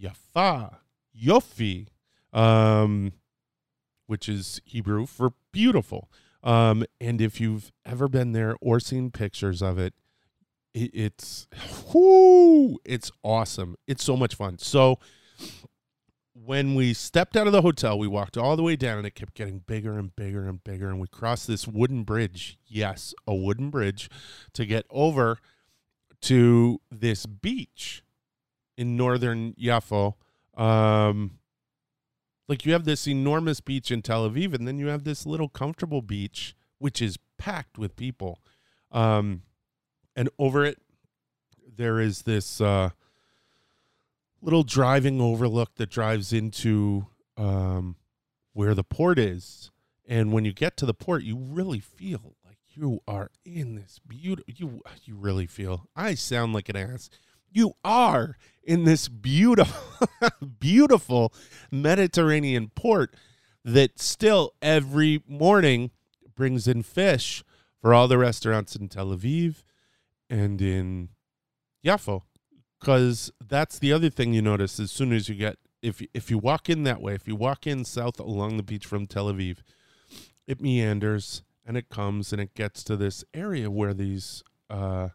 Yafa, 0.00 0.76
Yofi, 1.16 1.88
um, 2.32 3.12
which 4.06 4.28
is 4.28 4.60
Hebrew 4.64 5.06
for 5.06 5.32
beautiful. 5.52 6.10
Um, 6.42 6.84
and 7.00 7.20
if 7.20 7.40
you've 7.40 7.72
ever 7.84 8.08
been 8.08 8.32
there 8.32 8.56
or 8.60 8.80
seen 8.80 9.10
pictures 9.10 9.60
of 9.62 9.78
it, 9.78 9.94
it 10.74 10.90
it's 10.94 11.48
whoo, 11.92 12.78
it's 12.84 13.10
awesome. 13.22 13.76
It's 13.86 14.04
so 14.04 14.16
much 14.16 14.34
fun. 14.34 14.58
So 14.58 14.98
when 16.48 16.74
we 16.74 16.94
stepped 16.94 17.36
out 17.36 17.46
of 17.46 17.52
the 17.52 17.60
hotel, 17.60 17.98
we 17.98 18.06
walked 18.06 18.38
all 18.38 18.56
the 18.56 18.62
way 18.62 18.74
down 18.74 18.96
and 18.96 19.06
it 19.06 19.14
kept 19.14 19.34
getting 19.34 19.58
bigger 19.58 19.98
and 19.98 20.16
bigger 20.16 20.48
and 20.48 20.64
bigger. 20.64 20.88
And 20.88 20.98
we 20.98 21.06
crossed 21.06 21.46
this 21.46 21.68
wooden 21.68 22.04
bridge. 22.04 22.58
Yes, 22.66 23.12
a 23.26 23.34
wooden 23.34 23.68
bridge 23.68 24.08
to 24.54 24.64
get 24.64 24.86
over 24.88 25.36
to 26.22 26.80
this 26.90 27.26
beach 27.26 28.02
in 28.78 28.96
northern 28.96 29.52
Yafo. 29.60 30.14
Um, 30.56 31.38
like 32.48 32.64
you 32.64 32.72
have 32.72 32.86
this 32.86 33.06
enormous 33.06 33.60
beach 33.60 33.90
in 33.90 34.00
Tel 34.00 34.26
Aviv, 34.26 34.54
and 34.54 34.66
then 34.66 34.78
you 34.78 34.86
have 34.86 35.04
this 35.04 35.26
little 35.26 35.50
comfortable 35.50 36.00
beach, 36.00 36.56
which 36.78 37.02
is 37.02 37.18
packed 37.36 37.76
with 37.76 37.94
people. 37.94 38.38
Um, 38.90 39.42
and 40.16 40.30
over 40.38 40.64
it, 40.64 40.78
there 41.76 42.00
is 42.00 42.22
this 42.22 42.58
uh, 42.58 42.88
little 44.40 44.62
driving 44.62 45.20
overlook 45.20 45.74
that 45.76 45.90
drives 45.90 46.32
into 46.32 47.06
um, 47.36 47.96
where 48.52 48.74
the 48.74 48.84
port 48.84 49.18
is. 49.18 49.70
And 50.06 50.32
when 50.32 50.44
you 50.44 50.52
get 50.52 50.76
to 50.78 50.86
the 50.86 50.94
port, 50.94 51.22
you 51.22 51.36
really 51.36 51.80
feel 51.80 52.34
like 52.44 52.58
you 52.70 53.00
are 53.06 53.30
in 53.44 53.74
this 53.74 53.98
beautiful. 53.98 54.52
You 54.56 54.82
you 55.04 55.16
really 55.16 55.46
feel. 55.46 55.88
I 55.94 56.14
sound 56.14 56.54
like 56.54 56.68
an 56.68 56.76
ass. 56.76 57.10
You 57.50 57.72
are 57.84 58.36
in 58.62 58.84
this 58.84 59.08
beautiful, 59.08 60.08
beautiful 60.60 61.32
Mediterranean 61.70 62.70
port 62.74 63.14
that 63.64 63.98
still 63.98 64.54
every 64.62 65.22
morning 65.26 65.90
brings 66.34 66.68
in 66.68 66.82
fish 66.82 67.42
for 67.80 67.92
all 67.92 68.08
the 68.08 68.18
restaurants 68.18 68.76
in 68.76 68.88
Tel 68.88 69.08
Aviv 69.08 69.62
and 70.30 70.60
in 70.60 71.10
Yafo 71.84 72.22
because 72.78 73.32
that's 73.46 73.78
the 73.78 73.92
other 73.92 74.10
thing 74.10 74.32
you 74.32 74.42
notice 74.42 74.78
as 74.78 74.90
soon 74.90 75.12
as 75.12 75.28
you 75.28 75.34
get 75.34 75.56
if 75.82 76.02
if 76.12 76.30
you 76.30 76.38
walk 76.38 76.68
in 76.68 76.82
that 76.84 77.00
way, 77.00 77.14
if 77.14 77.28
you 77.28 77.36
walk 77.36 77.66
in 77.66 77.84
south 77.84 78.18
along 78.18 78.56
the 78.56 78.62
beach 78.62 78.86
from 78.86 79.06
Tel 79.06 79.32
Aviv, 79.32 79.58
it 80.46 80.60
meanders 80.60 81.42
and 81.64 81.76
it 81.76 81.88
comes 81.88 82.32
and 82.32 82.40
it 82.40 82.54
gets 82.54 82.82
to 82.84 82.96
this 82.96 83.24
area 83.34 83.70
where 83.70 83.94
these 83.94 84.42
uh, 84.70 85.08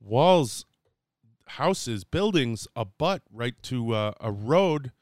walls, 0.00 0.64
houses, 1.46 2.04
buildings 2.04 2.66
abut 2.74 3.22
right 3.30 3.54
to 3.62 3.94
uh, 3.94 4.12
a 4.20 4.32
road 4.32 4.92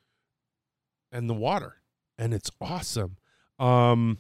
and 1.13 1.29
the 1.29 1.35
water, 1.35 1.77
and 2.19 2.35
it's 2.35 2.51
awesome. 2.61 3.17
Um, 3.59 4.19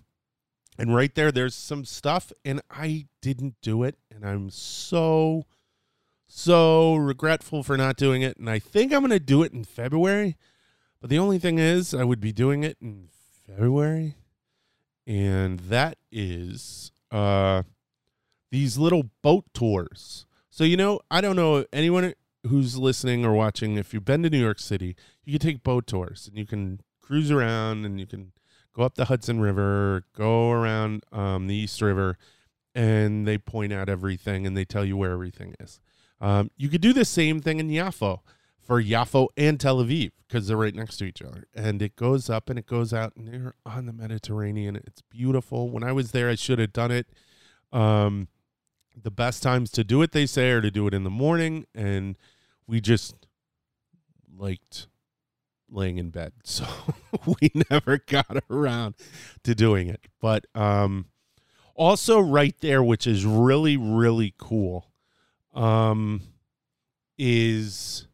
and 0.78 0.94
right 0.94 1.14
there, 1.14 1.32
there's 1.32 1.54
some 1.54 1.84
stuff, 1.84 2.32
and 2.44 2.62
I 2.70 3.06
didn't 3.20 3.56
do 3.62 3.82
it, 3.82 3.96
and 4.10 4.24
I'm 4.24 4.48
so 4.50 5.44
so 6.30 6.94
regretful 6.94 7.62
for 7.62 7.76
not 7.76 7.96
doing 7.96 8.22
it. 8.22 8.36
And 8.36 8.48
I 8.48 8.58
think 8.58 8.92
I'm 8.92 9.00
going 9.00 9.10
to 9.10 9.20
do 9.20 9.42
it 9.42 9.52
in 9.52 9.64
February. 9.64 10.36
But 11.00 11.10
the 11.10 11.18
only 11.18 11.38
thing 11.38 11.58
is, 11.58 11.92
I 11.92 12.04
would 12.04 12.20
be 12.20 12.32
doing 12.32 12.62
it 12.62 12.76
in 12.80 13.08
February. 13.46 14.16
And 15.06 15.60
that 15.60 15.98
is 16.12 16.92
uh, 17.10 17.64
these 18.50 18.78
little 18.78 19.10
boat 19.22 19.44
tours. 19.52 20.26
So, 20.50 20.64
you 20.64 20.76
know, 20.76 21.00
I 21.10 21.20
don't 21.20 21.36
know 21.36 21.64
anyone 21.72 22.14
who's 22.46 22.76
listening 22.76 23.24
or 23.24 23.32
watching, 23.32 23.76
if 23.76 23.92
you've 23.92 24.04
been 24.04 24.22
to 24.22 24.30
New 24.30 24.40
York 24.40 24.58
City, 24.58 24.96
you 25.24 25.38
can 25.38 25.46
take 25.46 25.62
boat 25.62 25.86
tours 25.86 26.28
and 26.28 26.38
you 26.38 26.46
can 26.46 26.80
cruise 27.00 27.30
around 27.30 27.84
and 27.84 27.98
you 27.98 28.06
can 28.06 28.32
go 28.74 28.82
up 28.82 28.94
the 28.94 29.06
Hudson 29.06 29.40
River, 29.40 30.04
go 30.16 30.50
around 30.50 31.04
um, 31.12 31.48
the 31.48 31.54
East 31.54 31.82
River, 31.82 32.16
and 32.74 33.26
they 33.26 33.36
point 33.36 33.72
out 33.72 33.88
everything 33.88 34.46
and 34.46 34.56
they 34.56 34.64
tell 34.64 34.84
you 34.84 34.96
where 34.96 35.12
everything 35.12 35.54
is. 35.58 35.80
Um, 36.20 36.50
you 36.56 36.68
could 36.68 36.80
do 36.80 36.92
the 36.92 37.04
same 37.04 37.40
thing 37.40 37.60
in 37.60 37.68
Yafo 37.68 38.20
for 38.60 38.82
Yafo 38.82 39.28
and 39.36 39.58
Tel 39.58 39.78
Aviv 39.78 40.12
because 40.28 40.46
they're 40.46 40.56
right 40.56 40.74
next 40.74 40.98
to 40.98 41.04
each 41.04 41.22
other. 41.22 41.48
And 41.54 41.80
it 41.82 41.96
goes 41.96 42.28
up 42.28 42.50
and 42.50 42.58
it 42.58 42.66
goes 42.66 42.92
out, 42.92 43.16
and 43.16 43.26
they're 43.26 43.54
on 43.66 43.86
the 43.86 43.92
Mediterranean. 43.92 44.76
It's 44.76 45.02
beautiful. 45.02 45.70
When 45.70 45.82
I 45.82 45.92
was 45.92 46.12
there, 46.12 46.28
I 46.28 46.34
should 46.34 46.58
have 46.58 46.72
done 46.72 46.90
it. 46.90 47.08
Um, 47.72 48.28
the 49.00 49.10
best 49.10 49.42
times 49.42 49.70
to 49.72 49.84
do 49.84 50.02
it, 50.02 50.12
they 50.12 50.26
say, 50.26 50.50
are 50.50 50.60
to 50.60 50.70
do 50.70 50.86
it 50.86 50.94
in 50.94 51.04
the 51.04 51.10
morning. 51.10 51.66
And 51.74 52.16
we 52.66 52.80
just 52.80 53.14
liked 54.36 54.86
laying 55.68 55.98
in 55.98 56.10
bed. 56.10 56.32
So 56.44 56.66
we 57.40 57.50
never 57.70 57.98
got 57.98 58.44
around 58.50 58.94
to 59.44 59.54
doing 59.54 59.88
it. 59.88 60.00
But 60.20 60.46
um, 60.54 61.06
also, 61.74 62.20
right 62.20 62.54
there, 62.60 62.82
which 62.82 63.06
is 63.06 63.24
really, 63.24 63.76
really 63.76 64.34
cool 64.38 64.89
um, 65.60 66.22
is 67.18 68.06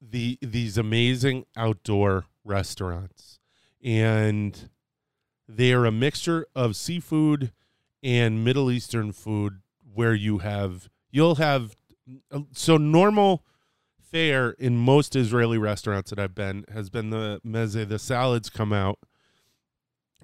the 0.00 0.38
these 0.40 0.78
amazing 0.78 1.44
outdoor 1.54 2.24
restaurants, 2.44 3.38
and 3.84 4.70
they 5.46 5.72
are 5.72 5.84
a 5.84 5.92
mixture 5.92 6.46
of 6.54 6.76
seafood 6.76 7.52
and 8.02 8.42
Middle 8.42 8.70
Eastern 8.70 9.12
food, 9.12 9.60
where 9.92 10.14
you 10.14 10.38
have 10.38 10.88
you'll 11.10 11.34
have 11.34 11.76
so 12.52 12.78
normal 12.78 13.44
fare 14.00 14.52
in 14.52 14.78
most 14.78 15.14
Israeli 15.14 15.58
restaurants 15.58 16.08
that 16.08 16.18
I've 16.18 16.34
been 16.34 16.64
has 16.72 16.88
been 16.88 17.10
the 17.10 17.38
meze, 17.44 17.86
the 17.86 17.98
salads 17.98 18.48
come 18.48 18.72
out 18.72 18.98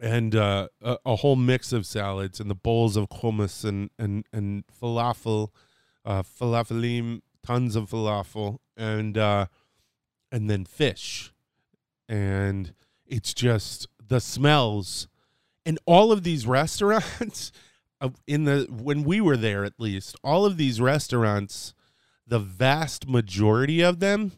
and 0.01 0.35
uh, 0.35 0.69
a, 0.81 0.99
a, 1.05 1.17
whole 1.17 1.37
mix 1.37 1.73
of 1.73 1.87
salads 1.87 2.41
and 2.41 2.51
the 2.51 2.55
bowls 2.55 2.97
of 2.97 3.09
hummus 3.09 3.65
and 3.65 3.91
and 3.99 4.27
and 4.33 4.65
falafel, 4.67 5.49
uh, 6.05 6.23
falafelim, 6.23 7.21
tons 7.45 7.77
of 7.77 7.91
falafel, 7.91 8.59
and 8.77 9.19
uh, 9.19 9.47
and 10.31 10.49
then 10.49 10.65
fish, 10.65 11.33
and 12.09 12.75
it's 13.07 13.35
just 13.35 13.87
the 14.05 14.21
smells, 14.21 15.09
and 15.67 15.79
all 15.87 16.11
of 16.11 16.23
these 16.23 16.47
restaurants, 16.47 17.53
in 18.27 18.45
the 18.45 18.67
when 18.71 19.05
we 19.05 19.21
were 19.21 19.37
there 19.37 19.65
at 19.65 19.79
least, 19.79 20.17
all 20.25 20.47
of 20.47 20.57
these 20.57 20.81
restaurants, 20.81 21.75
the 22.27 22.39
vast 22.39 23.09
majority 23.09 23.83
of 23.83 24.01
them 24.01 24.33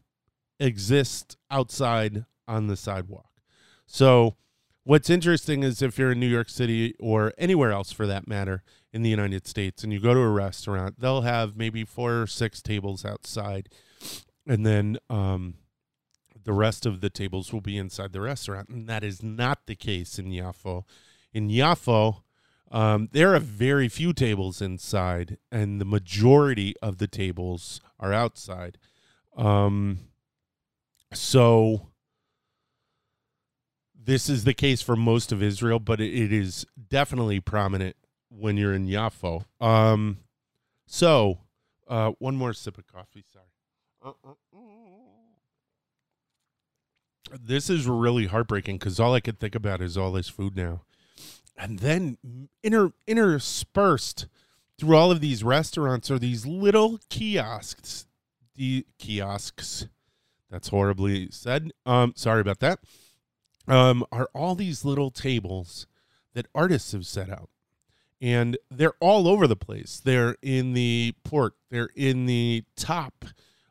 exist 0.58 1.36
outside 1.50 2.24
on 2.48 2.66
the 2.66 2.76
sidewalk, 2.76 3.30
so 3.86 4.36
What's 4.86 5.08
interesting 5.08 5.62
is 5.62 5.80
if 5.80 5.98
you're 5.98 6.12
in 6.12 6.20
New 6.20 6.28
York 6.28 6.50
City 6.50 6.94
or 7.00 7.32
anywhere 7.38 7.72
else 7.72 7.90
for 7.90 8.06
that 8.06 8.28
matter 8.28 8.62
in 8.92 9.00
the 9.00 9.08
United 9.08 9.46
States 9.46 9.82
and 9.82 9.90
you 9.92 9.98
go 9.98 10.12
to 10.12 10.20
a 10.20 10.28
restaurant, 10.28 11.00
they'll 11.00 11.22
have 11.22 11.56
maybe 11.56 11.84
four 11.84 12.20
or 12.20 12.26
six 12.26 12.60
tables 12.60 13.02
outside. 13.02 13.70
And 14.46 14.66
then 14.66 14.98
um, 15.08 15.54
the 16.44 16.52
rest 16.52 16.84
of 16.84 17.00
the 17.00 17.08
tables 17.08 17.50
will 17.50 17.62
be 17.62 17.78
inside 17.78 18.12
the 18.12 18.20
restaurant. 18.20 18.68
And 18.68 18.86
that 18.86 19.02
is 19.02 19.22
not 19.22 19.60
the 19.66 19.74
case 19.74 20.18
in 20.18 20.26
Yafo. 20.26 20.82
In 21.32 21.48
Yafo, 21.48 22.20
um, 22.70 23.08
there 23.12 23.34
are 23.34 23.40
very 23.40 23.88
few 23.88 24.12
tables 24.12 24.60
inside, 24.60 25.38
and 25.50 25.80
the 25.80 25.86
majority 25.86 26.74
of 26.82 26.98
the 26.98 27.06
tables 27.06 27.80
are 27.98 28.12
outside. 28.12 28.76
Um, 29.34 30.00
so 31.12 31.88
this 34.04 34.28
is 34.28 34.44
the 34.44 34.54
case 34.54 34.82
for 34.82 34.96
most 34.96 35.32
of 35.32 35.42
Israel, 35.42 35.78
but 35.78 36.00
it 36.00 36.32
is 36.32 36.66
definitely 36.88 37.40
prominent 37.40 37.96
when 38.28 38.56
you're 38.56 38.74
in 38.74 38.86
Yafo. 38.86 39.44
Um, 39.60 40.18
so, 40.86 41.38
uh, 41.88 42.12
one 42.18 42.36
more 42.36 42.52
sip 42.52 42.78
of 42.78 42.86
coffee. 42.86 43.24
Sorry. 43.32 44.14
This 47.40 47.70
is 47.70 47.86
really 47.88 48.26
heartbreaking 48.26 48.78
because 48.78 49.00
all 49.00 49.14
I 49.14 49.20
can 49.20 49.36
think 49.36 49.54
about 49.54 49.80
is 49.80 49.96
all 49.96 50.12
this 50.12 50.28
food 50.28 50.56
now, 50.56 50.82
and 51.56 51.78
then 51.80 52.18
inter 52.62 52.92
interspersed 53.06 54.26
through 54.78 54.96
all 54.96 55.10
of 55.10 55.20
these 55.20 55.42
restaurants 55.42 56.10
are 56.10 56.18
these 56.18 56.46
little 56.46 57.00
kiosks. 57.08 58.06
The 58.56 58.86
kiosks. 58.98 59.88
That's 60.48 60.68
horribly 60.68 61.28
said. 61.32 61.72
Um, 61.84 62.12
sorry 62.14 62.40
about 62.40 62.60
that 62.60 62.78
um, 63.66 64.04
are 64.12 64.28
all 64.34 64.54
these 64.54 64.84
little 64.84 65.10
tables 65.10 65.86
that 66.34 66.46
artists 66.54 66.92
have 66.92 67.06
set 67.06 67.30
out. 67.30 67.50
And 68.20 68.56
they're 68.70 68.94
all 69.00 69.28
over 69.28 69.46
the 69.46 69.56
place. 69.56 70.00
They're 70.02 70.36
in 70.40 70.72
the 70.72 71.14
port. 71.24 71.54
They're 71.70 71.90
in 71.94 72.26
the 72.26 72.64
top, 72.76 73.24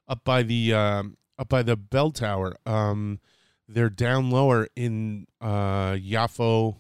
up 0.08 0.24
by 0.24 0.44
the 0.44 0.74
um, 0.74 1.18
up 1.40 1.50
by 1.50 1.64
the 1.64 1.76
bell 1.76 2.12
tower. 2.12 2.56
Um, 2.66 3.20
they're 3.68 3.90
down 3.90 4.30
lower 4.30 4.68
in 4.76 5.26
uh, 5.42 5.94
Yafo, 5.94 6.78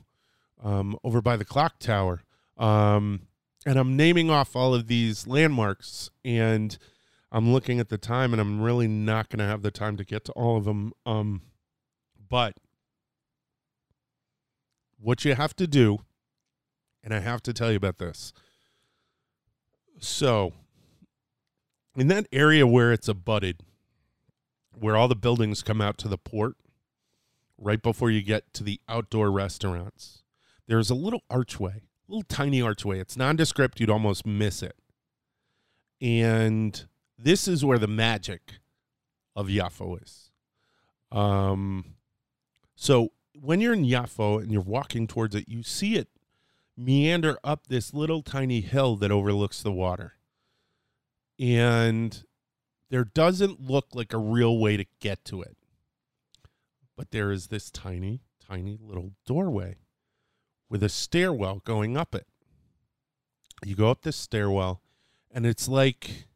um, 0.61 0.97
over 1.03 1.21
by 1.21 1.37
the 1.37 1.45
clock 1.45 1.79
tower. 1.79 2.21
Um, 2.57 3.21
and 3.65 3.79
I'm 3.79 3.95
naming 3.95 4.29
off 4.29 4.55
all 4.55 4.75
of 4.75 4.87
these 4.87 5.25
landmarks, 5.25 6.11
and 6.23 6.77
I'm 7.31 7.51
looking 7.51 7.79
at 7.79 7.89
the 7.89 7.97
time 7.97 8.31
and 8.33 8.39
I'm 8.39 8.61
really 8.61 8.87
not 8.87 9.29
going 9.29 9.39
to 9.39 9.45
have 9.45 9.63
the 9.63 9.71
time 9.71 9.97
to 9.97 10.05
get 10.05 10.25
to 10.25 10.31
all 10.33 10.57
of 10.57 10.65
them. 10.65 10.93
Um, 11.05 11.41
but 12.29 12.55
what 15.03 15.25
you 15.25 15.35
have 15.35 15.55
to 15.57 15.67
do, 15.67 15.99
and 17.03 17.13
I 17.13 17.19
have 17.19 17.43
to 17.43 17.53
tell 17.53 17.69
you 17.69 17.77
about 17.77 17.99
this. 17.99 18.31
So, 19.99 20.53
in 21.95 22.07
that 22.07 22.27
area 22.31 22.65
where 22.65 22.91
it's 22.93 23.07
abutted, 23.07 23.61
where 24.73 24.95
all 24.95 25.07
the 25.07 25.15
buildings 25.15 25.61
come 25.61 25.81
out 25.81 25.97
to 25.99 26.07
the 26.07 26.17
port, 26.17 26.55
right 27.57 27.81
before 27.81 28.09
you 28.09 28.21
get 28.21 28.53
to 28.53 28.63
the 28.63 28.79
outdoor 28.87 29.29
restaurants, 29.29 30.23
there's 30.67 30.89
a 30.89 30.95
little 30.95 31.23
archway, 31.29 31.83
a 32.07 32.11
little 32.11 32.23
tiny 32.23 32.61
archway. 32.61 32.99
It's 32.99 33.17
nondescript, 33.17 33.79
you'd 33.79 33.89
almost 33.89 34.25
miss 34.25 34.63
it. 34.63 34.77
And 36.01 36.81
this 37.17 37.47
is 37.47 37.63
where 37.63 37.77
the 37.77 37.87
magic 37.87 38.53
of 39.35 39.47
Yafo 39.47 40.01
is. 40.01 40.31
Um, 41.11 41.95
so 42.75 43.11
when 43.39 43.61
you're 43.61 43.73
in 43.73 43.85
Yafo 43.85 44.41
and 44.41 44.51
you're 44.51 44.61
walking 44.61 45.07
towards 45.07 45.35
it, 45.35 45.47
you 45.47 45.63
see 45.63 45.95
it 45.95 46.09
meander 46.75 47.37
up 47.43 47.67
this 47.67 47.93
little 47.93 48.21
tiny 48.21 48.61
hill 48.61 48.95
that 48.97 49.11
overlooks 49.11 49.61
the 49.61 49.71
water. 49.71 50.13
And 51.39 52.23
there 52.89 53.03
doesn't 53.03 53.61
look 53.61 53.87
like 53.93 54.13
a 54.13 54.17
real 54.17 54.57
way 54.57 54.77
to 54.77 54.85
get 54.99 55.25
to 55.25 55.41
it. 55.41 55.57
But 56.95 57.11
there 57.11 57.31
is 57.31 57.47
this 57.47 57.71
tiny, 57.71 58.21
tiny 58.39 58.77
little 58.79 59.13
doorway 59.25 59.77
with 60.69 60.83
a 60.83 60.89
stairwell 60.89 61.61
going 61.65 61.97
up 61.97 62.13
it. 62.13 62.27
You 63.65 63.75
go 63.75 63.89
up 63.89 64.01
this 64.01 64.15
stairwell, 64.15 64.81
and 65.31 65.45
it's 65.45 65.67
like 65.67 66.27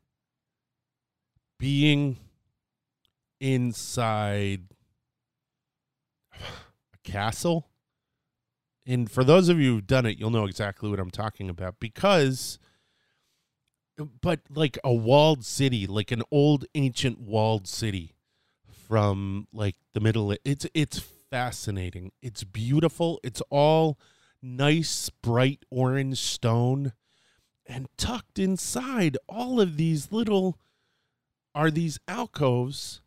being 1.60 2.18
inside 3.40 4.62
castle. 7.08 7.68
And 8.86 9.10
for 9.10 9.24
those 9.24 9.50
of 9.50 9.60
you 9.60 9.76
who've 9.76 9.88
done 9.88 10.06
it, 10.06 10.18
you'll 10.18 10.30
know 10.30 10.46
exactly 10.46 10.90
what 10.90 11.00
I'm 11.00 11.12
talking 11.12 11.50
about 11.50 11.80
because 11.80 12.60
but 14.22 14.42
like 14.54 14.78
a 14.84 14.94
walled 14.94 15.44
city, 15.44 15.88
like 15.88 16.12
an 16.12 16.22
old 16.32 16.66
ancient 16.76 17.20
walled 17.20 17.68
city 17.68 18.14
from 18.88 19.48
like 19.52 19.76
the 19.94 20.00
middle 20.00 20.36
it's 20.46 20.68
it's 20.74 21.00
fascinating. 21.00 22.12
It's 22.22 22.44
beautiful. 22.44 23.20
It's 23.24 23.42
all 23.50 23.98
nice 24.42 25.10
bright 25.10 25.66
orange 25.72 26.20
stone 26.20 26.94
and 27.66 27.88
tucked 27.98 28.40
inside 28.40 29.18
all 29.28 29.60
of 29.60 29.76
these 29.78 30.12
little 30.12 30.60
are 31.56 31.72
these 31.72 32.00
alcoves 32.08 33.02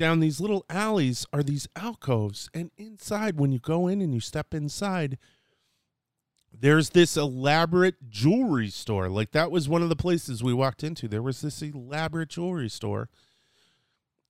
down 0.00 0.18
these 0.18 0.40
little 0.40 0.64
alleys 0.70 1.26
are 1.30 1.42
these 1.42 1.68
alcoves 1.76 2.48
and 2.54 2.70
inside 2.78 3.38
when 3.38 3.52
you 3.52 3.58
go 3.58 3.86
in 3.86 4.00
and 4.00 4.14
you 4.14 4.18
step 4.18 4.54
inside 4.54 5.18
there's 6.58 6.90
this 6.90 7.18
elaborate 7.18 8.08
jewelry 8.08 8.70
store. 8.70 9.10
Like 9.10 9.32
that 9.32 9.50
was 9.50 9.68
one 9.68 9.82
of 9.82 9.90
the 9.90 9.94
places 9.94 10.42
we 10.42 10.54
walked 10.54 10.82
into. 10.82 11.06
There 11.06 11.22
was 11.22 11.42
this 11.42 11.60
elaborate 11.60 12.30
jewelry 12.30 12.70
store. 12.70 13.10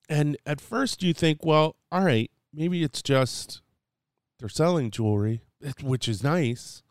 And 0.09 0.37
at 0.45 0.59
first 0.59 1.01
you 1.03 1.13
think 1.13 1.45
well 1.45 1.77
all 1.89 2.03
right 2.03 2.29
maybe 2.53 2.83
it's 2.83 3.01
just 3.01 3.61
they're 4.39 4.49
selling 4.49 4.91
jewelry 4.91 5.41
eh, 5.63 5.71
which 5.81 6.09
is 6.09 6.21
nice. 6.21 6.83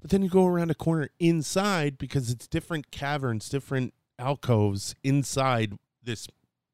But 0.00 0.10
then 0.10 0.22
you 0.22 0.28
go 0.28 0.46
around 0.46 0.70
a 0.70 0.76
corner 0.76 1.08
inside 1.18 1.98
because 1.98 2.30
it's 2.30 2.46
different 2.46 2.92
caverns 2.92 3.48
different 3.48 3.92
alcoves 4.20 4.94
inside 5.02 5.72
this 6.00 6.28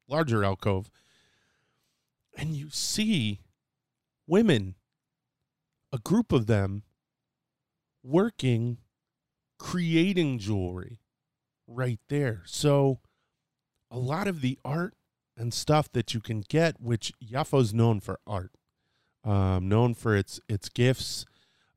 larger 0.07 0.43
alcove 0.45 0.91
and 2.37 2.55
you 2.55 2.69
see 2.69 3.41
women 4.27 4.75
a 5.91 5.97
group 5.97 6.31
of 6.31 6.47
them 6.47 6.83
working 8.03 8.77
creating 9.59 10.39
jewelry 10.39 10.99
right 11.67 11.99
there. 12.09 12.41
So 12.45 12.99
a 13.91 13.99
lot 13.99 14.27
of 14.27 14.41
the 14.41 14.57
art 14.63 14.95
and 15.37 15.53
stuff 15.53 15.91
that 15.91 16.13
you 16.13 16.19
can 16.19 16.43
get 16.47 16.81
which 16.81 17.13
Yafo's 17.23 17.73
known 17.73 17.99
for 17.99 18.19
art 18.25 18.51
um, 19.23 19.69
known 19.69 19.93
for 19.93 20.15
its 20.15 20.39
its 20.49 20.69
gifts 20.69 21.25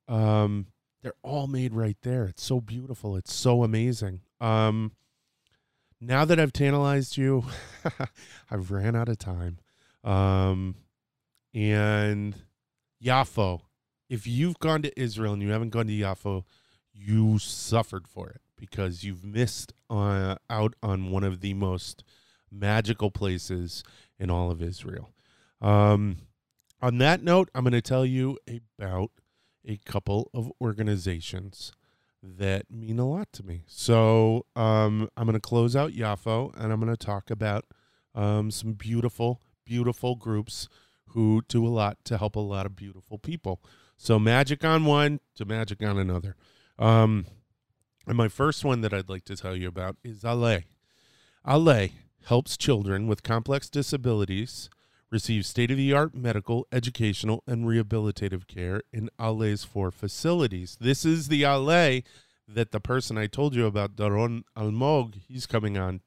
um, 0.08 0.66
they're 1.02 1.12
all 1.22 1.46
made 1.46 1.74
right 1.74 1.96
there. 2.02 2.24
It's 2.24 2.42
so 2.42 2.60
beautiful. 2.60 3.16
It's 3.16 3.32
so 3.32 3.62
amazing. 3.62 4.20
Um, 4.40 4.92
now 6.00 6.24
that 6.24 6.40
I've 6.40 6.52
tantalized 6.52 7.16
you, 7.16 7.44
I've 8.50 8.70
ran 8.70 8.96
out 8.96 9.08
of 9.08 9.18
time. 9.18 9.58
Um, 10.04 10.76
and 11.52 12.34
Yafo, 13.02 13.62
if 14.08 14.26
you've 14.26 14.58
gone 14.58 14.82
to 14.82 15.00
Israel 15.00 15.32
and 15.32 15.42
you 15.42 15.50
haven't 15.50 15.70
gone 15.70 15.86
to 15.86 15.92
Yafo, 15.92 16.44
you 16.92 17.38
suffered 17.38 18.06
for 18.06 18.28
it 18.28 18.40
because 18.56 19.02
you've 19.02 19.24
missed 19.24 19.72
uh, 19.90 20.36
out 20.48 20.74
on 20.82 21.10
one 21.10 21.24
of 21.24 21.40
the 21.40 21.54
most 21.54 22.04
magical 22.50 23.10
places 23.10 23.82
in 24.18 24.30
all 24.30 24.50
of 24.50 24.62
Israel. 24.62 25.10
Um, 25.60 26.18
on 26.80 26.98
that 26.98 27.22
note, 27.22 27.50
I'm 27.54 27.64
going 27.64 27.72
to 27.72 27.82
tell 27.82 28.04
you 28.04 28.38
about 28.78 29.10
a 29.66 29.78
couple 29.78 30.30
of 30.34 30.52
organizations 30.60 31.72
that 32.22 32.70
mean 32.70 32.98
a 32.98 33.08
lot 33.08 33.32
to 33.32 33.42
me. 33.42 33.64
So 33.66 34.46
um, 34.56 35.08
I'm 35.16 35.24
going 35.26 35.34
to 35.34 35.40
close 35.40 35.74
out 35.74 35.92
Yafo 35.92 36.52
and 36.56 36.72
I'm 36.72 36.80
going 36.80 36.94
to 36.94 37.06
talk 37.06 37.30
about 37.30 37.64
um, 38.14 38.50
some 38.50 38.72
beautiful, 38.72 39.40
beautiful 39.64 40.14
groups 40.14 40.68
who 41.08 41.42
do 41.48 41.66
a 41.66 41.68
lot 41.68 41.98
to 42.04 42.18
help 42.18 42.36
a 42.36 42.40
lot 42.40 42.66
of 42.66 42.76
beautiful 42.76 43.18
people. 43.18 43.60
So 43.96 44.18
magic 44.18 44.64
on 44.64 44.84
one 44.84 45.20
to 45.36 45.44
magic 45.44 45.82
on 45.82 45.98
another. 45.98 46.36
Um, 46.78 47.26
and 48.06 48.16
my 48.16 48.28
first 48.28 48.64
one 48.64 48.80
that 48.82 48.92
I'd 48.92 49.08
like 49.08 49.24
to 49.26 49.36
tell 49.36 49.56
you 49.56 49.68
about 49.68 49.96
is 50.02 50.22
Aleh. 50.22 50.64
Aleh 51.46 51.92
helps 52.26 52.56
children 52.56 53.06
with 53.06 53.22
complex 53.22 53.68
disabilities 53.68 54.68
receive 55.10 55.46
state 55.46 55.70
of 55.70 55.76
the 55.76 55.92
art 55.92 56.14
medical, 56.14 56.66
educational, 56.72 57.44
and 57.46 57.66
rehabilitative 57.66 58.48
care 58.48 58.82
in 58.92 59.08
Aleh's 59.18 59.62
four 59.62 59.90
facilities. 59.90 60.76
This 60.80 61.04
is 61.04 61.28
the 61.28 61.42
Aleh 61.42 62.02
that 62.48 62.72
the 62.72 62.80
person 62.80 63.16
I 63.16 63.26
told 63.26 63.54
you 63.54 63.66
about, 63.66 63.94
Doron 63.94 64.42
Almog, 64.56 65.14
he's 65.28 65.46
coming 65.46 65.78
on 65.78 66.00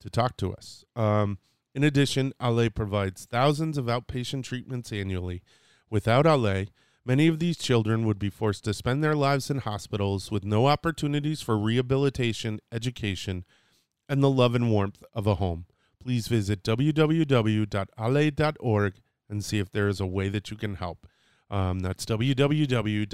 to 0.00 0.08
talk 0.08 0.36
to 0.36 0.52
us. 0.52 0.84
Um, 0.94 1.38
in 1.76 1.84
addition, 1.84 2.32
Aleh 2.40 2.74
provides 2.74 3.26
thousands 3.26 3.78
of 3.78 3.84
outpatient 3.84 4.42
treatments 4.42 4.90
annually. 4.92 5.42
Without 5.88 6.24
Aleh, 6.24 6.66
many 7.04 7.28
of 7.28 7.38
these 7.38 7.56
children 7.56 8.04
would 8.06 8.18
be 8.18 8.30
forced 8.30 8.64
to 8.64 8.74
spend 8.74 9.04
their 9.04 9.14
lives 9.14 9.50
in 9.50 9.58
hospitals 9.58 10.32
with 10.32 10.44
no 10.44 10.66
opportunities 10.66 11.40
for 11.40 11.56
rehabilitation, 11.56 12.58
education, 12.72 13.44
and 14.08 14.22
the 14.22 14.30
love 14.30 14.56
and 14.56 14.72
warmth 14.72 15.04
of 15.14 15.28
a 15.28 15.36
home 15.36 15.66
please 16.06 16.28
visit 16.28 16.62
www.ale.org 16.62 17.74
and 19.28 19.44
see 19.44 19.58
if 19.58 19.72
there 19.72 19.88
is 19.88 19.98
a 19.98 20.06
way 20.06 20.28
that 20.28 20.52
you 20.52 20.56
can 20.56 20.76
help. 20.76 21.08
Um, 21.50 21.80
that's 21.80 22.06
www.aleh.org. 22.06 23.08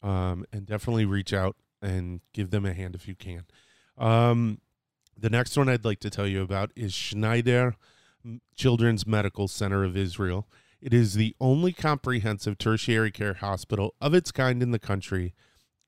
Um, 0.00 0.44
and 0.52 0.64
definitely 0.64 1.06
reach 1.06 1.32
out 1.32 1.56
and 1.82 2.20
give 2.34 2.50
them 2.50 2.66
a 2.66 2.74
hand 2.74 2.94
if 2.94 3.08
you 3.08 3.16
can. 3.16 3.46
Um, 3.96 4.60
the 5.20 5.30
next 5.30 5.56
one 5.56 5.68
I'd 5.68 5.84
like 5.84 6.00
to 6.00 6.10
tell 6.10 6.26
you 6.26 6.42
about 6.42 6.70
is 6.76 6.94
Schneider 6.94 7.74
Children's 8.54 9.06
Medical 9.06 9.48
Center 9.48 9.82
of 9.84 9.96
Israel. 9.96 10.46
It 10.80 10.94
is 10.94 11.14
the 11.14 11.34
only 11.40 11.72
comprehensive 11.72 12.56
tertiary 12.56 13.10
care 13.10 13.34
hospital 13.34 13.94
of 14.00 14.14
its 14.14 14.30
kind 14.30 14.62
in 14.62 14.70
the 14.70 14.78
country 14.78 15.34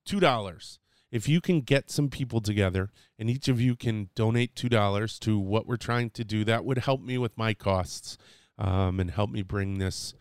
$2 0.09 0.79
if 1.13 1.29
you 1.29 1.43
can 1.43 1.61
get 1.61 1.91
some 1.91 2.09
people 2.09 2.41
together 2.41 2.91
and 3.19 3.29
each 3.29 3.47
of 3.47 3.61
you 3.61 3.77
can 3.77 4.09
donate 4.15 4.55
$2 4.55 5.19
to 5.21 5.39
what 5.39 5.67
we're 5.67 5.77
trying 5.77 6.09
to 6.11 6.25
do, 6.25 6.43
that 6.45 6.65
would 6.65 6.79
help 6.79 7.03
me 7.03 7.19
with 7.19 7.37
my 7.37 7.53
costs 7.53 8.17
um, 8.59 8.99
and 8.99 9.11
help 9.11 9.31
me 9.31 9.43
bring 9.43 9.79
this 9.79 10.15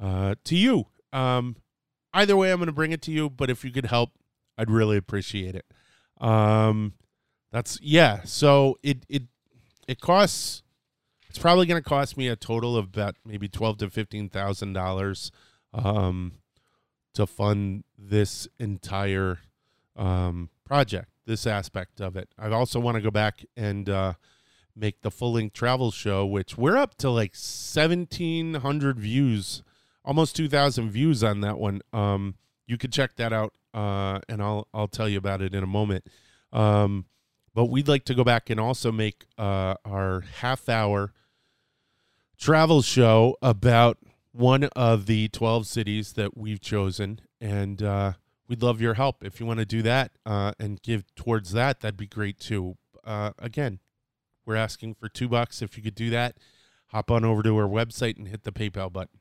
uh, 0.00 0.34
to 0.44 0.54
you. 0.54 0.84
Um, 1.14 1.56
either 2.12 2.36
way, 2.36 2.52
I'm 2.52 2.58
going 2.58 2.66
to 2.66 2.72
bring 2.72 2.92
it 2.92 3.00
to 3.02 3.10
you, 3.10 3.30
but 3.30 3.48
if 3.48 3.64
you 3.64 3.72
could 3.72 3.86
help, 3.86 4.10
I'd 4.58 4.70
really 4.70 4.98
appreciate 4.98 5.54
it. 5.54 5.64
Um, 6.20 6.92
that's 7.50 7.80
yeah. 7.80 8.20
So 8.24 8.78
it 8.82 9.04
it 9.08 9.22
it 9.88 10.00
costs. 10.00 10.62
It's 11.28 11.38
probably 11.38 11.66
going 11.66 11.82
to 11.82 11.88
cost 11.88 12.16
me 12.16 12.28
a 12.28 12.36
total 12.36 12.76
of 12.76 12.86
about 12.86 13.16
maybe 13.24 13.48
twelve 13.48 13.78
to 13.78 13.90
fifteen 13.90 14.28
thousand 14.28 14.74
dollars 14.74 15.32
um, 15.72 16.32
to 17.14 17.26
fund 17.26 17.84
this 17.98 18.46
entire 18.58 19.38
um, 19.96 20.50
project, 20.64 21.08
this 21.26 21.46
aspect 21.46 22.00
of 22.00 22.16
it. 22.16 22.28
I 22.38 22.50
also 22.50 22.80
want 22.80 22.96
to 22.96 23.00
go 23.00 23.10
back 23.10 23.44
and 23.56 23.88
uh, 23.88 24.14
make 24.76 25.02
the 25.02 25.10
full 25.10 25.34
length 25.34 25.54
travel 25.54 25.90
show, 25.90 26.26
which 26.26 26.56
we're 26.56 26.76
up 26.76 26.96
to 26.98 27.10
like 27.10 27.32
1,700 27.32 28.98
views, 28.98 29.62
almost 30.04 30.36
2,000 30.36 30.90
views 30.90 31.22
on 31.22 31.40
that 31.42 31.58
one. 31.58 31.80
Um, 31.92 32.34
you 32.66 32.78
could 32.78 32.92
check 32.92 33.16
that 33.16 33.32
out, 33.32 33.52
uh, 33.74 34.20
and 34.28 34.42
I'll 34.42 34.68
I'll 34.72 34.88
tell 34.88 35.08
you 35.08 35.18
about 35.18 35.42
it 35.42 35.54
in 35.54 35.62
a 35.62 35.66
moment. 35.66 36.06
Um, 36.52 37.06
but 37.54 37.66
we'd 37.66 37.88
like 37.88 38.04
to 38.06 38.14
go 38.14 38.24
back 38.24 38.50
and 38.50 38.58
also 38.58 38.90
make 38.90 39.26
uh, 39.38 39.74
our 39.84 40.24
half 40.38 40.68
hour 40.68 41.12
travel 42.38 42.82
show 42.82 43.36
about 43.42 43.98
one 44.32 44.64
of 44.74 45.06
the 45.06 45.28
12 45.28 45.66
cities 45.66 46.14
that 46.14 46.36
we've 46.36 46.60
chosen 46.60 47.20
and 47.40 47.82
uh, 47.82 48.14
we'd 48.48 48.62
love 48.62 48.80
your 48.80 48.94
help. 48.94 49.24
If 49.24 49.40
you 49.40 49.46
want 49.46 49.60
to 49.60 49.66
do 49.66 49.82
that 49.82 50.12
uh, 50.26 50.52
and 50.58 50.80
give 50.82 51.04
towards 51.14 51.52
that 51.52 51.80
that'd 51.80 51.96
be 51.96 52.06
great 52.06 52.38
too. 52.38 52.76
Uh, 53.04 53.32
again 53.38 53.80
we're 54.46 54.56
asking 54.56 54.94
for 54.94 55.08
two 55.08 55.28
bucks. 55.28 55.62
If 55.62 55.76
you 55.76 55.82
could 55.82 55.94
do 55.94 56.10
that 56.10 56.36
hop 56.94 57.10
on 57.10 57.24
over 57.24 57.42
to 57.42 57.56
our 57.56 57.68
website 57.68 58.16
and 58.16 58.28
hit 58.28 58.44
the 58.44 58.52
paypal 58.52 58.92
button. 58.92 59.18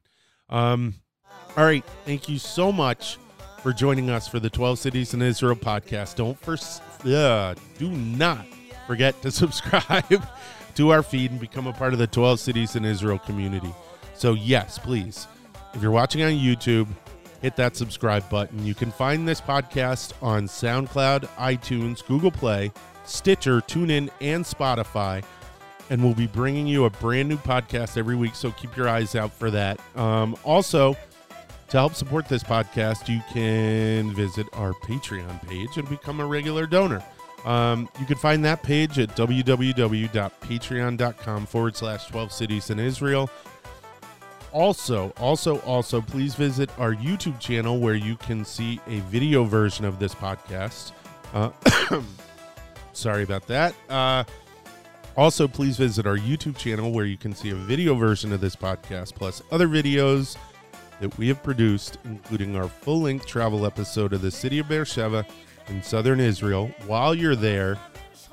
Um, 0.48 0.96
all 1.58 1.66
right. 1.66 1.84
Thank 2.06 2.30
you 2.30 2.38
so 2.38 2.72
much 2.72 3.18
for 3.64 3.74
joining 3.74 4.12
us 4.12 4.28
for 4.28 4.40
the 4.40 4.50
12 4.50 4.78
cities 4.78 5.14
in 5.16 5.22
israel 5.22 5.56
podcast. 5.56 6.16
Don't 6.16 6.40
first 6.40 6.84
uh, 7.06 7.56
do 7.80 7.90
not 7.90 8.46
forget 8.86 9.20
to 9.24 9.32
subscribe 9.42 10.28
to 10.76 10.90
our 10.92 11.02
feed 11.02 11.32
and 11.32 11.40
become 11.40 11.66
a 11.66 11.74
part 11.74 11.94
of 11.94 12.00
the 12.00 12.08
12 12.08 12.40
cities 12.40 12.76
in 12.76 12.86
israel 12.86 13.18
community. 13.20 13.74
So 14.14 14.34
yes 14.34 14.78
please 14.78 15.28
if 15.74 15.82
you're 15.82 15.92
watching 15.92 16.22
on 16.22 16.34
youtube 16.34 16.88
hit 17.44 17.56
that 17.58 17.76
subscribe 17.76 18.28
button. 18.30 18.66
You 18.66 18.74
can 18.74 18.90
find 18.90 19.28
this 19.28 19.42
podcast 19.42 20.14
on 20.22 20.48
SoundCloud, 20.48 21.28
iTunes, 21.38 22.08
Google 22.08 22.32
Play, 22.32 22.72
Stitcher, 23.04 23.60
TuneIn, 23.60 24.10
and 24.22 24.46
Spotify. 24.46 25.22
And 25.90 26.02
we'll 26.02 26.14
be 26.14 26.28
bringing 26.28 26.66
you 26.66 26.86
a 26.86 26.90
brand 26.90 27.28
new 27.28 27.36
podcast 27.36 27.98
every 27.98 28.16
week, 28.16 28.34
so 28.34 28.52
keep 28.52 28.78
your 28.78 28.88
eyes 28.88 29.16
out 29.16 29.34
for 29.34 29.52
that. 29.52 29.78
Um, 29.98 30.38
also, 30.46 30.96
to 31.68 31.78
help 31.78 31.96
support 31.96 32.30
this 32.30 32.44
podcast, 32.44 33.10
you 33.10 33.20
can 33.34 34.16
visit 34.16 34.48
our 34.54 34.72
Patreon 34.72 35.46
page 35.46 35.76
and 35.76 35.90
become 35.90 36.22
a 36.22 36.26
regular 36.26 36.66
donor. 36.66 37.04
Um, 37.44 37.90
you 38.00 38.06
can 38.06 38.16
find 38.16 38.46
that 38.46 38.64
page 38.64 38.98
at 39.00 39.18
www.patreon.com 39.18 41.46
forward 41.46 41.76
slash 41.76 42.08
12 42.08 42.32
cities 42.32 42.70
in 42.70 42.80
Israel 42.80 43.30
also, 44.54 45.12
also, 45.20 45.60
also, 45.62 46.02
please 46.02 46.36
visit 46.36 46.70
our 46.80 46.94
YouTube 46.94 47.40
channel 47.40 47.80
where 47.80 47.96
you 47.96 48.16
can 48.16 48.46
see 48.46 48.80
a 48.88 49.00
video 49.02 49.44
version 49.44 49.84
of 49.84 50.00
this 50.00 50.14
podcast. 50.16 50.92
Uh, 51.34 51.50
sorry 52.94 53.24
about 53.24 53.48
that. 53.48 53.76
Uh, 53.90 54.24
also, 55.18 55.48
please 55.48 55.78
visit 55.78 56.08
our 56.08 56.18
YouTube 56.18 56.58
channel 56.58 56.92
where 56.92 57.06
you 57.06 57.18
can 57.18 57.34
see 57.34 57.50
a 57.50 57.56
video 57.56 57.96
version 57.96 58.32
of 58.32 58.42
this 58.42 58.56
podcast, 58.56 59.16
plus 59.16 59.42
other 59.52 59.68
videos 59.68 60.38
that 61.00 61.16
we 61.18 61.28
have 61.28 61.42
produced, 61.44 61.98
including 62.06 62.56
our 62.56 62.68
full 62.68 63.02
length 63.02 63.26
travel 63.26 63.66
episode 63.66 64.14
of 64.14 64.22
the 64.22 64.32
city 64.32 64.60
of 64.60 64.68
Beersheba 64.68 65.26
in 65.68 65.84
southern 65.84 66.20
Israel. 66.20 66.72
While 66.88 67.14
you're 67.14 67.36
there, 67.36 67.78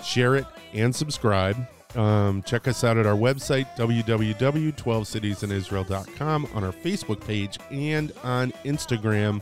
share 0.03 0.37
it 0.37 0.47
and 0.73 0.95
subscribe. 0.95 1.57
Um, 1.96 2.44
check 2.44 2.68
us 2.68 2.84
out 2.84 2.98
at 2.98 3.06
our 3.06 3.16
website, 3.16 3.68
www.12citiesinisrael.com, 3.78 6.48
on 6.54 6.64
our 6.64 6.74
Facebook 6.74 7.26
page, 7.26 7.58
and 7.72 8.12
on 8.24 8.52
Instagram, 8.66 9.42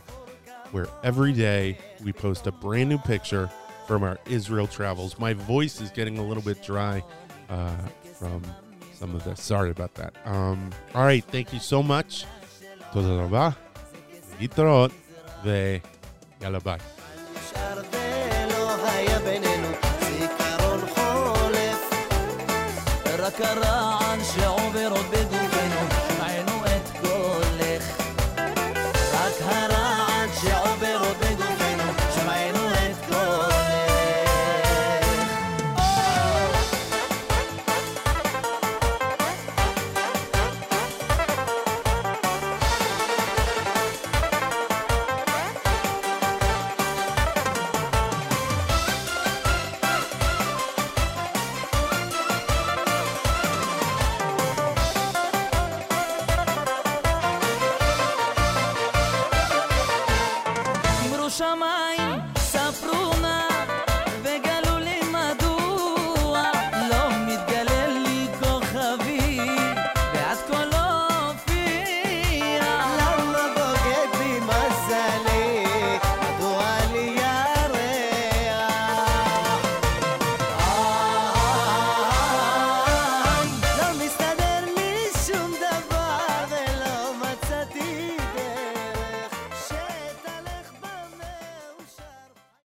where 0.70 0.86
every 1.02 1.32
day 1.32 1.76
we 2.04 2.12
post 2.12 2.46
a 2.46 2.52
brand 2.52 2.88
new 2.88 2.98
picture 2.98 3.50
from 3.86 4.02
our 4.02 4.18
Israel 4.26 4.66
travels. 4.66 5.18
My 5.18 5.34
voice 5.34 5.80
is 5.80 5.90
getting 5.90 6.18
a 6.18 6.24
little 6.24 6.42
bit 6.42 6.62
dry 6.62 7.02
uh, 7.50 7.76
from 8.18 8.42
some 8.94 9.14
of 9.14 9.24
this. 9.24 9.42
Sorry 9.42 9.70
about 9.70 9.94
that. 9.94 10.14
Um, 10.24 10.70
all 10.94 11.04
right. 11.04 11.24
Thank 11.24 11.52
you 11.52 11.60
so 11.60 11.82
much. 11.82 12.24
תודה 12.92 13.24
רבה. 13.24 13.50
להתראות, 14.40 14.90
ויאללה 15.44 16.58
ביי. 16.64 16.78
רק 23.41 23.78